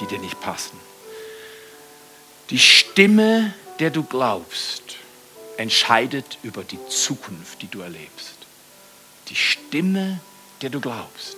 die 0.00 0.06
dir 0.06 0.18
nicht 0.18 0.40
passen? 0.40 0.76
Die 2.50 2.58
Stimme, 2.58 3.54
der 3.78 3.90
du 3.90 4.02
glaubst, 4.02 4.96
entscheidet 5.56 6.38
über 6.42 6.64
die 6.64 6.78
Zukunft, 6.88 7.62
die 7.62 7.68
du 7.68 7.80
erlebst. 7.80 8.34
Die 9.28 9.36
Stimme, 9.36 10.20
der 10.62 10.70
du 10.70 10.80
glaubst. 10.80 11.36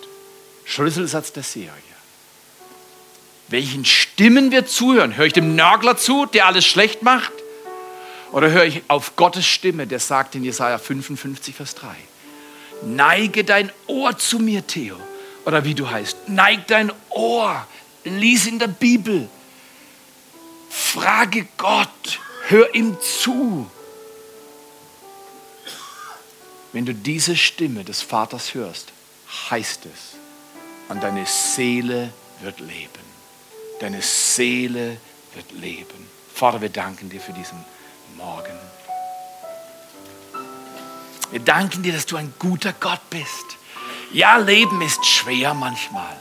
Schlüsselsatz 0.65 1.33
der 1.33 1.43
Serie. 1.43 1.73
Welchen 3.49 3.85
Stimmen 3.85 4.53
wir 4.53 4.67
zuhören? 4.67 5.17
Höre 5.17 5.27
ich 5.27 5.33
dem 5.33 5.57
Nörgler 5.57 5.97
zu, 5.97 6.27
der 6.27 6.47
alles 6.47 6.65
schlecht 6.65 7.03
macht? 7.03 7.33
Oder 8.33 8.51
höre 8.51 8.65
ich 8.65 8.83
auf 8.89 9.17
Gottes 9.17 9.47
Stimme, 9.47 9.87
der 9.87 9.99
sagt 9.99 10.35
in 10.35 10.45
Jesaja 10.45 10.79
55, 10.79 11.55
Vers 11.55 11.75
3, 11.75 11.89
neige 12.83 13.45
dein 13.45 13.73
Ohr 13.87 14.17
zu 14.17 14.39
mir, 14.39 14.67
Theo. 14.67 14.97
Oder 15.45 15.65
wie 15.65 15.75
du 15.75 15.91
heißt, 15.91 16.29
neig 16.29 16.67
dein 16.69 16.93
Ohr, 17.09 17.67
lies 18.05 18.47
in 18.47 18.59
der 18.59 18.69
Bibel, 18.69 19.29
frage 20.69 21.49
Gott, 21.57 22.21
hör 22.49 22.73
ihm 22.75 22.97
zu. 23.01 23.69
Wenn 26.73 26.87
du 26.87 26.95
diese 26.95 27.37
Stimme 27.37 27.83
des 27.83 28.01
Vaters 28.01 28.55
hörst, 28.55 28.93
heißt 29.51 29.87
es, 29.87 30.19
und 30.89 31.03
deine 31.03 31.27
Seele 31.27 32.13
wird 32.43 32.61
leben. 32.61 33.11
Deine 33.81 34.03
Seele 34.03 34.99
wird 35.35 35.51
leben. 35.53 36.09
Vater, 36.33 36.61
wir 36.61 36.69
danken 36.69 37.09
dir 37.11 37.21
für 37.21 37.33
diesen 37.33 37.65
Morgen. 38.21 38.53
Wir 41.31 41.41
danken 41.41 41.83
dir, 41.83 41.95
dass 41.95 42.05
du 42.05 42.17
ein 42.17 42.35
guter 42.39 42.75
Gott 42.79 43.01
bist. 43.09 43.57
Ja, 44.13 44.37
Leben 44.37 44.83
ist 44.83 45.07
schwer 45.07 45.55
manchmal. 45.55 46.17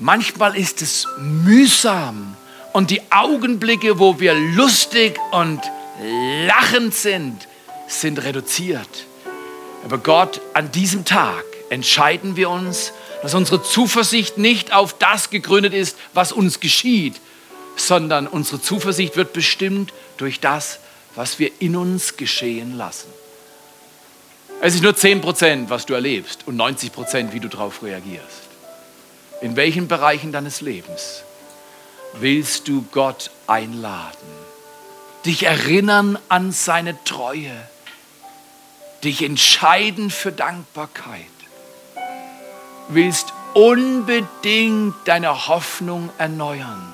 Manchmal 0.00 0.56
ist 0.56 0.82
es 0.82 1.06
mühsam 1.18 2.36
und 2.72 2.90
die 2.90 3.00
Augenblicke, 3.10 3.98
wo 3.98 4.18
wir 4.18 4.34
lustig 4.34 5.18
und 5.30 5.60
lachend 6.46 6.94
sind, 6.94 7.46
sind 7.86 8.22
reduziert. 8.24 9.06
Aber 9.84 9.98
Gott, 9.98 10.40
an 10.54 10.72
diesem 10.72 11.04
Tag 11.04 11.44
entscheiden 11.68 12.34
wir 12.34 12.50
uns, 12.50 12.92
dass 13.22 13.34
unsere 13.34 13.62
Zuversicht 13.62 14.38
nicht 14.38 14.72
auf 14.72 14.98
das 14.98 15.30
gegründet 15.30 15.74
ist, 15.74 15.96
was 16.12 16.32
uns 16.32 16.58
geschieht, 16.58 17.20
sondern 17.86 18.26
unsere 18.26 18.60
Zuversicht 18.60 19.16
wird 19.16 19.32
bestimmt 19.32 19.92
durch 20.16 20.40
das, 20.40 20.78
was 21.14 21.38
wir 21.38 21.50
in 21.60 21.76
uns 21.76 22.16
geschehen 22.16 22.76
lassen. 22.76 23.08
Es 24.60 24.74
ist 24.74 24.82
nur 24.82 24.92
10%, 24.92 25.70
was 25.70 25.86
du 25.86 25.94
erlebst 25.94 26.46
und 26.46 26.56
90%, 26.56 27.32
wie 27.32 27.40
du 27.40 27.48
darauf 27.48 27.82
reagierst. 27.82 28.48
In 29.40 29.56
welchen 29.56 29.88
Bereichen 29.88 30.32
deines 30.32 30.60
Lebens 30.60 31.22
willst 32.14 32.68
du 32.68 32.84
Gott 32.92 33.30
einladen? 33.46 34.28
Dich 35.24 35.44
erinnern 35.44 36.18
an 36.28 36.52
seine 36.52 37.02
Treue? 37.04 37.52
Dich 39.02 39.22
entscheiden 39.22 40.10
für 40.10 40.32
Dankbarkeit? 40.32 41.24
Willst 42.88 43.32
unbedingt 43.54 44.94
deine 45.06 45.48
Hoffnung 45.48 46.10
erneuern? 46.18 46.89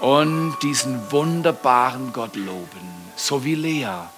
Und 0.00 0.56
diesen 0.62 1.10
wunderbaren 1.10 2.12
Gott 2.12 2.36
loben, 2.36 2.88
so 3.16 3.44
wie 3.44 3.54
Lea. 3.54 4.08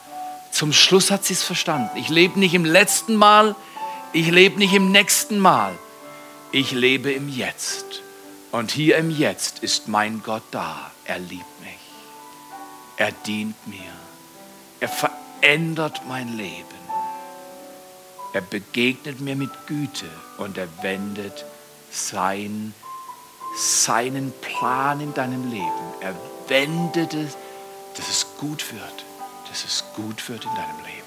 Zum 0.51 0.73
Schluss 0.73 1.11
hat 1.11 1.25
sie 1.25 1.35
es 1.35 1.43
verstanden. 1.43 1.91
Ich 1.97 2.09
lebe 2.09 2.39
nicht 2.39 2.55
im 2.55 2.65
letzten 2.65 3.15
Mal, 3.15 3.55
ich 4.13 4.31
lebe 4.31 4.59
nicht 4.59 4.75
im 4.75 4.93
nächsten 4.93 5.39
Mal, 5.39 5.73
ich 6.53 6.73
lebe 6.73 7.13
im 7.13 7.29
Jetzt. 7.29 8.03
Und 8.53 8.73
hier 8.73 8.97
im 8.97 9.11
Jetzt 9.11 9.61
ist 9.61 9.87
mein 9.87 10.23
Gott 10.25 10.43
da. 10.51 10.91
Er 11.05 11.21
liebt 11.21 11.61
mich. 11.61 11.79
Er 12.97 13.13
dient 13.13 13.55
mir. 13.69 13.93
Er 14.81 14.89
verändert 14.89 16.03
mein 16.09 16.37
Leben. 16.37 16.67
Er 18.33 18.41
begegnet 18.41 19.21
mir 19.21 19.37
mit 19.37 19.51
Güte 19.67 20.09
und 20.39 20.59
er 20.59 20.69
wendet 20.83 21.45
sein 21.91 22.75
seinen 23.57 24.33
Plan 24.41 25.01
in 25.01 25.15
deinem 25.15 25.51
Leben. 25.51 25.95
Er 26.01 26.15
wendet 26.49 27.15
es, 27.15 27.37
dass 27.97 28.09
es 28.09 28.27
gut 28.39 28.73
wird, 28.73 29.05
dass 29.49 29.65
es 29.65 29.85
gut 29.95 30.29
wird 30.29 30.45
in 30.45 30.55
deinem 30.55 30.85
Leben. 30.85 31.01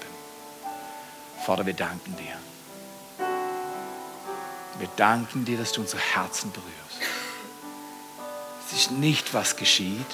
Vater, 1.44 1.66
wir 1.66 1.74
danken 1.74 2.16
dir. 2.16 3.26
Wir 4.78 4.88
danken 4.96 5.44
dir, 5.44 5.58
dass 5.58 5.72
du 5.72 5.82
unsere 5.82 6.02
Herzen 6.02 6.50
berührst. 6.52 6.74
Es 8.66 8.80
ist 8.80 8.90
nicht, 8.90 9.34
was 9.34 9.56
geschieht, 9.56 10.06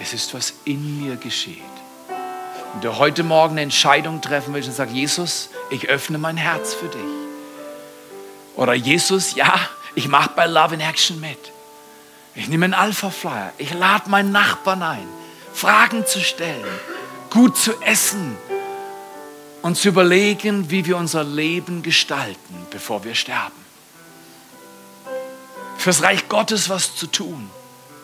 es 0.00 0.14
ist, 0.14 0.34
was 0.34 0.54
in 0.64 1.02
mir 1.02 1.16
geschieht. 1.16 1.62
Und 2.72 2.82
du 2.82 2.98
heute 2.98 3.22
Morgen 3.22 3.52
eine 3.52 3.62
Entscheidung 3.62 4.20
treffen 4.20 4.54
willst 4.54 4.68
und 4.68 4.74
sagst, 4.74 4.94
Jesus, 4.94 5.50
ich 5.70 5.88
öffne 5.88 6.18
mein 6.18 6.36
Herz 6.36 6.74
für 6.74 6.88
dich. 6.88 7.00
Oder 8.56 8.74
Jesus, 8.74 9.34
ja, 9.34 9.68
ich 9.94 10.08
mache 10.08 10.30
bei 10.34 10.46
Love 10.46 10.74
in 10.74 10.80
Action 10.80 11.20
mit. 11.20 11.38
Ich 12.34 12.48
nehme 12.48 12.64
einen 12.64 12.74
Alpha-Flyer. 12.74 13.52
Ich 13.58 13.72
lade 13.72 14.10
meinen 14.10 14.32
Nachbarn 14.32 14.82
ein, 14.82 15.06
Fragen 15.52 16.06
zu 16.06 16.20
stellen, 16.20 16.64
gut 17.30 17.56
zu 17.56 17.80
essen 17.82 18.36
und 19.62 19.76
zu 19.76 19.88
überlegen, 19.88 20.70
wie 20.70 20.84
wir 20.84 20.96
unser 20.96 21.22
Leben 21.22 21.82
gestalten, 21.82 22.66
bevor 22.70 23.04
wir 23.04 23.14
sterben. 23.14 23.64
Fürs 25.78 26.02
Reich 26.02 26.28
Gottes 26.28 26.68
was 26.68 26.96
zu 26.96 27.06
tun, 27.06 27.50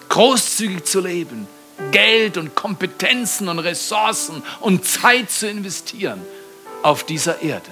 großzügig 0.08 0.84
zu 0.84 1.00
leben, 1.00 1.48
Geld 1.92 2.36
und 2.36 2.54
Kompetenzen 2.54 3.48
und 3.48 3.58
Ressourcen 3.58 4.42
und 4.60 4.84
Zeit 4.84 5.30
zu 5.30 5.48
investieren 5.48 6.20
auf 6.82 7.04
dieser 7.04 7.42
Erde, 7.42 7.70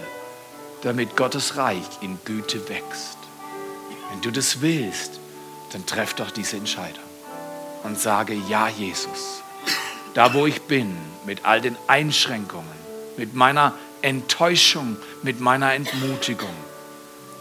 damit 0.82 1.14
Gottes 1.14 1.56
Reich 1.56 1.86
in 2.00 2.18
Güte 2.24 2.68
wächst. 2.68 3.17
Wenn 4.10 4.20
du 4.20 4.30
das 4.30 4.60
willst, 4.60 5.20
dann 5.72 5.86
treff 5.86 6.14
doch 6.14 6.30
diese 6.30 6.56
Entscheidung 6.56 7.02
und 7.84 7.98
sage, 7.98 8.34
ja 8.48 8.68
Jesus, 8.68 9.42
da 10.14 10.34
wo 10.34 10.46
ich 10.46 10.62
bin, 10.62 10.96
mit 11.26 11.44
all 11.44 11.60
den 11.60 11.76
Einschränkungen, 11.86 12.78
mit 13.16 13.34
meiner 13.34 13.74
Enttäuschung, 14.02 14.96
mit 15.22 15.40
meiner 15.40 15.74
Entmutigung, 15.74 16.54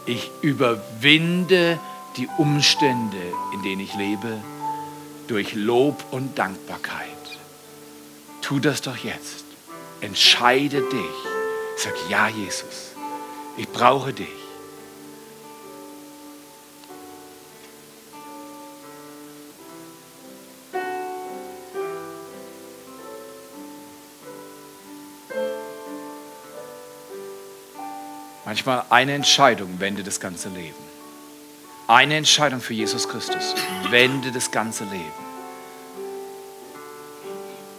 ich 0.06 0.30
überwinde 0.42 1.78
die 2.16 2.28
Umstände, 2.38 3.20
in 3.54 3.62
denen 3.62 3.80
ich 3.80 3.94
lebe, 3.94 4.38
durch 5.26 5.54
Lob 5.54 6.04
und 6.10 6.38
Dankbarkeit. 6.38 7.08
Tu 8.40 8.58
das 8.60 8.80
doch 8.80 8.96
jetzt. 8.96 9.44
Entscheide 10.00 10.80
dich. 10.80 11.16
Sag 11.76 11.94
ja, 12.08 12.28
Jesus, 12.28 12.92
ich 13.56 13.68
brauche 13.68 14.12
dich. 14.12 14.28
Manchmal 28.48 28.82
eine 28.88 29.12
Entscheidung 29.12 29.78
wendet 29.78 30.06
das 30.06 30.20
ganze 30.20 30.48
Leben. 30.48 30.74
Eine 31.86 32.16
Entscheidung 32.16 32.62
für 32.62 32.72
Jesus 32.72 33.06
Christus 33.06 33.54
wendet 33.90 34.34
das 34.34 34.50
ganze 34.50 34.84
Leben. 34.84 35.12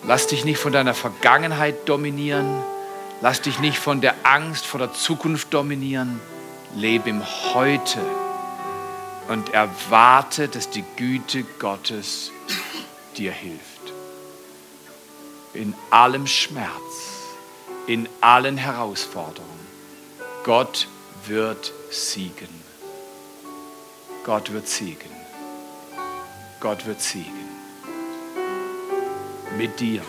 Lass 0.04 0.28
dich 0.28 0.46
nicht 0.46 0.60
von 0.60 0.72
deiner 0.72 0.94
Vergangenheit 0.94 1.90
dominieren. 1.90 2.62
Lass 3.20 3.42
dich 3.42 3.58
nicht 3.58 3.80
von 3.80 4.00
der 4.00 4.14
Angst 4.22 4.64
vor 4.68 4.80
der 4.80 4.94
Zukunft 4.94 5.52
dominieren. 5.56 6.20
Lebe 6.76 7.10
im 7.10 7.24
Heute 7.56 8.00
und 9.28 9.52
erwarte, 9.56 10.50
dass 10.50 10.70
die 10.70 10.86
Güte 10.98 11.46
Gottes 11.58 12.32
dir 13.18 13.32
hilft. 13.32 13.92
In 15.56 15.74
allem 15.90 16.28
Schmerz, 16.28 16.70
in 17.88 18.08
allen 18.22 18.58
Herausforderungen 18.58 19.59
Gott 20.44 20.88
wird 21.26 21.74
siegen. 21.92 22.48
Gott 24.24 24.52
wird 24.54 24.68
siegen. 24.68 25.12
Gott 26.60 26.86
wird 26.86 27.02
siegen. 27.02 27.50
Mit 29.58 29.80
dir. 29.80 30.02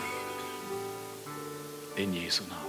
In 1.95 2.13
Jesu 2.13 2.43
Namen. 2.43 2.61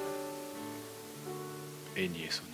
In 1.94 2.14
Jesu 2.14 2.42
Namen. 2.42 2.51